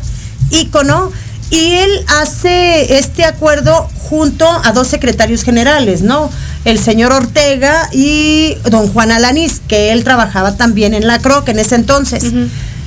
ícono 0.50 1.10
y 1.50 1.74
él 1.74 1.90
hace 2.20 2.98
este 2.98 3.24
acuerdo 3.24 3.88
junto 4.08 4.48
a 4.48 4.72
dos 4.72 4.86
secretarios 4.86 5.42
generales, 5.42 6.02
¿no? 6.02 6.30
El 6.64 6.78
señor 6.78 7.12
Ortega 7.12 7.88
y 7.92 8.56
don 8.70 8.92
Juan 8.92 9.10
Alanís, 9.10 9.60
que 9.66 9.92
él 9.92 10.04
trabajaba 10.04 10.56
también 10.56 10.94
en 10.94 11.06
la 11.06 11.18
CROC 11.18 11.48
en 11.48 11.58
ese 11.58 11.74
entonces. 11.76 12.24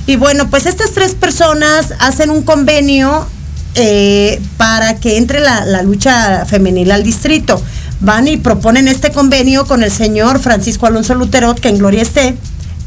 Y 0.06 0.16
bueno, 0.16 0.48
pues 0.50 0.66
estas 0.66 0.92
tres 0.92 1.14
personas 1.14 1.94
hacen 1.98 2.30
un 2.30 2.42
convenio 2.42 3.26
eh, 3.74 4.40
para 4.56 4.96
que 4.96 5.16
entre 5.16 5.40
la, 5.40 5.64
la 5.64 5.82
lucha 5.82 6.44
femenil 6.46 6.90
al 6.90 7.02
distrito. 7.02 7.62
Van 8.00 8.26
y 8.28 8.36
proponen 8.38 8.88
este 8.88 9.10
convenio 9.12 9.66
con 9.66 9.82
el 9.82 9.90
señor 9.90 10.38
Francisco 10.40 10.86
Alonso 10.86 11.14
Lutero, 11.14 11.54
que 11.54 11.68
en 11.68 11.78
gloria 11.78 12.00
esté, 12.02 12.34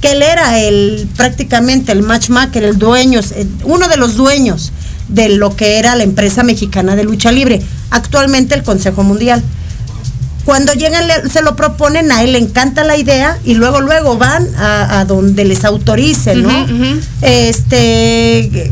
que 0.01 0.11
él 0.13 0.23
era 0.23 0.59
el 0.59 1.07
prácticamente 1.15 1.91
el 1.91 2.01
matchmaker, 2.01 2.63
el 2.63 2.77
dueño, 2.79 3.21
uno 3.63 3.87
de 3.87 3.97
los 3.97 4.15
dueños 4.15 4.71
de 5.09 5.29
lo 5.29 5.55
que 5.55 5.77
era 5.77 5.95
la 5.95 6.03
empresa 6.03 6.41
mexicana 6.43 6.95
de 6.95 7.03
lucha 7.03 7.31
libre, 7.31 7.61
actualmente 7.91 8.55
el 8.55 8.63
Consejo 8.63 9.03
Mundial. 9.03 9.43
Cuando 10.45 10.73
llegan, 10.73 11.07
le- 11.07 11.29
se 11.29 11.41
lo 11.41 11.55
proponen, 11.55 12.11
a 12.11 12.21
él 12.23 12.33
le 12.33 12.39
encanta 12.39 12.83
la 12.83 12.97
idea 12.97 13.37
y 13.45 13.53
luego, 13.53 13.79
luego 13.79 14.17
van 14.17 14.45
a, 14.57 14.99
a 14.99 15.05
donde 15.05 15.45
les 15.45 15.63
autoricen, 15.63 16.41
¿no? 16.43 16.65
Este 17.21 18.71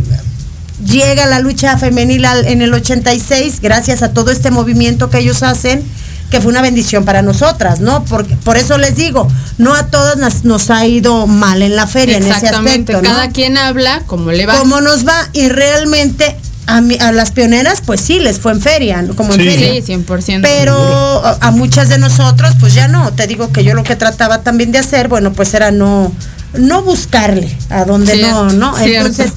llega 0.86 1.26
la 1.28 1.40
lucha 1.40 1.78
femenil 1.78 2.26
en 2.46 2.62
el 2.62 2.74
86 2.74 3.60
gracias 3.62 4.02
a 4.04 4.14
todo 4.14 4.32
este 4.32 4.52
movimiento 4.52 5.10
que 5.10 5.20
ellos 5.20 5.44
hacen 5.44 5.84
que 6.30 6.40
fue 6.40 6.50
una 6.50 6.62
bendición 6.62 7.04
para 7.04 7.22
nosotras, 7.22 7.82
¿no? 7.82 8.06
Porque 8.06 8.38
por 8.38 8.56
eso 8.56 8.78
les 8.78 8.96
digo, 8.96 9.28
no 9.58 9.74
a 9.76 9.88
todas 9.88 10.16
nos, 10.16 10.46
nos 10.46 10.70
ha 10.70 10.86
ido 10.88 11.28
mal 11.28 11.62
en 11.62 11.76
la 11.76 11.88
feria 11.88 12.16
en 12.18 12.24
ese 12.24 12.48
aspecto, 12.48 12.94
¿no? 13.02 13.10
Cada 13.10 13.30
quien 13.32 13.58
habla 13.58 14.04
como 14.08 14.32
le 14.32 14.46
va. 14.46 14.58
cómo 14.58 14.80
nos 14.80 15.06
va 15.06 15.28
y 15.34 15.50
realmente 15.50 16.38
a, 16.68 16.80
mi- 16.80 16.98
a 17.00 17.12
las 17.12 17.32
pioneras 17.32 17.82
pues 17.86 18.00
sí 18.00 18.22
les 18.22 18.40
fue 18.40 18.54
en 18.54 18.62
feria, 18.62 19.06
como 19.18 19.34
en 19.34 19.42
feria. 19.42 19.84
Sí, 19.86 19.92
100%. 19.94 20.40
Pero 20.42 20.78
a, 21.26 21.38
a 21.42 21.52
muchas 21.52 21.90
de 21.90 21.98
nosotros, 21.98 22.54
pues 22.62 22.74
ya 22.76 22.88
no. 22.88 23.12
Te 23.12 23.28
digo 23.28 23.52
que 23.52 23.66
yo 23.66 23.74
lo 23.74 23.84
que 23.84 23.98
trataba 23.98 24.42
también 24.42 24.72
de 24.72 24.78
hacer, 24.80 25.10
bueno, 25.10 25.34
pues 25.34 25.54
era 25.54 25.72
no, 25.72 26.14
no 26.54 26.82
buscarle 26.82 27.58
a 27.70 27.84
donde 27.84 28.14
Cierto, 28.14 28.46
no, 28.46 28.72
¿no? 28.72 28.78
cierto. 28.78 29.08
Entonces, 29.10 29.34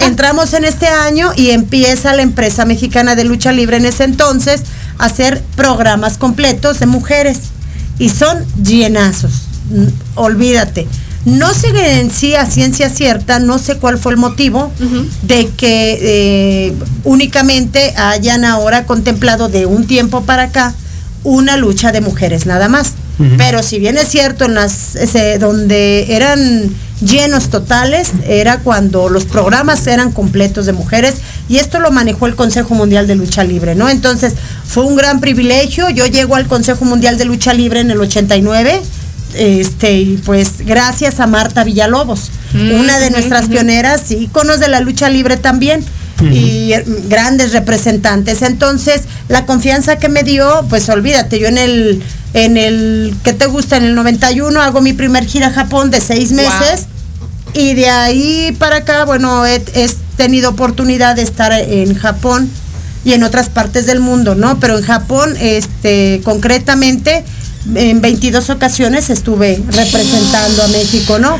entramos 0.00 0.52
en 0.54 0.64
este 0.64 0.86
año 0.86 1.32
y 1.36 1.50
empieza 1.50 2.14
la 2.14 2.22
empresa 2.22 2.64
mexicana 2.64 3.14
de 3.14 3.24
lucha 3.24 3.52
libre 3.52 3.76
en 3.76 3.86
ese 3.86 4.04
entonces 4.04 4.62
a 4.98 5.06
hacer 5.06 5.42
programas 5.56 6.18
completos 6.18 6.80
de 6.80 6.86
mujeres. 6.86 7.38
Y 7.98 8.10
son 8.10 8.44
llenazos. 8.62 9.32
Olvídate. 10.14 10.86
No 11.24 11.52
sé 11.52 11.68
en 12.00 12.10
sí 12.10 12.34
a 12.34 12.46
ciencia 12.46 12.88
cierta, 12.88 13.38
no 13.38 13.58
sé 13.58 13.76
cuál 13.76 13.98
fue 13.98 14.12
el 14.12 14.18
motivo 14.18 14.72
de 15.22 15.48
que 15.48 15.98
eh, 16.00 16.74
únicamente 17.04 17.92
hayan 17.96 18.44
ahora 18.44 18.86
contemplado 18.86 19.48
de 19.48 19.66
un 19.66 19.86
tiempo 19.86 20.22
para 20.22 20.44
acá 20.44 20.74
una 21.24 21.56
lucha 21.56 21.92
de 21.92 22.00
mujeres 22.00 22.46
nada 22.46 22.68
más. 22.68 22.92
Pero 23.36 23.64
si 23.64 23.80
bien 23.80 23.98
es 23.98 24.08
cierto, 24.08 24.44
en 24.44 24.54
las 24.54 24.94
ese, 24.94 25.38
donde 25.38 26.14
eran 26.14 26.70
llenos 27.00 27.50
totales, 27.50 28.10
era 28.26 28.58
cuando 28.58 29.08
los 29.08 29.24
programas 29.24 29.86
eran 29.86 30.12
completos 30.12 30.66
de 30.66 30.72
mujeres 30.72 31.16
y 31.48 31.58
esto 31.58 31.80
lo 31.80 31.90
manejó 31.90 32.26
el 32.26 32.34
Consejo 32.34 32.74
Mundial 32.74 33.06
de 33.06 33.14
Lucha 33.14 33.44
Libre, 33.44 33.74
¿no? 33.74 33.88
Entonces 33.88 34.34
fue 34.66 34.84
un 34.84 34.96
gran 34.96 35.20
privilegio. 35.20 35.88
Yo 35.90 36.06
llego 36.06 36.36
al 36.36 36.46
Consejo 36.46 36.84
Mundial 36.84 37.18
de 37.18 37.24
Lucha 37.24 37.54
Libre 37.54 37.80
en 37.80 37.90
el 37.90 38.00
89 38.00 38.80
este 39.34 39.92
y 39.92 40.16
pues 40.24 40.64
gracias 40.64 41.20
a 41.20 41.26
Marta 41.26 41.62
Villalobos, 41.62 42.30
Mm, 42.52 42.80
una 42.80 42.98
de 42.98 43.10
nuestras 43.10 43.48
pioneras, 43.48 44.10
íconos 44.10 44.58
de 44.58 44.68
la 44.68 44.80
lucha 44.80 45.08
libre 45.08 45.36
también 45.36 45.84
y 46.20 46.72
grandes 47.08 47.52
representantes. 47.52 48.42
Entonces, 48.42 49.02
la 49.28 49.46
confianza 49.46 49.96
que 49.98 50.08
me 50.08 50.22
dio, 50.22 50.64
pues 50.68 50.88
olvídate, 50.88 51.38
yo 51.38 51.48
en 51.48 51.58
el 51.58 52.02
en 52.34 52.56
el 52.56 53.14
¿qué 53.24 53.32
te 53.32 53.46
gusta? 53.46 53.76
En 53.76 53.84
el 53.84 53.94
91 53.94 54.60
hago 54.60 54.80
mi 54.80 54.92
primer 54.92 55.24
gira 55.26 55.48
a 55.48 55.52
Japón 55.52 55.90
de 55.90 56.00
seis 56.00 56.30
Wow. 56.30 56.36
meses 56.38 56.86
y 57.54 57.74
de 57.74 57.88
ahí 57.88 58.54
para 58.58 58.76
acá, 58.78 59.04
bueno, 59.04 59.46
he, 59.46 59.56
he 59.74 59.88
tenido 60.16 60.50
oportunidad 60.50 61.16
de 61.16 61.22
estar 61.22 61.52
en 61.52 61.94
Japón 61.94 62.50
y 63.04 63.12
en 63.14 63.22
otras 63.22 63.48
partes 63.48 63.86
del 63.86 64.00
mundo, 64.00 64.34
¿no? 64.34 64.60
Pero 64.60 64.76
en 64.76 64.84
Japón, 64.84 65.34
este, 65.40 66.20
concretamente, 66.24 67.24
en 67.74 68.00
22 68.00 68.50
ocasiones 68.50 69.08
estuve 69.08 69.62
representando 69.70 70.62
a 70.62 70.68
México, 70.68 71.18
¿no? 71.18 71.38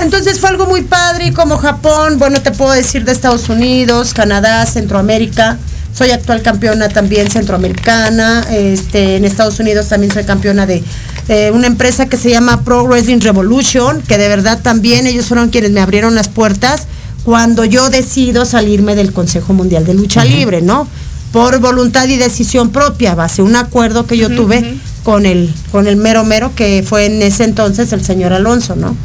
Entonces 0.00 0.40
fue 0.40 0.48
algo 0.48 0.66
muy 0.66 0.82
padre 0.82 1.32
como 1.32 1.58
Japón, 1.58 2.18
bueno, 2.18 2.40
te 2.40 2.50
puedo 2.52 2.72
decir 2.72 3.04
de 3.04 3.12
Estados 3.12 3.48
Unidos, 3.48 4.14
Canadá, 4.14 4.64
Centroamérica. 4.66 5.58
Soy 5.94 6.10
actual 6.10 6.40
campeona 6.42 6.88
también 6.88 7.30
centroamericana. 7.30 8.46
Este, 8.50 9.16
en 9.16 9.24
Estados 9.24 9.60
Unidos 9.60 9.88
también 9.88 10.12
soy 10.12 10.24
campeona 10.24 10.64
de 10.64 10.82
eh, 11.28 11.50
una 11.52 11.66
empresa 11.66 12.06
que 12.06 12.16
se 12.16 12.30
llama 12.30 12.64
Pro 12.64 12.84
Wrestling 12.84 13.20
Revolution, 13.20 14.00
que 14.02 14.16
de 14.16 14.28
verdad 14.28 14.60
también 14.62 15.06
ellos 15.06 15.26
fueron 15.26 15.50
quienes 15.50 15.70
me 15.70 15.80
abrieron 15.80 16.14
las 16.14 16.28
puertas 16.28 16.86
cuando 17.24 17.64
yo 17.64 17.90
decido 17.90 18.46
salirme 18.46 18.94
del 18.94 19.12
Consejo 19.12 19.52
Mundial 19.52 19.84
de 19.84 19.94
Lucha 19.94 20.24
Libre, 20.24 20.62
¿no? 20.62 20.88
Por 21.32 21.58
voluntad 21.58 22.08
y 22.08 22.16
decisión 22.16 22.70
propia, 22.70 23.14
base 23.14 23.42
un 23.42 23.54
acuerdo 23.54 24.06
que 24.06 24.16
yo 24.16 24.30
tuve 24.30 24.78
con 25.04 25.26
el, 25.26 25.52
con 25.70 25.86
el 25.86 25.96
mero 25.96 26.24
mero 26.24 26.52
que 26.56 26.82
fue 26.86 27.06
en 27.06 27.22
ese 27.22 27.44
entonces 27.44 27.92
el 27.92 28.04
señor 28.04 28.32
Alonso, 28.32 28.74
¿no? 28.74 28.96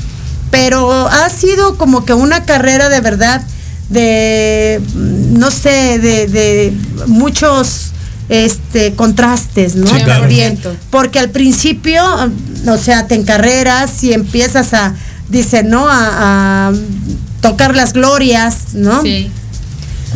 Pero 0.56 1.08
ha 1.08 1.30
sido 1.30 1.78
como 1.78 2.06
que 2.06 2.14
una 2.14 2.46
carrera 2.46 2.90
de 2.90 3.02
verdad 3.02 3.42
de, 3.90 4.82
no 4.96 5.52
sé, 5.52 6.00
de, 6.00 6.28
de 6.28 6.74
muchos 7.08 7.92
este 8.30 8.96
contrastes, 8.96 9.76
¿no? 9.76 9.88
Sí, 9.88 10.02
claro. 10.04 10.22
También, 10.22 10.60
porque 10.90 11.20
al 11.20 11.30
principio, 11.30 12.04
mm, 12.04 12.70
o 12.70 12.78
sea, 12.78 13.08
te 13.08 13.16
encarreras 13.16 14.04
y 14.04 14.14
empiezas 14.14 14.74
a, 14.74 14.96
dice, 15.30 15.64
¿no? 15.64 15.88
A, 15.88 16.70
a 16.70 16.74
tocar 17.42 17.76
las 17.76 17.94
glorias, 17.94 18.74
¿no? 18.74 19.02
Sí. 19.04 19.30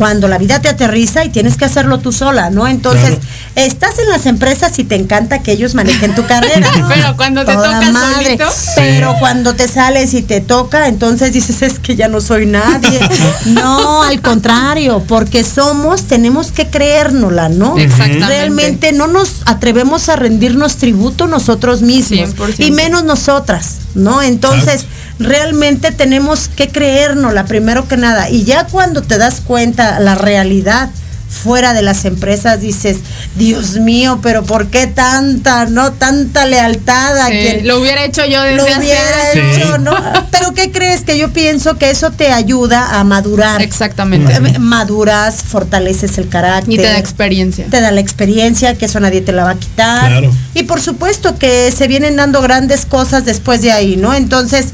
Cuando 0.00 0.28
la 0.28 0.38
vida 0.38 0.62
te 0.62 0.70
aterriza 0.70 1.26
y 1.26 1.28
tienes 1.28 1.58
que 1.58 1.66
hacerlo 1.66 1.98
tú 1.98 2.10
sola, 2.10 2.48
¿no? 2.48 2.66
Entonces, 2.66 3.10
Claro. 3.10 3.20
estás 3.54 3.98
en 3.98 4.08
las 4.08 4.24
empresas 4.24 4.78
y 4.78 4.84
te 4.84 4.94
encanta 4.94 5.42
que 5.42 5.52
ellos 5.52 5.74
manejen 5.74 6.14
tu 6.14 6.24
carrera. 6.26 6.70
¿no? 6.78 6.88
Pero 6.94 7.16
cuando 7.18 7.44
te 7.44 7.52
Toda 7.52 7.80
toca 7.80 7.92
madre. 7.92 8.24
solito. 8.24 8.46
Pero 8.76 9.14
cuando 9.18 9.54
te 9.54 9.68
sales 9.68 10.14
y 10.14 10.22
te 10.22 10.40
toca, 10.40 10.88
entonces 10.88 11.34
dices, 11.34 11.60
es 11.60 11.78
que 11.78 11.96
ya 11.96 12.08
no 12.08 12.22
soy 12.22 12.46
nadie. 12.46 12.98
no, 13.44 14.02
al 14.02 14.22
contrario, 14.22 15.04
porque 15.06 15.44
somos, 15.44 16.04
tenemos 16.04 16.50
que 16.50 16.68
creérnosla, 16.68 17.50
¿no? 17.50 17.76
Exactamente. 17.76 18.26
Realmente 18.26 18.92
no 18.92 19.06
nos 19.06 19.42
atrevemos 19.44 20.08
a 20.08 20.16
rendirnos 20.16 20.76
tributo 20.76 21.26
nosotros 21.26 21.82
mismos. 21.82 22.34
100%. 22.36 22.64
Y 22.66 22.70
menos 22.70 23.04
nosotras, 23.04 23.76
¿no? 23.94 24.22
Entonces, 24.22 24.86
realmente 25.20 25.92
tenemos 25.92 26.48
que 26.48 26.68
creérnosla 26.68 27.44
primero 27.44 27.86
que 27.86 27.96
nada. 27.96 28.30
Y 28.30 28.44
ya 28.44 28.66
cuando 28.66 29.02
te 29.02 29.18
das 29.18 29.40
cuenta 29.40 30.00
la 30.00 30.16
realidad 30.16 30.90
fuera 31.30 31.72
de 31.72 31.82
las 31.82 32.04
empresas 32.04 32.60
dices, 32.60 32.98
Dios 33.36 33.78
mío, 33.78 34.18
pero 34.22 34.42
¿por 34.42 34.66
qué 34.66 34.88
tanta, 34.88 35.66
no? 35.66 35.92
Tanta 35.92 36.44
lealtad 36.44 37.16
a 37.18 37.26
Sí, 37.28 37.32
quien 37.32 37.68
lo 37.68 37.80
hubiera 37.80 38.04
hecho 38.04 38.24
yo 38.26 38.42
desde 38.42 38.56
lo 38.56 38.64
hubiera 38.64 39.32
hecho, 39.32 39.78
¿no? 39.78 39.94
Pero 40.32 40.52
¿qué 40.54 40.72
crees? 40.72 41.02
Que 41.02 41.16
yo 41.16 41.32
pienso 41.32 41.78
que 41.78 41.90
eso 41.90 42.10
te 42.10 42.32
ayuda 42.32 42.98
a 42.98 43.04
madurar. 43.04 43.62
Exactamente. 43.62 44.32
Eh, 44.32 44.58
Maduras, 44.58 45.42
fortaleces 45.42 46.18
el 46.18 46.28
carácter. 46.28 46.74
Y 46.74 46.76
te 46.78 46.82
da 46.82 46.98
experiencia. 46.98 47.66
Te 47.70 47.80
da 47.80 47.92
la 47.92 48.00
experiencia, 48.00 48.76
que 48.76 48.86
eso 48.86 48.98
nadie 48.98 49.20
te 49.20 49.32
la 49.32 49.44
va 49.44 49.50
a 49.50 49.58
quitar. 49.58 50.08
Claro. 50.08 50.32
Y 50.54 50.64
por 50.64 50.80
supuesto 50.80 51.38
que 51.38 51.70
se 51.70 51.86
vienen 51.86 52.16
dando 52.16 52.42
grandes 52.42 52.86
cosas 52.86 53.24
después 53.24 53.62
de 53.62 53.70
ahí, 53.70 53.96
¿no? 53.96 54.14
Entonces, 54.14 54.66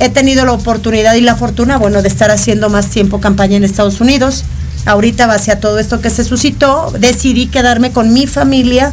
he 0.00 0.08
tenido 0.08 0.44
la 0.44 0.52
oportunidad 0.52 1.14
y 1.14 1.20
la 1.20 1.36
fortuna, 1.36 1.76
bueno, 1.78 2.02
de 2.02 2.08
estar 2.08 2.30
haciendo 2.30 2.68
más 2.70 2.88
tiempo 2.88 3.20
campaña 3.20 3.56
en 3.56 3.64
Estados 3.64 4.00
Unidos. 4.00 4.44
Ahorita, 4.86 5.26
base 5.26 5.52
a 5.52 5.60
todo 5.60 5.78
esto 5.78 6.00
que 6.00 6.10
se 6.10 6.24
suscitó, 6.24 6.90
decidí 6.98 7.46
quedarme 7.46 7.92
con 7.92 8.12
mi 8.12 8.26
familia. 8.26 8.92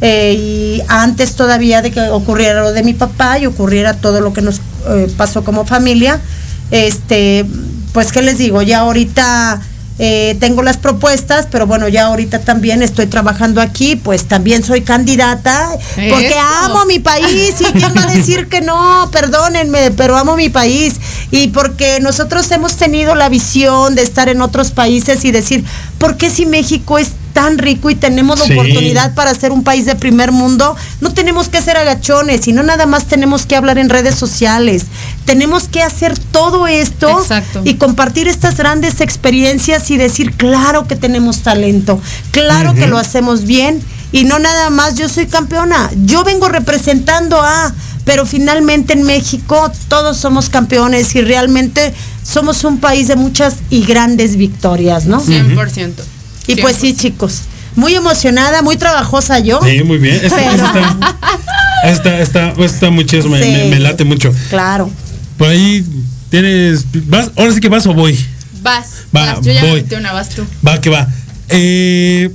eh, 0.00 0.34
y 0.34 0.82
antes 0.88 1.34
todavía 1.34 1.80
de 1.80 1.90
que 1.90 2.00
ocurriera 2.10 2.62
lo 2.62 2.72
de 2.72 2.82
mi 2.82 2.94
papá 2.94 3.38
y 3.38 3.46
ocurriera 3.46 3.94
todo 3.94 4.20
lo 4.20 4.32
que 4.32 4.42
nos 4.42 4.60
eh, 4.88 5.12
pasó 5.16 5.44
como 5.44 5.64
familia, 5.64 6.20
este, 6.70 7.46
pues 7.92 8.12
qué 8.12 8.20
les 8.20 8.38
digo, 8.38 8.60
ya 8.62 8.80
ahorita 8.80 9.60
eh, 9.98 10.36
tengo 10.40 10.62
las 10.62 10.76
propuestas, 10.76 11.46
pero 11.50 11.66
bueno, 11.66 11.86
ya 11.86 12.06
ahorita 12.06 12.40
también 12.40 12.82
estoy 12.82 13.06
trabajando 13.06 13.60
aquí, 13.60 13.94
pues 13.94 14.26
también 14.26 14.64
soy 14.64 14.80
candidata, 14.82 15.70
porque 16.10 16.28
Eso. 16.28 16.40
amo 16.64 16.84
mi 16.84 16.98
país 16.98 17.54
y 17.60 17.64
quién 17.64 17.94
va 17.96 18.02
a 18.02 18.14
decir 18.14 18.48
que 18.48 18.60
no, 18.60 19.08
perdónenme, 19.12 19.92
pero 19.92 20.16
amo 20.16 20.34
mi 20.34 20.48
país 20.48 20.96
y 21.30 21.48
porque 21.48 22.00
nosotros 22.00 22.50
hemos 22.50 22.76
tenido 22.76 23.14
la 23.14 23.28
visión 23.28 23.94
de 23.94 24.02
estar 24.02 24.28
en 24.28 24.42
otros 24.42 24.72
países 24.72 25.24
y 25.24 25.30
decir, 25.30 25.64
¿por 25.98 26.16
qué 26.16 26.28
si 26.28 26.44
México 26.44 26.98
es 26.98 27.12
tan 27.34 27.58
rico 27.58 27.90
y 27.90 27.94
tenemos 27.96 28.38
la 28.38 28.46
Sí. 28.46 28.52
oportunidad 28.54 29.14
para 29.14 29.34
ser 29.34 29.52
un 29.52 29.62
país 29.64 29.84
de 29.84 29.94
primer 29.96 30.32
mundo, 30.32 30.74
no 31.02 31.12
tenemos 31.12 31.48
que 31.50 31.60
ser 31.60 31.76
agachones 31.76 32.48
y 32.48 32.52
no 32.54 32.62
nada 32.62 32.86
más 32.86 33.04
tenemos 33.06 33.44
que 33.44 33.56
hablar 33.56 33.76
en 33.76 33.90
redes 33.90 34.14
sociales. 34.14 34.84
Tenemos 35.26 35.68
que 35.68 35.82
hacer 35.82 36.18
todo 36.18 36.66
esto 36.66 37.20
Exacto. 37.20 37.60
y 37.64 37.74
compartir 37.74 38.28
estas 38.28 38.56
grandes 38.56 39.00
experiencias 39.02 39.90
y 39.90 39.98
decir, 39.98 40.32
claro 40.36 40.86
que 40.86 40.96
tenemos 40.96 41.42
talento, 41.42 42.00
claro 42.30 42.72
que 42.74 42.86
lo 42.86 42.96
hacemos 42.98 43.44
bien 43.44 43.82
y 44.12 44.24
no 44.24 44.38
nada 44.38 44.70
más 44.70 44.94
yo 44.94 45.08
soy 45.08 45.26
campeona, 45.26 45.90
yo 46.06 46.22
vengo 46.24 46.48
representando 46.48 47.40
a, 47.42 47.74
pero 48.04 48.24
finalmente 48.26 48.92
en 48.92 49.02
México 49.02 49.72
todos 49.88 50.16
somos 50.18 50.48
campeones 50.48 51.14
y 51.16 51.20
realmente 51.22 51.92
somos 52.22 52.62
un 52.64 52.78
país 52.78 53.08
de 53.08 53.16
muchas 53.16 53.56
y 53.70 53.82
grandes 53.84 54.36
victorias, 54.36 55.06
¿no? 55.06 55.20
100%. 55.20 56.04
Y 56.46 56.56
pues 56.56 56.76
sí, 56.76 56.94
chicos, 56.94 57.42
muy 57.76 57.94
emocionada, 57.94 58.62
muy 58.62 58.76
trabajosa 58.76 59.38
yo. 59.38 59.60
Sí, 59.64 59.82
muy 59.82 59.98
bien. 59.98 60.20
Esta, 60.22 60.36
Pero- 60.36 60.52
esta, 61.84 62.20
esta, 62.20 62.50
esta- 62.50 62.64
está 62.64 62.90
muy 62.90 63.06
chido, 63.06 63.28
me, 63.28 63.42
Sí. 63.42 63.50
me- 63.50 63.64
me 63.70 63.80
late 63.80 64.04
mucho. 64.04 64.32
Claro. 64.50 64.90
Por 65.38 65.48
ahí 65.48 65.84
tienes. 66.30 66.84
¿Vas? 67.08 67.30
Ahora 67.36 67.52
sí 67.52 67.60
que 67.60 67.68
vas 67.68 67.86
o 67.86 67.94
voy. 67.94 68.18
Vas, 68.62 69.04
Va, 69.14 69.34
vas. 69.34 69.44
Yo 69.44 69.52
ya 69.52 69.62
voy. 69.62 69.82
metí 69.82 69.94
una, 69.94 70.12
vas 70.12 70.28
tú. 70.30 70.44
Va, 70.66 70.80
que 70.80 70.90
va. 70.90 71.08
Eh, 71.48 72.30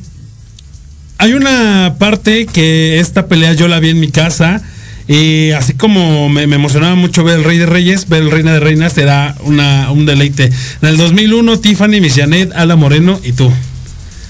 hay 1.18 1.34
una 1.34 1.96
parte 2.00 2.46
que 2.46 3.00
esta 3.00 3.28
pelea 3.28 3.54
yo 3.54 3.68
la 3.68 3.80
vi 3.80 3.90
en 3.90 4.00
mi 4.00 4.10
casa. 4.10 4.62
Y 5.08 5.50
así 5.52 5.74
como 5.74 6.30
me, 6.30 6.46
me 6.46 6.56
emocionaba 6.58 6.94
mucho 6.94 7.24
ver 7.24 7.40
el 7.40 7.44
Rey 7.44 7.58
de 7.58 7.66
Reyes, 7.66 8.08
ver 8.10 8.22
el 8.22 8.30
Reina 8.30 8.54
de 8.54 8.60
Reinas 8.60 8.94
te 8.94 9.06
da 9.06 9.36
una, 9.42 9.90
un 9.92 10.06
deleite. 10.06 10.52
En 10.84 10.88
el 10.90 10.98
2001, 10.98 11.58
Tiffany, 11.60 12.00
Miss 12.00 12.14
Janet, 12.16 12.52
Ala 12.54 12.76
Moreno 12.76 13.20
y 13.24 13.32
tú. 13.32 13.52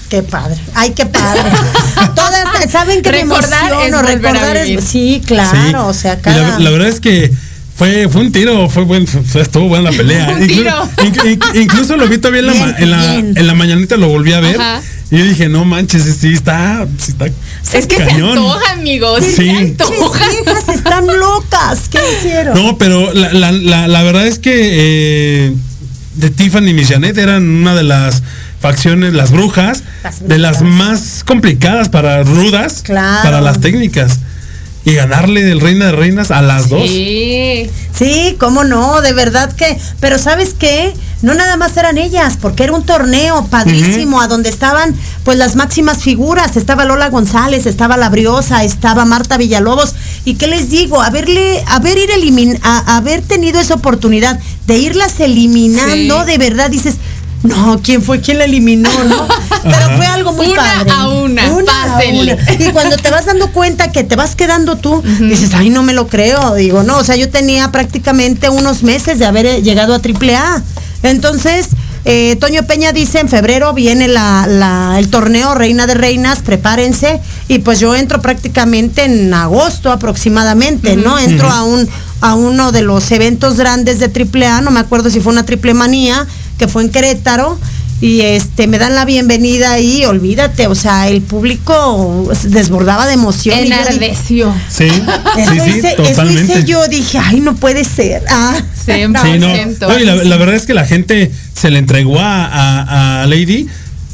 Qué 0.09 0.23
padre. 0.23 0.55
Ay, 0.73 0.91
qué 0.95 1.05
padre. 1.05 1.43
Todas 2.15 2.71
saben 2.71 3.01
que 3.01 3.11
Recordar 3.11 3.49
me 3.49 3.75
emociono, 3.85 3.99
es 4.01 4.07
recordar 4.15 4.57
es 4.57 4.83
sí, 4.83 5.21
claro, 5.25 5.51
Sí. 5.51 5.73
o 5.75 5.93
sea, 5.93 6.19
cada 6.19 6.57
La, 6.57 6.59
la 6.59 6.69
verdad 6.71 6.87
es 6.89 6.99
que 6.99 7.31
fue, 7.75 8.09
fue 8.09 8.21
un 8.21 8.31
tiro, 8.31 8.69
fue 8.69 8.83
buen, 8.83 9.07
fue- 9.07 9.41
estuvo 9.41 9.67
buena 9.69 9.91
la 9.91 9.95
pelea. 9.97 10.29
Un 10.39 10.47
tiro. 10.47 10.71
Inclu- 10.97 11.37
inc- 11.37 11.61
incluso 11.61 11.95
lo 11.95 12.07
vi 12.07 12.17
todavía 12.17 12.41
en 12.41 12.47
la, 12.47 12.53
Bien, 12.53 12.75
en, 12.79 12.91
la, 12.91 13.15
en 13.39 13.47
la 13.47 13.53
mañanita, 13.53 13.95
lo 13.97 14.07
volví 14.09 14.33
a 14.33 14.39
ver. 14.41 14.59
Ajá. 14.59 14.81
Y 15.11 15.17
yo 15.17 15.23
dije, 15.25 15.47
no 15.49 15.63
manches, 15.65 16.03
sí 16.19 16.33
está, 16.33 16.85
sí 16.99 17.11
está 17.13 17.25
Es 17.77 17.87
que 17.87 17.95
cañón. 17.97 18.33
se 18.33 18.39
antoja, 18.39 18.71
amigos. 18.73 19.23
Sí. 19.25 19.33
Se 19.35 19.49
antoja. 19.51 20.25
Están 20.73 21.07
locas. 21.07 21.87
¿Qué 21.89 21.99
hicieron? 22.19 22.53
No, 22.61 22.77
pero 22.77 23.11
la, 23.13 23.31
la, 23.33 23.51
la, 23.51 23.87
la 23.87 24.03
verdad 24.03 24.27
es 24.27 24.37
que 24.39 24.51
eh, 24.53 25.53
de 26.15 26.29
Tiffany 26.29 26.67
y 26.69 26.73
Miss 26.73 26.89
Janet 26.89 27.17
eran 27.17 27.47
una 27.47 27.73
de 27.75 27.83
las 27.83 28.21
facciones, 28.59 29.13
las 29.13 29.31
brujas, 29.31 29.83
Las 30.03 30.27
de 30.27 30.37
las 30.37 30.61
más 30.61 31.23
complicadas 31.25 31.89
para 31.89 32.23
rudas, 32.23 32.81
Claro. 32.83 33.23
para 33.23 33.41
las 33.41 33.59
técnicas. 33.59 34.19
Y 34.85 34.93
ganarle 34.95 35.43
del 35.43 35.59
Reina 35.59 35.87
de 35.87 35.91
Reinas 35.91 36.31
a 36.31 36.41
las 36.41 36.69
dos. 36.69 36.87
Sí. 36.89 37.69
Sí, 37.93 38.37
cómo 38.39 38.63
no, 38.63 39.01
de 39.01 39.11
verdad 39.11 39.51
que, 39.51 39.77
pero 39.99 40.17
¿sabes 40.17 40.55
qué? 40.57 40.93
No 41.21 41.33
nada 41.33 41.57
más 41.57 41.75
eran 41.75 41.97
ellas, 41.97 42.37
porque 42.39 42.63
era 42.63 42.71
un 42.71 42.85
torneo 42.85 43.45
padrísimo, 43.47 44.21
a 44.21 44.27
donde 44.29 44.47
estaban 44.49 44.95
pues 45.25 45.37
las 45.37 45.57
máximas 45.57 46.01
figuras, 46.01 46.55
estaba 46.55 46.85
Lola 46.85 47.09
González, 47.09 47.65
estaba 47.65 47.97
La 47.97 48.07
Briosa, 48.07 48.63
estaba 48.63 49.03
Marta 49.03 49.35
Villalobos, 49.37 49.95
y 50.23 50.35
qué 50.35 50.47
les 50.47 50.69
digo, 50.69 51.01
haberle, 51.01 51.61
haber 51.67 51.97
ir 51.97 52.09
elimin, 52.11 52.57
a- 52.63 52.95
haber 52.95 53.21
tenido 53.21 53.59
esa 53.59 53.73
oportunidad 53.73 54.39
de 54.65 54.77
irlas 54.77 55.19
eliminando, 55.19 56.21
Sí. 56.21 56.25
de 56.31 56.37
verdad 56.37 56.69
dices, 56.69 56.95
no, 57.43 57.79
¿quién 57.81 58.01
fue 58.01 58.19
quien 58.21 58.37
la 58.39 58.45
eliminó, 58.45 58.89
no? 59.05 59.27
Pero 59.63 59.95
fue 59.97 60.05
algo 60.05 60.33
muy 60.33 60.47
Una 60.47 60.61
padre. 60.61 60.91
a 60.91 61.07
una, 61.07 61.45
a 61.47 61.55
pásenle. 61.95 62.33
una. 62.35 62.53
Y 62.67 62.71
cuando 62.71 62.97
te 62.97 63.09
vas 63.09 63.25
dando 63.25 63.51
cuenta 63.51 63.91
que 63.91 64.03
te 64.03 64.15
vas 64.15 64.35
quedando 64.35 64.77
tú, 64.77 65.01
dices, 65.19 65.51
ay, 65.53 65.69
no 65.69 65.83
me 65.83 65.93
lo 65.93 66.07
creo. 66.07 66.55
Digo, 66.55 66.83
no, 66.83 66.97
o 66.97 67.03
sea, 67.03 67.15
yo 67.15 67.29
tenía 67.29 67.71
prácticamente 67.71 68.49
unos 68.49 68.83
meses 68.83 69.19
de 69.19 69.25
haber 69.25 69.45
eh, 69.45 69.61
llegado 69.61 69.93
a 69.93 69.97
AAA. 69.99 70.63
Entonces, 71.03 71.67
eh, 72.05 72.35
Toño 72.39 72.63
Peña 72.63 72.91
dice, 72.91 73.19
en 73.19 73.29
febrero 73.29 73.73
viene 73.73 74.07
la, 74.07 74.45
la- 74.47 74.95
el 74.99 75.09
torneo 75.09 75.55
Reina 75.55 75.87
de 75.87 75.93
Reinas, 75.93 76.39
prepárense. 76.39 77.21
Y 77.47 77.59
pues 77.59 77.79
yo 77.79 77.95
entro 77.95 78.21
prácticamente 78.21 79.03
en 79.05 79.33
agosto 79.33 79.91
aproximadamente, 79.91 80.95
¿no? 80.97 81.17
Entro 81.19 81.49
a 81.49 81.63
un 81.63 81.87
a 82.21 82.35
uno 82.35 82.73
de 82.73 82.81
los 82.81 83.09
eventos 83.11 83.55
grandes 83.55 83.99
de 83.99 84.07
AAA, 84.07 84.59
no 84.59 84.71
me 84.71 84.81
acuerdo 84.81 85.09
si 85.09 85.21
fue 85.21 85.31
una 85.31 85.45
triple 85.45 85.73
manía, 85.73 86.27
que 86.59 86.67
fue 86.67 86.83
en 86.83 86.89
Querétaro 86.89 87.57
y 88.01 88.21
este 88.21 88.67
me 88.67 88.77
dan 88.77 88.95
la 88.95 89.03
bienvenida 89.05 89.71
ahí, 89.73 90.05
olvídate, 90.05 90.67
o 90.67 90.75
sea, 90.75 91.09
el 91.09 91.21
público 91.21 92.29
se 92.39 92.49
desbordaba 92.49 93.07
de 93.07 93.13
emoción. 93.13 93.59
y 93.59 93.67
Enardeció. 93.67 94.53
Sí, 94.69 94.85
eso, 94.85 95.51
sí, 95.53 95.59
sí, 95.59 95.77
hice, 95.79 95.93
eso 95.93 96.03
totalmente. 96.03 96.53
hice 96.59 96.63
yo, 96.65 96.87
dije, 96.87 97.17
ay, 97.17 97.39
no 97.41 97.55
puede 97.55 97.83
ser. 97.83 98.23
Ah. 98.29 98.55
Sí, 98.85 98.91
no. 99.09 99.23
No, 99.87 99.99
y 99.99 100.05
la, 100.05 100.15
la 100.15 100.37
verdad 100.37 100.55
es 100.55 100.65
que 100.65 100.73
la 100.73 100.85
gente 100.85 101.31
se 101.53 101.69
le 101.71 101.79
entregó 101.79 102.19
a, 102.19 102.45
a- 102.45 103.23
a 103.23 103.25
Lady. 103.25 103.67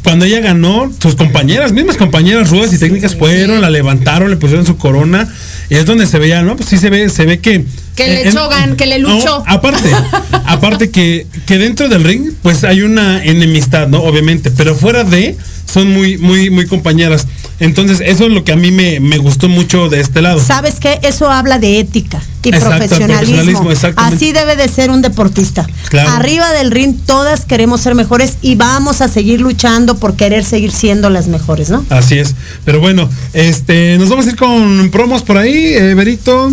Cuando 0.03 0.25
ella 0.25 0.39
ganó, 0.39 0.91
sus 1.01 1.15
compañeras, 1.15 1.71
mismas 1.71 1.97
compañeras 1.97 2.49
rudas 2.51 2.71
y 2.73 2.77
técnicas 2.77 3.15
fueron, 3.15 3.59
la 3.61 3.71
levantaron, 3.71 4.29
le 4.29 4.37
pusieron 4.37 4.63
su 4.65 4.77
corona. 4.77 5.27
Y 5.69 5.75
es 5.75 5.85
donde 5.87 6.05
se 6.05 6.19
veía, 6.19 6.43
¿no? 6.43 6.55
Pues 6.55 6.69
sí 6.69 6.77
se 6.77 6.91
ve, 6.91 7.09
se 7.09 7.25
ve 7.25 7.39
que 7.39 7.65
Que 7.95 8.07
le 8.07 8.21
en- 8.23 8.27
echó 8.27 8.49
gan- 8.49 8.75
que 8.75 8.85
le 8.85 8.99
No, 8.99 9.09
luchó. 9.15 9.43
aparte, 9.47 9.89
aparte 10.45 10.89
que, 10.91 11.27
que 11.45 11.57
dentro 11.57 11.87
del 11.89 12.03
ring, 12.03 12.31
pues 12.41 12.63
hay 12.63 12.81
una 12.81 13.23
enemistad, 13.23 13.87
¿no? 13.87 13.99
Obviamente, 14.03 14.51
pero 14.51 14.75
fuera 14.75 15.03
de, 15.03 15.37
son 15.71 15.91
muy, 15.91 16.17
muy, 16.17 16.49
muy 16.49 16.67
compañeras. 16.67 17.27
Entonces, 17.59 18.01
eso 18.05 18.25
es 18.25 18.31
lo 18.31 18.43
que 18.43 18.51
a 18.51 18.57
mí 18.57 18.69
me, 18.71 18.99
me 18.99 19.17
gustó 19.17 19.47
mucho 19.47 19.87
de 19.87 20.01
este 20.01 20.21
lado. 20.21 20.43
¿Sabes 20.43 20.75
qué? 20.81 20.99
Eso 21.03 21.29
habla 21.31 21.57
de 21.57 21.79
ética 21.79 22.21
y 22.43 22.49
Exacto, 22.49 22.69
profesionalismo. 22.85 23.61
profesionalismo. 23.63 24.01
Así 24.03 24.33
debe 24.33 24.57
de 24.57 24.67
ser 24.67 24.91
un 24.91 25.01
deportista. 25.01 25.65
Claro. 25.89 26.09
Arriba 26.11 26.51
del 26.51 26.71
ring 26.71 26.95
todas 27.05 27.45
queremos 27.45 27.79
ser 27.79 27.95
mejores 27.95 28.33
y 28.41 28.55
vamos 28.55 28.99
a 28.99 29.07
seguir 29.07 29.39
luchando 29.39 29.95
por 29.95 30.17
querer 30.17 30.43
seguir 30.43 30.71
siendo 30.73 31.09
las 31.09 31.27
mejores, 31.27 31.69
¿no? 31.69 31.85
Así 31.89 32.19
es. 32.19 32.35
Pero 32.65 32.81
bueno, 32.81 33.09
este, 33.33 33.97
nos 33.97 34.09
vamos 34.09 34.27
a 34.27 34.31
ir 34.31 34.35
con 34.35 34.89
promos 34.91 35.23
por 35.23 35.37
ahí, 35.37 35.55
eh, 35.75 35.93
Berito. 35.95 36.51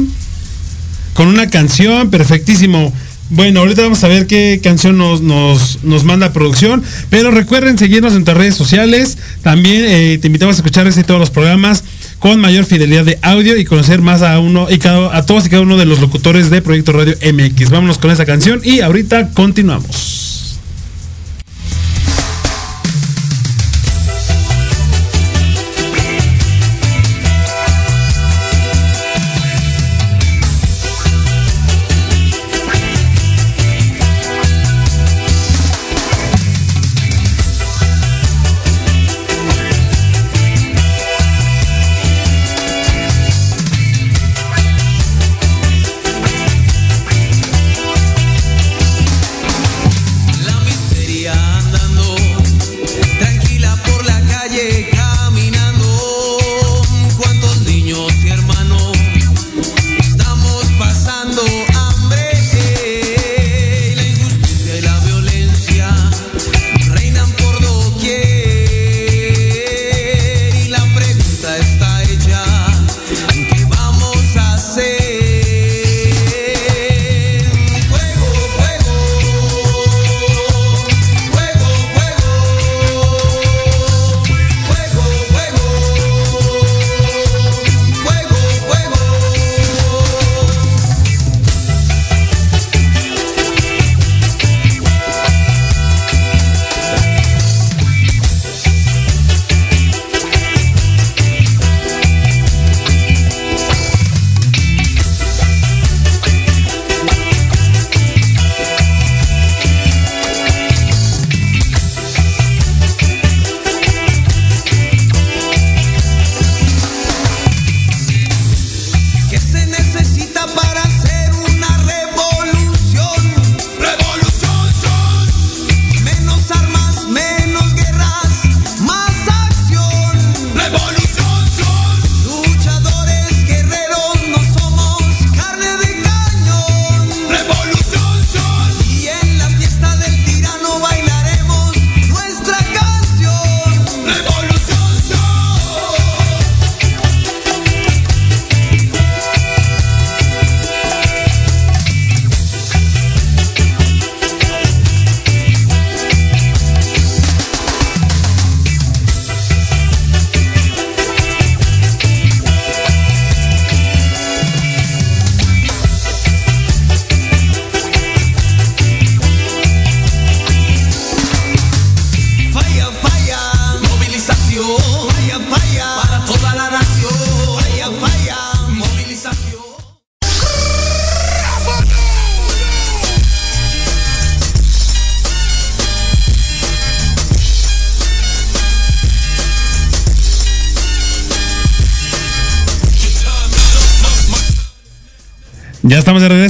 Con 1.15 1.29
una 1.29 1.49
canción, 1.51 2.11
perfectísimo. 2.11 2.93
Bueno, 3.31 3.61
ahorita 3.61 3.83
vamos 3.83 4.05
a 4.05 4.09
ver 4.09 4.27
qué 4.27 4.61
canción 4.63 4.99
nos, 4.99 5.23
nos, 5.23 5.83
nos 5.85 6.05
manda 6.05 6.33
producción. 6.33 6.83
Pero 7.09 7.31
recuerden 7.31 7.79
seguirnos 7.79 8.13
en 8.13 8.19
nuestras 8.19 8.37
redes 8.37 8.55
sociales. 8.55 9.17
También 9.43 9.85
eh, 9.87 10.19
te 10.19 10.27
invitamos 10.27 10.57
a 10.57 10.59
escuchar 10.59 10.87
este 10.87 11.01
y 11.01 11.05
todos 11.05 11.21
los 11.21 11.31
programas 11.31 11.83
con 12.19 12.39
mayor 12.41 12.65
fidelidad 12.65 13.05
de 13.05 13.19
audio 13.21 13.57
y 13.57 13.65
conocer 13.65 14.01
más 14.01 14.23
a 14.23 14.39
uno 14.39 14.69
y 14.71 14.79
cada, 14.79 15.17
a 15.17 15.27
todos 15.27 15.45
y 15.47 15.49
cada 15.49 15.63
uno 15.63 15.77
de 15.77 15.87
los 15.87 16.01
locutores 16.01 16.51
de 16.51 16.63
Proyecto 16.63 16.93
Radio 16.93 17.17
MX. 17.21 17.71
Vámonos 17.71 17.99
con 17.99 18.11
esa 18.11 18.25
canción 18.25 18.61
y 18.63 18.81
ahorita 18.81 19.31
continuamos. 19.31 20.32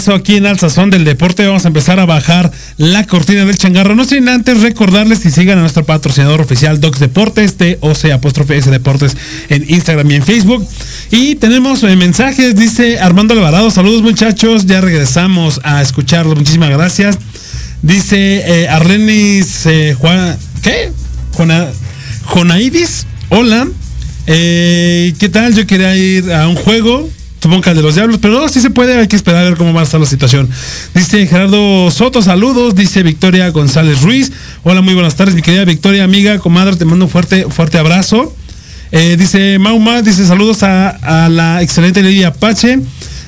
Aquí 0.09 0.37
en 0.37 0.47
Alzazón 0.47 0.91
del 0.91 1.05
Deporte. 1.05 1.47
Vamos 1.47 1.65
a 1.65 1.69
empezar 1.69 2.01
a 2.01 2.07
bajar 2.07 2.51
la 2.77 3.07
cortina 3.07 3.45
del 3.45 3.57
changarro. 3.57 3.95
No 3.95 4.05
sin 4.05 4.29
antes 4.29 4.61
recordarles 4.61 5.21
que 5.21 5.31
sigan 5.31 5.59
a 5.59 5.61
nuestro 5.61 5.85
patrocinador 5.85 6.41
oficial 6.41 6.81
Docs 6.81 6.99
Deportes, 6.99 7.57
T-O-C 7.57 8.13
apóstrofe 8.13 8.57
S 8.57 8.71
Deportes 8.71 9.17
en 9.49 9.65
Instagram 9.69 10.11
y 10.11 10.15
en 10.17 10.25
Facebook. 10.25 10.67
Y 11.11 11.37
tenemos 11.37 11.83
eh, 11.85 11.95
mensajes, 11.95 12.57
dice 12.57 12.99
Armando 12.99 13.35
Alvarado. 13.35 13.71
Saludos 13.71 14.03
muchachos, 14.03 14.67
ya 14.67 14.81
regresamos 14.81 15.61
a 15.63 15.81
escucharlos. 15.81 16.37
Muchísimas 16.37 16.71
gracias. 16.71 17.19
Dice 17.83 18.43
eh, 18.47 18.69
Arlenis 18.69 19.67
eh, 19.67 19.95
Juan, 19.99 20.37
¿qué? 20.63 20.91
Jona, 21.33 21.69
Jonaidis, 22.25 23.07
hola. 23.29 23.69
Eh, 24.27 25.15
¿Qué 25.19 25.29
tal? 25.29 25.55
Yo 25.55 25.67
quería 25.67 25.97
ir 25.97 26.33
a 26.33 26.49
un 26.49 26.57
juego. 26.57 27.09
Supongo 27.43 27.61
que 27.63 27.75
de 27.75 27.83
los 27.83 27.97
diablos, 27.97 28.19
pero 28.23 28.39
no, 28.39 28.49
sí 28.49 28.61
se 28.61 28.71
puede, 28.71 28.97
hay 28.97 29.09
que 29.09 29.17
esperar 29.17 29.41
a 29.41 29.49
ver 29.49 29.57
cómo 29.57 29.73
va 29.73 29.81
a 29.81 29.85
estar 29.85 29.99
la 29.99 30.07
situación. 30.07 30.49
Dice 30.95 31.27
Gerardo 31.27 31.91
Soto, 31.91 32.23
saludos, 32.23 32.77
dice 32.77 33.03
Victoria 33.03 33.51
González 33.51 34.03
Ruiz. 34.03 34.31
Hola, 34.63 34.81
muy 34.81 34.95
buenas 34.95 35.17
tardes, 35.17 35.35
mi 35.35 35.43
querida 35.43 35.65
Victoria, 35.65 36.05
amiga, 36.05 36.39
comadre, 36.39 36.77
te 36.77 36.85
mando 36.85 37.07
un 37.07 37.11
fuerte, 37.11 37.47
fuerte 37.51 37.79
abrazo. 37.79 38.33
Eh, 38.93 39.17
dice 39.19 39.59
Mauma, 39.59 40.03
dice 40.03 40.25
saludos 40.25 40.63
a, 40.63 41.29
la 41.29 41.63
excelente 41.63 42.01
Lidia 42.01 42.29
Apache 42.29 42.79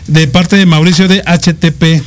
de 0.07 0.29
parte 0.29 0.55
de 0.55 0.67
Mauricio 0.67 1.09
de 1.09 1.21
HTP. 1.23 2.01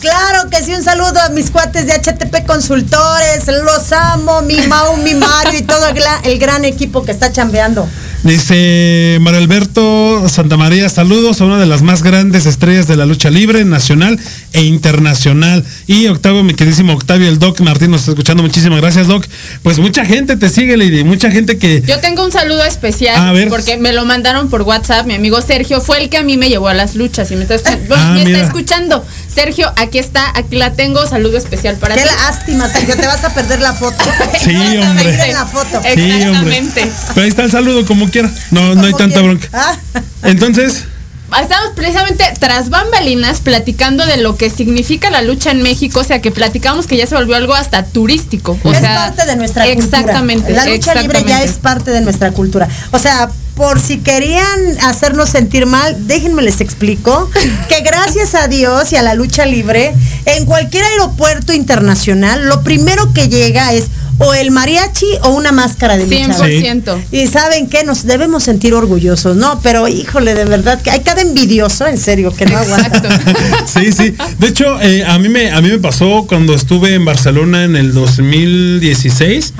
Claro 0.00 0.48
que 0.48 0.64
sí, 0.64 0.72
un 0.72 0.82
saludo 0.82 1.20
a 1.20 1.28
mis 1.28 1.50
cuates 1.50 1.86
de 1.86 1.92
HTP 1.92 2.46
Consultores, 2.46 3.46
los 3.48 3.92
amo, 3.92 4.40
mi 4.40 4.56
Mau, 4.68 4.96
mi 4.96 5.12
Mario 5.14 5.58
y 5.58 5.62
todo 5.64 5.84
el 6.24 6.38
gran 6.38 6.64
equipo 6.64 7.04
que 7.04 7.12
está 7.12 7.30
chambeando. 7.30 7.86
Dice 8.24 9.18
Mario 9.20 9.40
Alberto 9.40 10.28
Santa 10.28 10.56
María, 10.56 10.88
saludos 10.88 11.40
a 11.40 11.44
una 11.44 11.58
de 11.58 11.66
las 11.66 11.82
más 11.82 12.04
grandes 12.04 12.46
estrellas 12.46 12.86
de 12.86 12.96
la 12.96 13.04
lucha 13.04 13.30
libre 13.30 13.64
nacional 13.64 14.16
e 14.52 14.62
internacional. 14.62 15.64
Y 15.88 16.06
Octavio, 16.06 16.44
mi 16.44 16.54
queridísimo 16.54 16.92
Octavio, 16.92 17.28
el 17.28 17.40
Doc 17.40 17.58
Martín 17.62 17.90
nos 17.90 18.02
está 18.02 18.12
escuchando. 18.12 18.44
Muchísimas 18.44 18.80
gracias, 18.80 19.08
Doc. 19.08 19.26
Pues 19.64 19.80
mucha 19.80 20.04
gente 20.04 20.36
te 20.36 20.48
sigue, 20.50 20.76
Lady, 20.76 21.02
mucha 21.02 21.32
gente 21.32 21.58
que... 21.58 21.82
Yo 21.84 21.98
tengo 21.98 22.24
un 22.24 22.30
saludo 22.30 22.62
especial 22.64 23.16
A 23.20 23.32
ver. 23.32 23.48
porque 23.48 23.76
me 23.76 23.92
lo 23.92 24.04
mandaron 24.04 24.48
por 24.48 24.62
WhatsApp. 24.62 25.04
Mi 25.06 25.14
amigo 25.14 25.40
Sergio 25.42 25.80
fue 25.80 26.00
el 26.04 26.08
que 26.08 26.18
a 26.18 26.22
mí 26.22 26.36
me 26.36 26.48
llevó 26.48 26.68
a 26.68 26.74
las 26.74 26.94
luchas 26.94 27.28
y 27.32 27.34
me 27.36 27.42
está, 27.42 27.56
escu- 27.56 27.88
bueno, 27.88 28.04
Ah, 28.04 28.12
me 28.14 28.22
está 28.22 28.40
escuchando. 28.46 29.04
Sergio, 29.34 29.72
aquí 29.76 29.98
está, 29.98 30.30
aquí 30.38 30.56
la 30.56 30.74
tengo. 30.74 31.04
Saludo 31.08 31.38
especial 31.38 31.76
para 31.76 31.94
Qué 31.96 32.02
ti. 32.02 32.08
lástima, 32.24 32.68
Sergio, 32.68 32.94
te 32.96 33.06
vas 33.06 33.24
a 33.24 33.34
perder 33.34 33.60
la 33.60 33.72
foto. 33.72 33.96
Sí, 34.44 34.54
hombre. 34.78 35.32
La 35.32 35.46
foto. 35.46 35.80
Sí, 35.82 36.00
hombre. 36.00 36.58
Exactamente. 36.58 36.88
Pero 37.14 37.22
ahí 37.22 37.28
está 37.28 37.42
el 37.44 37.50
saludo 37.50 37.84
como 37.86 38.10
quiera. 38.12 38.30
No, 38.52 38.76
no 38.76 38.86
hay 38.86 38.94
tanta 38.94 39.20
bronca. 39.20 39.48
Ah, 39.52 39.76
Entonces, 40.22 40.84
Estamos 41.40 41.70
precisamente 41.74 42.24
tras 42.38 42.68
bambalinas 42.68 43.40
platicando 43.40 44.04
de 44.04 44.18
lo 44.18 44.36
que 44.36 44.50
significa 44.50 45.10
la 45.10 45.22
lucha 45.22 45.50
en 45.50 45.62
México, 45.62 46.00
o 46.00 46.04
sea 46.04 46.20
que 46.20 46.30
platicamos 46.30 46.86
que 46.86 46.96
ya 46.96 47.06
se 47.06 47.14
volvió 47.14 47.36
algo 47.36 47.54
hasta 47.54 47.84
turístico. 47.84 48.58
O 48.62 48.72
es 48.72 48.78
sea, 48.78 48.94
parte 48.94 49.24
de 49.24 49.36
nuestra 49.36 49.66
exactamente, 49.66 50.44
cultura. 50.44 50.64
La 50.66 50.70
lucha 50.70 50.94
libre 50.94 51.24
ya 51.26 51.42
es 51.42 51.52
parte 51.52 51.90
de 51.90 52.02
nuestra 52.02 52.32
cultura. 52.32 52.68
O 52.90 52.98
sea, 52.98 53.30
por 53.54 53.80
si 53.80 53.98
querían 53.98 54.78
hacernos 54.82 55.30
sentir 55.30 55.64
mal, 55.64 56.06
déjenme 56.06 56.42
les 56.42 56.60
explico 56.60 57.30
que 57.68 57.80
gracias 57.80 58.34
a 58.34 58.46
Dios 58.48 58.92
y 58.92 58.96
a 58.96 59.02
la 59.02 59.14
lucha 59.14 59.46
libre, 59.46 59.94
en 60.26 60.44
cualquier 60.44 60.84
aeropuerto 60.84 61.54
internacional, 61.54 62.46
lo 62.46 62.62
primero 62.62 63.12
que 63.14 63.28
llega 63.28 63.72
es 63.72 63.86
o 64.22 64.34
el 64.34 64.50
mariachi 64.50 65.06
o 65.22 65.30
una 65.30 65.52
máscara 65.52 65.96
de 65.96 66.04
lucha. 66.04 66.46
100%. 66.46 67.04
Y 67.12 67.26
saben 67.26 67.68
que 67.68 67.84
nos 67.84 68.04
debemos 68.04 68.44
sentir 68.44 68.74
orgullosos, 68.74 69.36
¿no? 69.36 69.60
Pero 69.62 69.88
híjole, 69.88 70.34
de 70.34 70.44
verdad 70.44 70.80
que 70.80 70.90
hay 70.90 71.00
cada 71.00 71.22
envidioso, 71.22 71.86
en 71.86 71.98
serio, 71.98 72.32
que 72.34 72.46
no 72.46 72.56
aguanta. 72.58 73.20
sí, 73.66 73.92
sí. 73.92 74.14
De 74.38 74.48
hecho, 74.48 74.80
eh, 74.80 75.04
a, 75.04 75.18
mí 75.18 75.28
me, 75.28 75.50
a 75.50 75.60
mí 75.60 75.68
me 75.68 75.78
pasó 75.78 76.26
cuando 76.28 76.54
estuve 76.54 76.94
en 76.94 77.04
Barcelona 77.04 77.64
en 77.64 77.76
el 77.76 77.92
2016. 77.92 79.54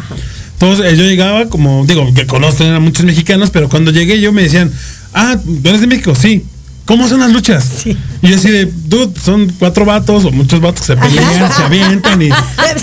Todos, 0.59 0.81
eh, 0.81 0.97
yo 0.97 1.05
llegaba 1.05 1.49
como, 1.49 1.85
digo, 1.87 2.13
que 2.15 2.27
conocen 2.27 2.73
a 2.73 2.81
muchos 2.81 3.05
mexicanos, 3.05 3.51
pero 3.51 3.69
cuando 3.69 3.91
llegué 3.91 4.21
yo 4.21 4.33
me 4.33 4.43
decían, 4.43 4.71
ah, 5.13 5.37
¿tú 5.45 5.69
eres 5.69 5.81
de 5.81 5.87
México? 5.87 6.15
Sí. 6.15 6.45
¿Cómo 6.93 7.09
son 7.09 7.21
las 7.21 7.33
luchas? 7.33 7.87
Y 7.87 7.97
yo 8.21 8.37
así 8.37 8.51
de, 8.51 8.71
dude, 8.85 9.19
son 9.19 9.51
cuatro 9.59 9.87
vatos 9.87 10.27
o 10.27 10.31
muchos 10.31 10.61
vatos 10.61 10.83
que 10.83 10.89
se 10.89 10.97
pelean, 10.99 11.51
se 11.51 11.63
avientan 11.63 12.21
y... 12.21 12.29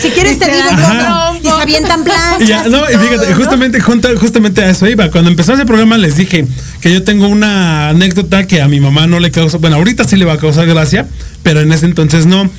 Si 0.01 0.09
quieres 0.09 0.39
te 0.39 0.45
digo 0.45 0.63
cómo. 0.67 1.37
Y 1.39 1.43
se 1.43 1.49
avientan 1.51 2.03
planchas. 2.03 2.41
Y 2.41 2.47
ya, 2.47 2.63
no, 2.69 2.89
y 2.89 2.93
y 2.93 2.95
todo, 2.95 3.03
fíjate, 3.03 3.29
¿no? 3.29 3.35
justamente, 3.35 3.79
justamente 3.79 4.61
a 4.63 4.71
eso 4.71 4.87
iba. 4.87 5.11
Cuando 5.11 5.29
empezó 5.29 5.53
ese 5.53 5.67
programa 5.67 5.99
les 5.99 6.17
dije 6.17 6.47
que 6.81 6.91
yo 6.91 7.03
tengo 7.03 7.27
una 7.27 7.89
anécdota 7.89 8.47
que 8.47 8.63
a 8.63 8.67
mi 8.67 8.79
mamá 8.79 9.05
no 9.05 9.19
le 9.19 9.29
causa, 9.29 9.59
bueno, 9.59 9.75
ahorita 9.75 10.05
sí 10.05 10.15
le 10.15 10.25
va 10.25 10.33
a 10.33 10.37
causar 10.37 10.65
gracia, 10.65 11.07
pero 11.43 11.61
en 11.61 11.71
ese 11.71 11.85
entonces 11.85 12.25
no. 12.25 12.49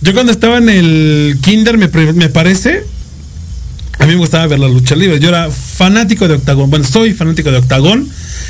Yo 0.00 0.14
cuando 0.14 0.32
estaba 0.32 0.56
en 0.56 0.70
el 0.70 1.36
kinder, 1.42 1.76
me, 1.76 1.88
me 2.14 2.30
parece, 2.30 2.82
a 3.98 4.06
mí 4.06 4.12
me 4.12 4.18
gustaba 4.18 4.46
ver 4.46 4.58
la 4.58 4.68
lucha 4.68 4.94
libre. 4.96 5.18
Yo 5.20 5.28
era 5.28 5.50
fanático 5.50 6.26
de 6.28 6.34
Octagón, 6.34 6.70
bueno, 6.70 6.84
soy 6.84 7.12
fanático 7.12 7.50
de 7.50 7.58
Octagón 7.58 8.08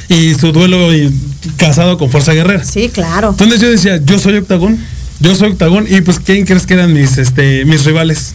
y 0.08 0.34
su 0.34 0.52
duelo 0.52 0.94
y- 0.94 1.12
casado 1.56 1.98
con 1.98 2.10
Fuerza 2.10 2.32
Guerrera. 2.32 2.64
Sí, 2.64 2.88
claro. 2.88 3.30
Entonces 3.30 3.60
yo 3.60 3.70
decía, 3.70 4.00
yo 4.04 4.18
soy 4.18 4.36
Octagón, 4.36 4.78
yo 5.20 5.34
soy 5.34 5.50
Octagón 5.52 5.86
y 5.88 6.00
pues 6.00 6.18
¿quién 6.20 6.44
crees 6.46 6.66
que 6.66 6.74
eran 6.74 6.92
mis, 6.92 7.18
este, 7.18 7.64
mis 7.64 7.84
rivales? 7.84 8.34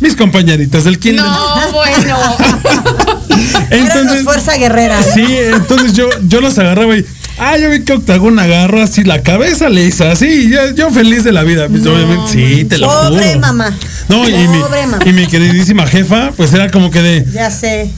Mis 0.00 0.16
compañeritas 0.16 0.84
del 0.84 0.98
kinder. 0.98 1.24
No, 1.24 1.72
bueno. 1.72 1.96
Éramos 3.70 4.22
fuerza 4.22 4.56
guerrera. 4.56 5.00
Sí, 5.02 5.24
entonces 5.54 5.92
yo, 5.92 6.08
yo 6.26 6.40
los 6.40 6.58
agarraba 6.58 6.96
y. 6.96 7.04
Ah, 7.38 7.56
yo 7.58 7.68
vi 7.70 7.82
que 7.84 7.92
Octagón 7.92 8.38
agarró 8.38 8.82
así 8.82 9.02
la 9.02 9.22
cabeza, 9.22 9.68
le 9.68 9.84
hizo 9.84 10.08
así, 10.08 10.48
yo, 10.48 10.70
yo 10.70 10.90
feliz 10.90 11.24
de 11.24 11.32
la 11.32 11.42
vida. 11.42 11.68
Pues, 11.68 11.84
obviamente, 11.86 12.32
sí, 12.32 12.64
te 12.64 12.78
lo 12.78 12.86
Pobre 12.88 13.28
juro. 13.28 13.40
mamá. 13.40 13.76
No, 14.08 14.28
y 14.28 14.32
mi, 14.48 14.58
Pobre 14.60 14.86
mamá. 14.86 15.04
y 15.04 15.12
mi 15.12 15.26
queridísima 15.26 15.86
jefa, 15.86 16.30
pues 16.36 16.52
era 16.52 16.70
como 16.70 16.90
que 16.92 17.02
de, 17.02 17.26
Ya 17.32 17.50
sé. 17.50 17.90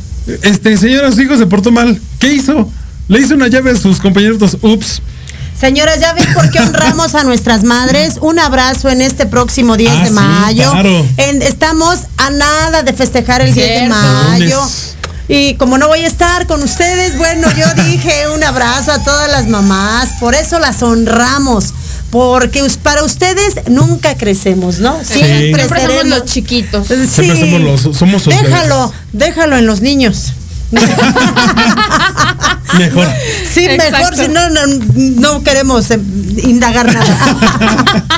este, 0.43 0.76
señora, 0.78 1.12
su 1.12 1.20
hijo 1.20 1.37
se 1.37 1.47
portó 1.47 1.70
mal. 1.70 2.01
¿Qué 2.18 2.32
hizo? 2.32 2.70
Le 3.09 3.20
hizo 3.20 3.34
una 3.34 3.49
llave 3.49 3.72
a 3.72 3.76
sus 3.76 3.99
compañeros. 4.01 4.57
Ups. 4.62 5.03
Señoras, 5.59 6.01
¿ya 6.01 6.12
ven 6.12 6.26
por 6.34 6.51
qué 6.51 6.61
honramos 6.61 7.14
a 7.14 7.24
nuestras 7.24 7.62
madres? 7.64 8.18
Un 8.20 8.39
abrazo 8.39 8.91
en 8.91 9.01
este 9.01 9.24
próximo 9.26 9.76
10 9.78 9.91
Ah, 9.91 10.01
de 10.03 10.09
sí, 10.09 10.12
mayo. 10.14 10.70
claro. 10.70 11.07
En- 11.16 11.41
estamos 11.43 11.99
a 12.18 12.30
nada 12.30 12.82
de 12.82 12.93
festejar 12.93 13.41
el 13.41 13.55
10 13.55 13.82
de 13.82 13.89
mayo. 13.89 14.57
Lunes. 14.61 14.86
Y 15.29 15.55
como 15.55 15.77
no 15.79 15.89
voy 15.89 16.01
a 16.05 16.07
estar 16.07 16.47
con 16.47 16.62
ustedes, 16.62 17.16
bueno, 17.18 17.49
yo 17.57 17.66
dije 17.85 18.29
un 18.35 18.45
abrazo 18.45 18.93
a 18.93 19.03
todas 19.03 19.31
las 19.31 19.49
mamás, 19.49 20.11
por 20.20 20.35
eso 20.35 20.59
las 20.61 20.83
honramos, 20.83 21.72
porque 22.11 22.62
para 22.83 23.03
ustedes 23.03 23.55
nunca 23.68 24.16
crecemos, 24.16 24.79
¿no? 24.79 25.03
Siempre 25.05 25.64
somos 25.68 25.83
seremos- 25.83 26.05
los 26.07 26.24
chiquitos. 26.27 26.87
Siempre 26.87 27.41
somos 27.41 27.61
los- 27.61 27.97
somos 27.97 28.24
Déjalo, 28.27 28.93
déjalo 29.12 29.57
en 29.57 29.66
los 29.66 29.81
niños. 29.81 30.33
Mejor. 32.79 33.07
Sí, 33.53 33.64
Exacto. 33.66 33.97
mejor 33.99 34.16
si 34.16 34.29
no, 34.29 34.51
no, 34.51 34.61
no 34.97 35.43
queremos 35.45 35.91
eh, 35.91 35.99
indagar 36.43 36.93
nada. 36.93 37.37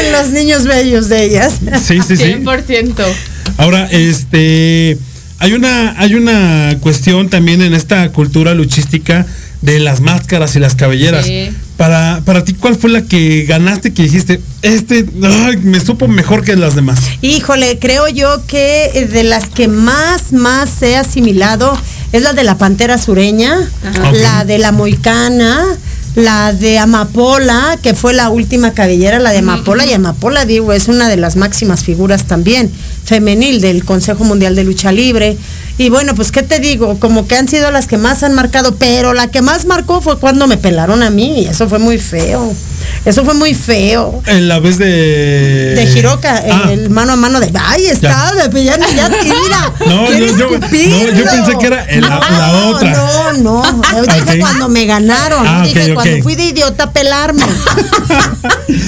en 0.00 0.12
los 0.12 0.28
niños 0.30 0.64
bellos 0.64 1.08
de 1.08 1.24
ellas. 1.24 1.54
Sí, 1.86 2.00
sí, 2.06 2.16
sí. 2.16 2.24
100%. 2.24 2.94
Ahora, 3.58 3.86
este, 3.90 4.98
hay 5.42 5.54
una, 5.54 6.00
hay 6.00 6.14
una 6.14 6.78
cuestión 6.78 7.28
también 7.28 7.62
en 7.62 7.74
esta 7.74 8.08
cultura 8.12 8.54
luchística 8.54 9.26
de 9.60 9.80
las 9.80 10.00
máscaras 10.00 10.54
y 10.54 10.60
las 10.60 10.76
cabelleras. 10.76 11.26
Sí. 11.26 11.50
Para, 11.76 12.22
para 12.24 12.44
ti, 12.44 12.54
¿cuál 12.54 12.76
fue 12.76 12.90
la 12.90 13.02
que 13.02 13.42
ganaste 13.42 13.92
que 13.92 14.04
dijiste, 14.04 14.40
este, 14.62 15.04
ay, 15.20 15.56
me 15.56 15.80
supo 15.80 16.06
mejor 16.06 16.44
que 16.44 16.54
las 16.54 16.76
demás? 16.76 17.00
Híjole, 17.22 17.80
creo 17.80 18.06
yo 18.06 18.46
que 18.46 18.92
eh, 18.94 19.06
de 19.06 19.24
las 19.24 19.48
que 19.48 19.66
más, 19.66 20.32
más 20.32 20.80
he 20.80 20.96
asimilado 20.96 21.76
es 22.12 22.22
la 22.22 22.34
de 22.34 22.44
la 22.44 22.56
pantera 22.56 22.96
sureña, 22.96 23.68
la 24.12 24.44
de 24.44 24.58
la 24.58 24.70
moicana, 24.70 25.66
la 26.14 26.52
de 26.52 26.78
Amapola, 26.78 27.78
que 27.82 27.94
fue 27.94 28.12
la 28.12 28.28
última 28.28 28.72
cabellera, 28.72 29.18
la 29.18 29.30
de 29.30 29.38
Amapola, 29.38 29.86
y 29.86 29.92
Amapola, 29.92 30.44
digo, 30.44 30.72
es 30.72 30.88
una 30.88 31.08
de 31.08 31.16
las 31.16 31.36
máximas 31.36 31.82
figuras 31.84 32.24
también, 32.24 32.70
femenil 33.04 33.60
del 33.60 33.84
Consejo 33.84 34.24
Mundial 34.24 34.54
de 34.54 34.64
Lucha 34.64 34.92
Libre. 34.92 35.36
Y 35.78 35.88
bueno, 35.88 36.14
pues 36.14 36.30
qué 36.30 36.42
te 36.42 36.60
digo, 36.60 37.00
como 37.00 37.26
que 37.26 37.36
han 37.36 37.48
sido 37.48 37.70
las 37.70 37.86
que 37.86 37.96
más 37.96 38.22
han 38.22 38.34
marcado, 38.34 38.74
pero 38.74 39.14
la 39.14 39.28
que 39.28 39.40
más 39.40 39.64
marcó 39.64 40.02
fue 40.02 40.18
cuando 40.18 40.46
me 40.46 40.58
pelaron 40.58 41.02
a 41.02 41.08
mí, 41.08 41.40
y 41.40 41.46
eso 41.46 41.68
fue 41.68 41.78
muy 41.78 41.98
feo. 41.98 42.52
Eso 43.04 43.24
fue 43.24 43.34
muy 43.34 43.52
feo. 43.54 44.22
En 44.26 44.46
la 44.48 44.60
vez 44.60 44.78
de. 44.78 44.86
De 44.86 45.92
Hiroka, 45.98 46.34
Ah. 46.50 46.68
el 46.70 46.88
mano 46.90 47.12
a 47.14 47.16
mano 47.16 47.40
de. 47.40 47.50
¡Ay, 47.60 47.86
está! 47.86 48.32
De, 48.48 48.64
ya, 48.64 48.76
ya 48.78 49.08
tira. 49.22 49.72
No, 49.86 50.06
¿Quieres 50.06 50.32
no, 50.32 50.38
yo- 50.38 50.54
escupirlo? 50.56 50.96
no, 50.98 51.18
yo 51.18 51.24
pensé 51.24 51.52
que 51.58 51.66
era 51.66 51.84
el- 51.84 52.00
la- 52.02 52.20
la 52.20 52.52
otra. 52.68 52.90
No, 52.92 53.32
no. 53.32 53.82
Yo 53.92 54.02
dije 54.04 54.38
cuando 54.40 54.68
me 54.68 54.86
ganaron. 54.86 55.44
Ah, 55.46 55.62
dije 55.64 55.94
cuando 55.94 56.22
fui 56.22 56.36
de 56.36 56.44
idiota 56.44 56.84
a 56.84 56.90
pelarme. 56.92 57.42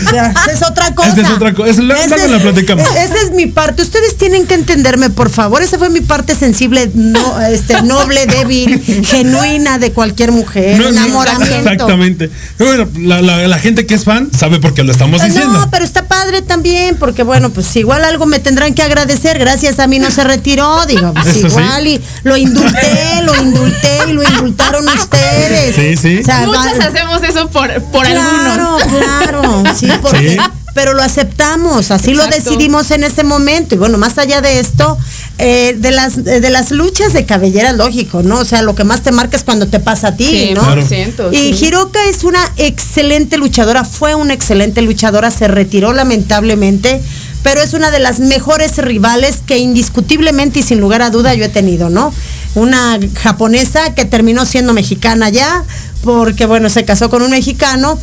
O 0.06 0.10
sea, 0.10 0.30
esa 0.30 0.52
es 0.52 0.62
otra 0.62 0.94
cosa. 0.94 1.08
Esa 1.10 1.20
es 1.22 1.30
otra 1.30 1.52
cosa. 1.54 1.82
Luego- 1.82 2.16
la 2.28 2.38
platicamos. 2.38 2.86
e- 2.86 3.04
Esa 3.04 3.14
es 3.24 3.32
mi 3.32 3.46
parte. 3.46 3.82
Ustedes 3.82 4.16
tienen 4.16 4.46
que 4.46 4.54
entenderme, 4.54 5.10
por 5.10 5.30
favor. 5.30 5.62
Esa 5.62 5.78
fue 5.78 5.90
mi 5.90 6.00
parte 6.00 6.34
sensible, 6.34 6.90
no, 6.94 7.40
este, 7.42 7.82
noble, 7.82 8.26
débil, 8.26 8.80
genuina 9.04 9.78
de 9.78 9.92
cualquier 9.92 10.32
mujer. 10.32 10.78
No, 10.78 10.84
no, 10.84 10.90
enamoramiento. 10.90 11.54
Exactamente. 11.56 12.30
Bueno, 12.58 12.88
la, 12.98 13.20
la- 13.22 13.46
la 13.48 13.58
gente 13.58 13.86
que 13.86 13.94
es 13.94 14.03
fan 14.04 14.30
sabe 14.38 14.60
por 14.60 14.74
qué 14.74 14.84
lo 14.84 14.92
estamos 14.92 15.22
diciendo. 15.22 15.58
No, 15.58 15.70
pero 15.70 15.84
está 15.84 16.06
padre 16.06 16.42
también, 16.42 16.96
porque 16.96 17.22
bueno, 17.22 17.50
pues 17.50 17.74
igual 17.76 18.04
algo 18.04 18.26
me 18.26 18.38
tendrán 18.38 18.74
que 18.74 18.82
agradecer. 18.82 19.38
Gracias 19.38 19.78
a 19.80 19.86
mí 19.86 19.98
no 19.98 20.10
se 20.10 20.22
retiró, 20.24 20.86
digo, 20.86 21.12
pues 21.14 21.26
Eso 21.28 21.48
sí. 21.48 21.56
igual 21.58 21.86
y 21.86 22.00
lo 22.22 22.36
indulté, 22.36 23.22
lo 23.22 23.34
indulté 23.42 23.98
y 24.08 24.12
lo 24.12 24.22
indultaron 24.22 24.86
ustedes. 24.88 25.74
Sí, 25.74 25.96
sí. 25.96 26.18
O 26.20 26.24
sea, 26.24 26.46
Muchas 26.46 26.78
va- 26.80 26.84
hacemos 26.86 27.22
eso 27.22 27.48
por, 27.48 27.72
por 27.84 28.06
claro, 28.06 28.76
algunos. 28.78 28.82
claro, 28.84 29.64
sí, 29.74 29.88
porque, 30.02 30.30
Sí. 30.30 30.36
Pero 30.74 30.92
lo 30.92 31.02
aceptamos, 31.02 31.92
así 31.92 32.14
lo 32.14 32.26
decidimos 32.26 32.90
en 32.90 33.04
ese 33.04 33.22
momento. 33.22 33.76
Y 33.76 33.78
bueno, 33.78 33.96
más 33.96 34.18
allá 34.18 34.40
de 34.40 34.58
esto, 34.58 34.98
eh, 35.38 35.76
de 35.78 35.92
las 35.92 36.22
de 36.24 36.50
las 36.50 36.72
luchas 36.72 37.12
de 37.12 37.24
cabellera, 37.24 37.72
lógico, 37.72 38.22
¿no? 38.22 38.40
O 38.40 38.44
sea, 38.44 38.62
lo 38.62 38.74
que 38.74 38.82
más 38.82 39.02
te 39.02 39.12
marca 39.12 39.36
es 39.36 39.44
cuando 39.44 39.68
te 39.68 39.78
pasa 39.78 40.08
a 40.08 40.16
ti, 40.16 40.50
¿no? 40.54 40.62
100%, 40.62 41.32
Y 41.32 41.54
sí. 41.54 41.66
Hiroka 41.66 42.04
es 42.08 42.24
una 42.24 42.40
excelente 42.56 43.36
luchadora, 43.38 43.84
fue 43.84 44.16
una 44.16 44.34
excelente 44.34 44.82
luchadora, 44.82 45.30
se 45.30 45.46
retiró 45.46 45.92
lamentablemente, 45.92 47.00
pero 47.44 47.62
es 47.62 47.72
una 47.72 47.92
de 47.92 48.00
las 48.00 48.18
mejores 48.18 48.76
rivales 48.78 49.42
que 49.46 49.58
indiscutiblemente 49.58 50.58
y 50.60 50.62
sin 50.64 50.80
lugar 50.80 51.02
a 51.02 51.10
duda 51.10 51.34
yo 51.34 51.44
he 51.44 51.48
tenido, 51.48 51.88
¿no? 51.88 52.12
Una 52.56 52.98
japonesa 53.20 53.94
que 53.94 54.04
terminó 54.04 54.44
siendo 54.44 54.72
mexicana 54.72 55.28
ya, 55.30 55.62
porque 56.02 56.46
bueno, 56.46 56.68
se 56.68 56.84
casó 56.84 57.10
con 57.10 57.22
un 57.22 57.30
mexicano, 57.30 57.98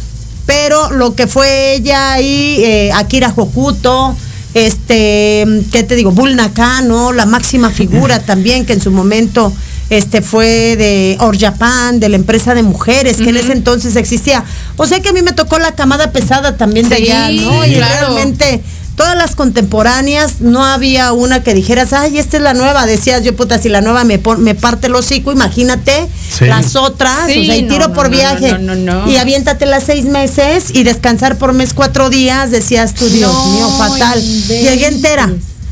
pero 0.51 0.91
lo 0.91 1.15
que 1.15 1.27
fue 1.27 1.75
ella 1.75 2.19
y 2.19 2.61
eh, 2.61 2.91
Akira 2.93 3.31
Hokuto, 3.33 4.13
este, 4.53 5.47
¿qué 5.71 5.83
te 5.83 5.95
digo? 5.95 6.11
Bull 6.11 6.35
Nakano, 6.35 7.13
la 7.13 7.25
máxima 7.25 7.69
figura 7.69 8.19
también 8.19 8.65
que 8.65 8.73
en 8.73 8.81
su 8.81 8.91
momento 8.91 9.53
este 9.89 10.21
fue 10.21 10.75
de 10.75 11.15
Orjapan, 11.21 12.01
de 12.01 12.09
la 12.09 12.17
empresa 12.17 12.53
de 12.53 12.63
mujeres, 12.63 13.15
que 13.17 13.29
en 13.29 13.37
ese 13.37 13.53
entonces 13.53 13.95
existía. 13.95 14.43
O 14.75 14.85
sea 14.85 14.99
que 14.99 15.07
a 15.07 15.13
mí 15.13 15.21
me 15.21 15.31
tocó 15.31 15.57
la 15.57 15.73
camada 15.73 16.11
pesada 16.11 16.57
también 16.57 16.89
de 16.89 16.95
allá, 16.95 17.29
¿no? 17.31 17.63
sí, 17.63 17.71
y 17.71 17.75
claro. 17.75 18.07
realmente 18.13 18.61
todas 19.01 19.17
las 19.17 19.35
contemporáneas, 19.35 20.41
no 20.41 20.63
había 20.63 21.11
una 21.11 21.41
que 21.41 21.55
dijeras, 21.55 21.91
ay, 21.91 22.19
esta 22.19 22.37
es 22.37 22.43
la 22.43 22.53
nueva. 22.53 22.85
Decías 22.85 23.23
yo, 23.23 23.35
puta, 23.35 23.57
si 23.57 23.67
la 23.67 23.81
nueva 23.81 24.03
me, 24.03 24.21
me 24.37 24.53
parte 24.53 24.85
el 24.87 24.95
hocico, 24.95 25.31
imagínate 25.31 26.07
Sí. 26.37 26.45
las 26.45 26.75
otras, 26.75 27.25
Sí, 27.25 27.41
o 27.41 27.45
sea, 27.45 27.55
y 27.57 27.63
tiro 27.67 27.87
no, 27.87 27.93
por 27.95 28.05
no, 28.05 28.11
viaje. 28.17 28.51
no, 28.59 28.75
no, 28.75 28.75
no. 28.75 29.11
Y 29.11 29.17
aviéntate 29.17 29.65
las 29.65 29.85
seis 29.85 30.05
meses 30.05 30.65
y 30.73 30.83
descansar 30.83 31.37
por 31.39 31.53
mes 31.53 31.73
cuatro 31.73 32.11
días, 32.11 32.51
decías 32.51 32.93
tú, 32.93 33.09
Dios 33.09 33.33
No 33.33 33.45
mío, 33.47 33.69
fatal. 33.77 34.21
inventes. 34.23 34.61
Llegué 34.69 34.85
entera. 34.87 35.31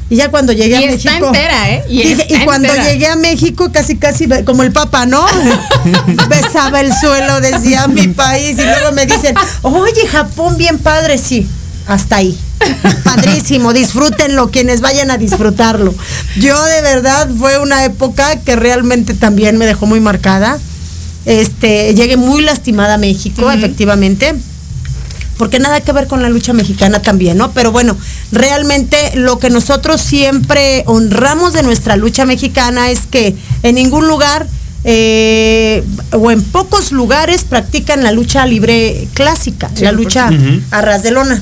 Y 0.09 0.15
ya 0.15 0.29
cuando 0.31 0.51
llegué 0.51 0.81
Y 0.81 0.85
a 0.85 0.89
está 0.89 1.09
México. 1.11 1.27
entera, 1.27 1.69
¿eh? 1.69 1.83
Y 1.87 1.97
dije- 2.01 2.23
está 2.23 2.35
y 2.41 2.45
cuando 2.45 2.67
entera. 2.67 2.89
llegué 2.91 3.05
a 3.05 3.15
México, 3.15 3.69
casi, 3.71 3.95
casi 3.95 4.27
como 4.43 4.63
el 4.63 4.71
Papa, 4.71 5.05
¿no? 5.05 5.23
Besaba 6.29 6.81
el 6.81 6.91
suelo, 6.99 7.39
decía 7.41 7.87
mi 7.87 8.07
país. 8.07 8.57
Y 8.57 8.63
luego 8.63 8.91
me 8.93 9.05
dicen, 9.05 9.35
oye, 9.61 10.07
Japón, 10.07 10.57
bien 10.57 10.79
padre, 10.79 11.19
sí. 11.19 11.47
Hasta 11.85 12.17
ahí. 12.17 12.35
Padrísimo, 13.03 13.73
disfrútenlo, 13.73 14.51
quienes 14.51 14.81
vayan 14.81 15.11
a 15.11 15.17
disfrutarlo. 15.17 15.93
Yo 16.37 16.61
de 16.63 16.81
verdad 16.81 17.29
fue 17.37 17.59
una 17.59 17.85
época 17.85 18.37
que 18.41 18.55
realmente 18.55 19.13
también 19.13 19.57
me 19.57 19.65
dejó 19.65 19.85
muy 19.85 19.99
marcada. 19.99 20.59
Este, 21.25 21.93
llegué 21.93 22.17
muy 22.17 22.41
lastimada 22.41 22.95
a 22.95 22.97
México, 22.97 23.51
efectivamente 23.51 24.35
porque 25.39 25.57
nada 25.57 25.79
que 25.79 25.93
ver 25.93 26.07
con 26.07 26.21
la 26.21 26.27
lucha 26.27 26.51
mexicana 26.51 27.01
también, 27.01 27.37
¿no? 27.37 27.53
Pero 27.53 27.71
bueno, 27.71 27.95
realmente 28.33 28.97
lo 29.15 29.39
que 29.39 29.49
nosotros 29.49 30.01
siempre 30.01 30.83
honramos 30.85 31.53
de 31.53 31.63
nuestra 31.63 31.95
lucha 31.95 32.25
mexicana 32.25 32.91
es 32.91 33.07
que 33.09 33.37
en 33.63 33.75
ningún 33.75 34.09
lugar 34.09 34.45
eh, 34.83 35.81
o 36.11 36.29
en 36.29 36.43
pocos 36.43 36.91
lugares 36.91 37.45
practican 37.45 38.03
la 38.03 38.11
lucha 38.11 38.45
libre 38.45 39.07
clásica, 39.13 39.71
la 39.79 39.93
lucha 39.93 40.29
a 40.71 40.81
ras 40.81 41.03
de 41.03 41.11
lona. 41.11 41.41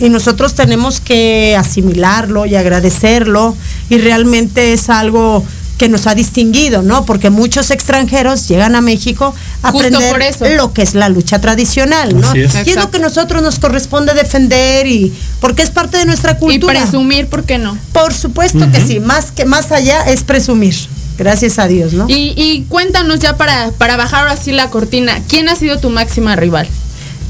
Y 0.00 0.08
nosotros 0.10 0.54
tenemos 0.54 1.00
que 1.00 1.56
asimilarlo 1.58 2.46
y 2.46 2.54
agradecerlo 2.56 3.56
y 3.90 3.98
realmente 3.98 4.72
es 4.72 4.88
algo 4.90 5.44
que 5.78 5.88
nos 5.88 6.08
ha 6.08 6.14
distinguido, 6.16 6.82
¿no? 6.82 7.04
Porque 7.04 7.30
muchos 7.30 7.70
extranjeros 7.70 8.48
llegan 8.48 8.74
a 8.74 8.80
México 8.80 9.32
a 9.62 9.70
Justo 9.70 9.86
aprender 9.86 10.10
por 10.10 10.22
eso. 10.22 10.44
lo 10.56 10.72
que 10.72 10.82
es 10.82 10.94
la 10.94 11.08
lucha 11.08 11.40
tradicional, 11.40 12.20
¿no? 12.20 12.28
Así 12.30 12.40
es. 12.40 12.66
Y 12.66 12.70
es 12.70 12.76
lo 12.76 12.90
que 12.90 12.98
nosotros 12.98 13.42
nos 13.42 13.60
corresponde 13.60 14.12
defender 14.14 14.88
y 14.88 15.12
porque 15.40 15.62
es 15.62 15.70
parte 15.70 15.96
de 15.98 16.04
nuestra 16.04 16.32
Y 16.32 16.36
cultura. 16.36 16.80
presumir, 16.80 17.28
¿por 17.28 17.44
qué 17.44 17.58
no? 17.58 17.78
Por 17.92 18.12
supuesto 18.12 18.70
que 18.72 18.80
sí, 18.84 18.98
más 18.98 19.30
que 19.30 19.44
más 19.44 19.70
allá 19.70 20.02
es 20.10 20.24
presumir. 20.24 20.74
Gracias 21.16 21.58
a 21.58 21.66
Dios, 21.68 21.92
¿no? 21.92 22.06
Y, 22.08 22.32
y 22.36 22.64
cuéntanos 22.68 23.18
ya 23.20 23.36
para, 23.36 23.70
para 23.72 23.96
bajar 23.96 24.28
así 24.28 24.52
la 24.52 24.70
cortina, 24.70 25.20
¿quién 25.28 25.48
ha 25.48 25.56
sido 25.56 25.78
tu 25.78 25.90
máxima 25.90 26.34
rival? 26.36 26.68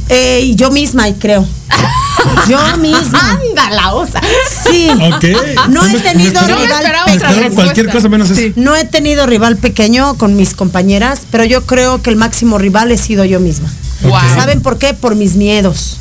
Eh, 0.09 0.40
y 0.44 0.54
yo 0.56 0.70
misma, 0.70 1.09
y 1.09 1.14
creo. 1.14 1.46
Yo 2.48 2.59
misma. 2.78 3.30
Anda, 3.30 3.70
la 3.70 3.94
osa. 3.94 4.20
Sí. 4.68 4.88
Ok. 4.90 5.24
No 5.68 5.86
he 5.86 6.00
tenido 6.00 6.40
me 6.42 6.46
rival 6.56 6.84
respuesta. 6.84 7.54
cualquier 7.54 7.90
cosa 7.90 8.09
menos 8.09 8.30
eso. 8.30 8.52
No 8.56 8.74
he 8.74 8.84
tenido 8.84 9.24
rival 9.26 9.56
pequeño 9.56 10.14
con 10.18 10.34
mis 10.34 10.54
compañeras, 10.54 11.20
pero 11.30 11.44
yo 11.44 11.64
creo 11.64 12.02
que 12.02 12.11
el 12.11 12.16
máximo 12.16 12.59
rival 12.59 12.90
he 12.90 12.98
sido 12.98 13.24
yo 13.24 13.38
misma. 13.38 13.72
Wow. 14.02 14.18
¿Saben 14.34 14.62
por 14.62 14.78
qué? 14.78 14.94
Por 14.94 15.14
mis 15.14 15.36
miedos. 15.36 15.98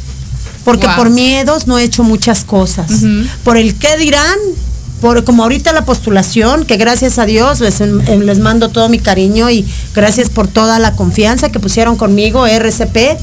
Porque 0.66 0.88
Wow. 0.88 0.96
por 0.96 1.10
miedos 1.12 1.68
no 1.68 1.78
he 1.78 1.84
hecho 1.84 2.04
muchas 2.04 2.44
cosas. 2.44 2.92
Por 3.44 3.58
el 3.58 3.76
qué 3.76 3.96
dirán, 3.98 4.38
por 5.02 5.24
como 5.24 5.44
ahorita 5.44 5.72
la 5.72 5.86
postulación, 5.86 6.66
que 6.66 6.78
gracias 6.78 7.20
a 7.20 7.26
Dios 7.26 7.60
les, 7.60 7.80
les 7.80 8.40
mando 8.40 8.70
todo 8.70 8.90
mi 8.90 9.00
cariño 9.00 9.50
y 9.50 9.66
gracias 9.94 10.30
por 10.30 10.48
toda 10.48 10.80
la 10.80 10.94
confianza 10.94 11.52
que 11.52 11.60
pusieron 11.60 11.96
conmigo, 11.96 12.48
RCP. 12.48 13.18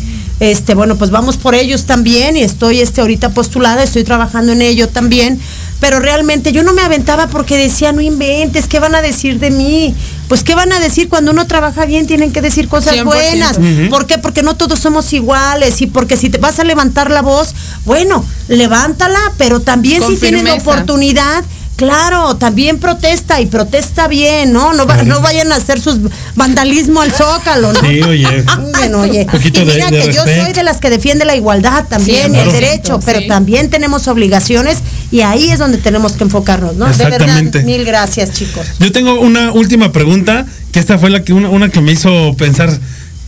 Este, 0.44 0.74
bueno, 0.74 0.96
pues 0.96 1.10
vamos 1.10 1.38
por 1.38 1.54
ellos 1.54 1.84
también 1.86 2.36
y 2.36 2.42
estoy 2.42 2.80
este 2.80 3.00
ahorita 3.00 3.30
postulada, 3.30 3.82
estoy 3.82 4.04
trabajando 4.04 4.52
en 4.52 4.60
ello 4.60 4.90
también, 4.90 5.40
pero 5.80 6.00
realmente 6.00 6.52
yo 6.52 6.62
no 6.62 6.74
me 6.74 6.82
aventaba 6.82 7.28
porque 7.28 7.56
decía, 7.56 7.92
no 7.92 8.02
inventes, 8.02 8.66
¿qué 8.66 8.78
van 8.78 8.94
a 8.94 9.00
decir 9.00 9.38
de 9.38 9.50
mí? 9.50 9.94
Pues 10.28 10.44
qué 10.44 10.54
van 10.54 10.70
a 10.74 10.80
decir 10.80 11.08
cuando 11.08 11.30
uno 11.30 11.46
trabaja 11.46 11.86
bien, 11.86 12.06
tienen 12.06 12.30
que 12.30 12.42
decir 12.42 12.68
cosas 12.68 12.94
100%. 12.94 13.04
buenas. 13.04 13.58
¿Por 13.88 14.06
qué? 14.06 14.18
Porque 14.18 14.42
no 14.42 14.54
todos 14.54 14.78
somos 14.80 15.14
iguales 15.14 15.80
y 15.80 15.86
porque 15.86 16.18
si 16.18 16.28
te 16.28 16.36
vas 16.36 16.58
a 16.58 16.64
levantar 16.64 17.10
la 17.10 17.22
voz, 17.22 17.54
bueno, 17.86 18.22
levántala, 18.48 19.20
pero 19.38 19.60
también 19.60 20.02
Con 20.02 20.12
si 20.12 20.20
tienes 20.20 20.42
la 20.42 20.50
firmeza. 20.50 20.70
oportunidad, 20.70 21.42
claro, 21.76 22.36
también 22.36 22.78
protesta 22.78 23.40
y 23.40 23.46
protesta 23.46 24.08
bien, 24.08 24.52
¿no? 24.52 24.72
No, 24.74 24.86
va- 24.86 25.02
no 25.02 25.20
vayan 25.20 25.50
a 25.52 25.56
hacer 25.56 25.80
sus 25.80 25.98
vandalismo 26.36 27.00
al 27.00 27.12
zócalo, 27.12 27.72
¿no? 27.72 27.80
Sí, 27.80 28.02
oye. 28.02 28.44
Bueno, 28.74 29.00
oye, 29.00 29.26
Poquito 29.30 29.62
y 29.62 29.64
de- 29.66 29.74
mira 29.74 29.90
de 29.90 30.00
que 30.02 30.12
yo 30.12 30.22
soy 30.24 30.52
de 30.52 30.62
las 30.62 30.78
que 30.78 30.90
defiende 30.90 31.24
la 31.24 31.34
igualdad 31.36 31.84
también 31.88 32.32
Sí, 32.32 32.36
y 32.38 32.40
el 32.40 32.52
derecho, 32.52 32.98
Sí. 32.98 33.02
pero 33.06 33.26
también 33.26 33.70
tenemos 33.70 34.06
obligaciones 34.08 34.78
y 35.10 35.22
ahí 35.22 35.50
es 35.50 35.58
donde 35.58 35.78
tenemos 35.78 36.12
que 36.12 36.24
enfocarnos, 36.24 36.76
¿no? 36.76 36.84
De 36.86 36.90
Exactamente. 36.92 37.58
verdad, 37.58 37.64
mil 37.64 37.84
gracias, 37.84 38.32
chicos. 38.32 38.66
Yo 38.78 38.92
tengo 38.92 39.20
una 39.20 39.52
última 39.52 39.90
pregunta, 39.92 40.44
que 40.72 40.80
esta 40.80 40.98
fue 40.98 41.10
la 41.10 41.22
que 41.24 41.32
una, 41.32 41.48
una 41.48 41.68
que 41.70 41.80
me 41.80 41.92
hizo 41.92 42.34
pensar. 42.36 42.70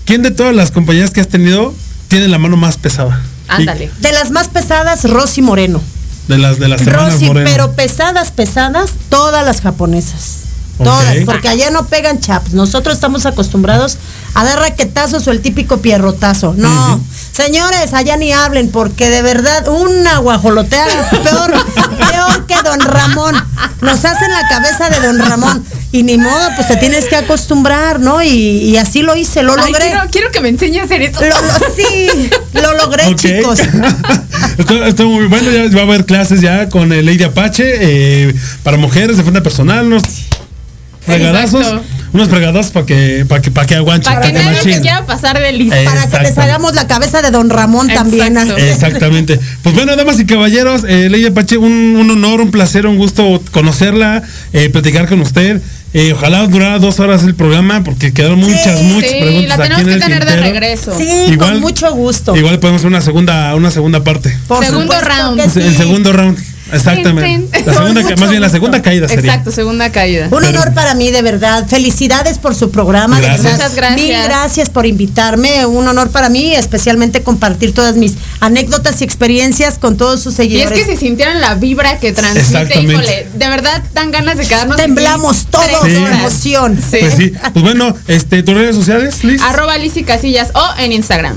¿Quién 0.04 0.22
de 0.22 0.30
todas 0.30 0.54
las 0.54 0.70
compañías 0.70 1.10
que 1.10 1.20
has 1.20 1.28
tenido 1.28 1.74
tiene 2.08 2.28
la 2.28 2.38
mano 2.38 2.56
más 2.56 2.76
pesada? 2.76 3.20
Ándale. 3.48 3.90
De 4.00 4.12
las 4.12 4.30
más 4.30 4.48
pesadas, 4.48 5.04
Rosy 5.08 5.42
Moreno. 5.42 5.80
De 6.28 6.38
las 6.38 6.58
de 6.58 6.68
las 6.68 6.84
Rosy, 6.84 7.30
pero 7.32 7.72
pesadas, 7.72 8.30
pesadas, 8.32 8.90
todas 9.08 9.44
las 9.44 9.60
japonesas. 9.60 10.42
Todas, 10.82 11.16
porque 11.24 11.48
allá 11.48 11.70
no 11.70 11.86
pegan 11.86 12.20
chaps. 12.20 12.52
Nosotros 12.52 12.94
estamos 12.94 13.24
acostumbrados 13.24 13.96
a 14.34 14.44
dar 14.44 14.58
raquetazos 14.58 15.26
o 15.26 15.30
el 15.30 15.40
típico 15.40 15.78
pierrotazo. 15.78 16.54
No, 16.56 17.00
señores, 17.36 17.92
allá 17.92 18.16
ni 18.16 18.32
hablen, 18.32 18.70
porque 18.70 19.10
de 19.10 19.22
verdad, 19.22 19.68
una 19.68 20.18
guajolotea 20.18 20.86
peor, 21.22 21.52
peor 22.10 22.46
que 22.46 22.54
don 22.64 22.80
Ramón. 22.80 23.34
Nos 23.82 24.04
hacen 24.04 24.30
la 24.30 24.48
cabeza 24.48 24.88
de 24.88 25.06
don 25.06 25.18
Ramón. 25.18 25.64
Y 25.92 26.02
ni 26.02 26.16
modo, 26.18 26.48
pues 26.56 26.66
te 26.68 26.76
tienes 26.76 27.04
que 27.06 27.16
acostumbrar, 27.16 28.00
¿no? 28.00 28.22
Y, 28.22 28.28
y 28.28 28.76
así 28.76 29.02
lo 29.02 29.16
hice, 29.16 29.42
lo 29.42 29.52
Ay, 29.52 29.70
logré. 29.72 29.86
quiero, 29.90 30.00
quiero 30.10 30.30
que 30.30 30.40
me 30.40 30.48
enseñe 30.48 30.78
a 30.80 30.84
hacer 30.84 31.02
eso. 31.02 31.20
Lo- 31.20 31.28
lo- 31.28 31.74
sí, 31.76 32.30
lo 32.54 32.74
logré, 32.76 33.14
chicos. 33.14 33.60
Esto, 34.58 34.84
esto 34.86 35.04
muy 35.04 35.26
bueno, 35.26 35.50
ya 35.50 35.74
va 35.76 35.82
a 35.82 35.84
haber 35.84 36.06
clases 36.06 36.40
ya 36.40 36.70
con 36.70 36.90
el 36.92 37.04
Lady 37.04 37.24
Apache 37.24 37.64
eh, 37.66 38.34
para 38.62 38.78
mujeres, 38.78 39.18
defensa 39.18 39.42
personal, 39.42 39.86
unos 39.86 40.02
fregadazos, 41.04 41.60
Exacto. 41.66 41.84
Unos 42.12 42.28
fregadazos 42.28 42.72
para 42.72 42.86
que, 42.86 43.24
para 43.28 43.42
que, 43.42 43.50
para 43.50 43.66
que 43.66 43.74
aguanchen, 43.74 44.14
Para 44.14 44.26
que 44.26 44.32
nadie 44.32 44.74
se 44.74 44.80
quiera 44.80 45.04
pasar 45.06 45.38
de 45.40 45.52
listo. 45.52 45.76
Para 45.84 46.08
que 46.08 46.18
les 46.20 46.38
hagamos 46.38 46.74
la 46.74 46.86
cabeza 46.86 47.22
de 47.22 47.30
don 47.30 47.50
Ramón 47.50 47.88
también. 47.88 48.36
Exactamente. 48.56 49.38
Pues 49.62 49.74
bueno, 49.74 49.96
damas 49.96 50.18
y 50.20 50.26
caballeros, 50.26 50.84
eh, 50.88 51.08
Lady 51.10 51.26
Apache, 51.26 51.58
un, 51.58 51.96
un 51.96 52.10
honor, 52.10 52.40
un 52.40 52.50
placer, 52.50 52.86
un 52.86 52.96
gusto 52.96 53.42
conocerla, 53.52 54.22
eh, 54.52 54.68
platicar 54.70 55.08
con 55.08 55.20
usted. 55.20 55.60
Eh, 55.94 56.12
ojalá 56.12 56.46
durara 56.46 56.78
dos 56.78 57.00
horas 57.00 57.22
el 57.22 57.34
programa 57.34 57.82
porque 57.82 58.12
quedaron 58.12 58.38
muchas, 58.38 58.82
muchas 58.82 59.10
Sí, 59.10 59.16
preguntas 59.18 59.58
la 59.58 59.64
aquí 59.64 59.74
tenemos 59.74 59.80
en 59.80 59.86
que 59.86 59.94
el 59.94 60.00
tener 60.00 60.24
de 60.26 60.36
regreso. 60.36 60.98
Sí, 60.98 61.36
con 61.38 61.60
mucho 61.60 61.90
gusto. 61.94 62.36
Igual 62.36 62.58
podemos 62.58 62.80
hacer 62.80 62.88
una 62.88 63.00
segunda, 63.00 63.54
una 63.54 63.70
segunda 63.70 64.04
parte. 64.04 64.36
Por 64.46 64.64
Segundo 64.64 64.94
round. 65.00 65.50
sí. 65.50 65.60
El 65.60 65.76
segundo 65.76 66.12
round. 66.12 66.38
Exactamente. 66.72 67.64
La 67.64 67.72
segunda, 67.74 68.02
más 68.16 68.30
bien 68.30 68.40
la 68.42 68.48
segunda 68.48 68.82
caída 68.82 69.08
sería. 69.08 69.30
Exacto, 69.32 69.50
segunda 69.50 69.90
caída. 69.92 70.28
Un 70.30 70.44
honor 70.44 70.74
para 70.74 70.94
mí, 70.94 71.10
de 71.10 71.22
verdad. 71.22 71.66
Felicidades 71.68 72.38
por 72.38 72.54
su 72.54 72.70
programa. 72.70 73.16
de 73.16 73.22
Gracias. 73.22 73.42
verdad. 73.44 73.56
Muchas 73.58 73.74
gracias. 73.76 74.00
Mil 74.08 74.16
gracias 74.24 74.70
por 74.70 74.86
invitarme. 74.86 75.66
Un 75.66 75.86
honor 75.88 76.10
para 76.10 76.28
mí, 76.28 76.54
especialmente 76.54 77.22
compartir 77.22 77.72
todas 77.74 77.96
mis 77.96 78.14
anécdotas 78.40 79.00
y 79.00 79.04
experiencias 79.04 79.78
con 79.78 79.96
todos 79.96 80.20
sus 80.22 80.32
Y 80.38 80.42
es 80.42 80.48
seguidores. 80.48 80.78
que 80.86 80.92
si 80.92 80.96
sintieran 80.96 81.40
la 81.40 81.54
vibra 81.54 81.98
que 81.98 82.12
transmite, 82.12 82.46
Exactamente. 82.46 82.92
híjole, 82.92 83.26
de 83.34 83.48
verdad 83.48 83.82
dan 83.94 84.10
ganas 84.10 84.36
de 84.38 84.46
quedarnos. 84.46 84.76
Temblamos 84.76 85.36
aquí 85.36 85.46
todos 85.50 85.84
de 85.84 85.96
emoción. 85.96 86.76
Sí. 86.90 86.96
Pues 87.00 87.14
sí. 87.16 87.32
Pues 87.52 87.62
bueno, 87.64 87.94
este, 88.08 88.42
tus 88.42 88.54
redes 88.54 88.74
sociales, 88.76 89.22
Liz. 89.24 89.40
Arroba 89.42 89.76
Lizy 89.78 90.02
Casillas 90.04 90.48
o 90.54 90.64
en 90.78 90.92
Instagram. 90.92 91.36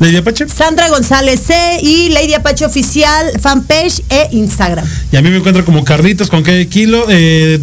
Lady 0.00 0.16
Apache. 0.16 0.46
Sandra 0.48 0.88
González 0.88 1.40
C 1.46 1.54
y 1.82 2.10
Lady 2.10 2.34
Apache 2.34 2.64
Oficial, 2.64 3.32
fanpage 3.40 4.02
e 4.08 4.28
Instagram. 4.32 4.86
Y 5.12 5.16
a 5.16 5.22
mí 5.22 5.30
me 5.30 5.38
encuentro 5.38 5.64
como 5.64 5.84
Carlitos 5.84 6.28
con 6.28 6.42
qué 6.42 6.68
kilo, 6.68 7.06
eh, 7.08 7.58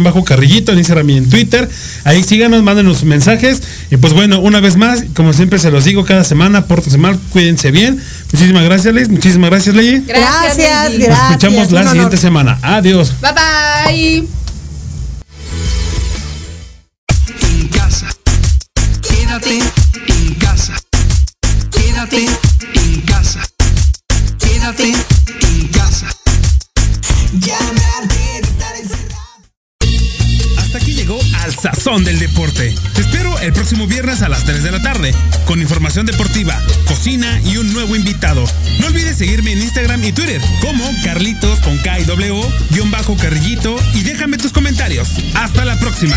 bajo 0.00 0.24
carrillito 0.24 0.72
en 0.72 0.78
Instagram 0.78 1.10
y 1.10 1.16
en 1.16 1.30
Twitter. 1.30 1.68
Ahí 2.04 2.22
síganos, 2.22 2.62
mándenos 2.62 2.98
sus 2.98 3.06
mensajes. 3.06 3.62
Y 3.90 3.96
pues 3.96 4.12
bueno, 4.12 4.40
una 4.40 4.60
vez 4.60 4.76
más, 4.76 5.04
como 5.14 5.32
siempre 5.32 5.58
se 5.58 5.70
los 5.70 5.84
digo 5.84 6.04
cada 6.04 6.24
semana, 6.24 6.66
pórtense 6.66 6.98
mal, 6.98 7.18
cuídense 7.30 7.70
bien. 7.70 8.00
Muchísimas 8.32 8.64
gracias, 8.64 8.94
Liz. 8.94 9.08
Muchísimas 9.08 9.50
gracias, 9.50 9.74
Ley. 9.74 10.04
Gracias, 10.06 10.56
Gracias. 10.56 11.08
Nos 11.08 11.18
escuchamos 11.18 11.72
la 11.72 11.90
siguiente 11.90 12.16
semana. 12.16 12.58
Adiós. 12.62 13.12
Bye 13.20 13.32
bye. 13.32 14.28
En 17.60 17.68
casa. 17.68 18.08
Quédate 19.02 19.63
próximo 33.74 33.88
viernes 33.88 34.22
a 34.22 34.28
las 34.28 34.44
3 34.44 34.62
de 34.62 34.70
la 34.70 34.80
tarde, 34.80 35.12
con 35.46 35.60
información 35.60 36.06
deportiva, 36.06 36.56
cocina 36.86 37.40
y 37.44 37.56
un 37.56 37.72
nuevo 37.72 37.96
invitado. 37.96 38.44
No 38.78 38.86
olvides 38.86 39.16
seguirme 39.16 39.50
en 39.50 39.62
Instagram 39.62 40.04
y 40.04 40.12
Twitter 40.12 40.40
como 40.60 40.84
Carlitos 41.02 41.58
con 41.58 41.76
K 41.78 41.98
y 41.98 42.04
W, 42.04 42.40
guion 42.70 42.92
bajo 42.92 43.16
Carrillito 43.16 43.74
y 43.94 44.02
déjame 44.02 44.38
tus 44.38 44.52
comentarios. 44.52 45.08
Hasta 45.34 45.64
la 45.64 45.76
próxima. 45.80 46.16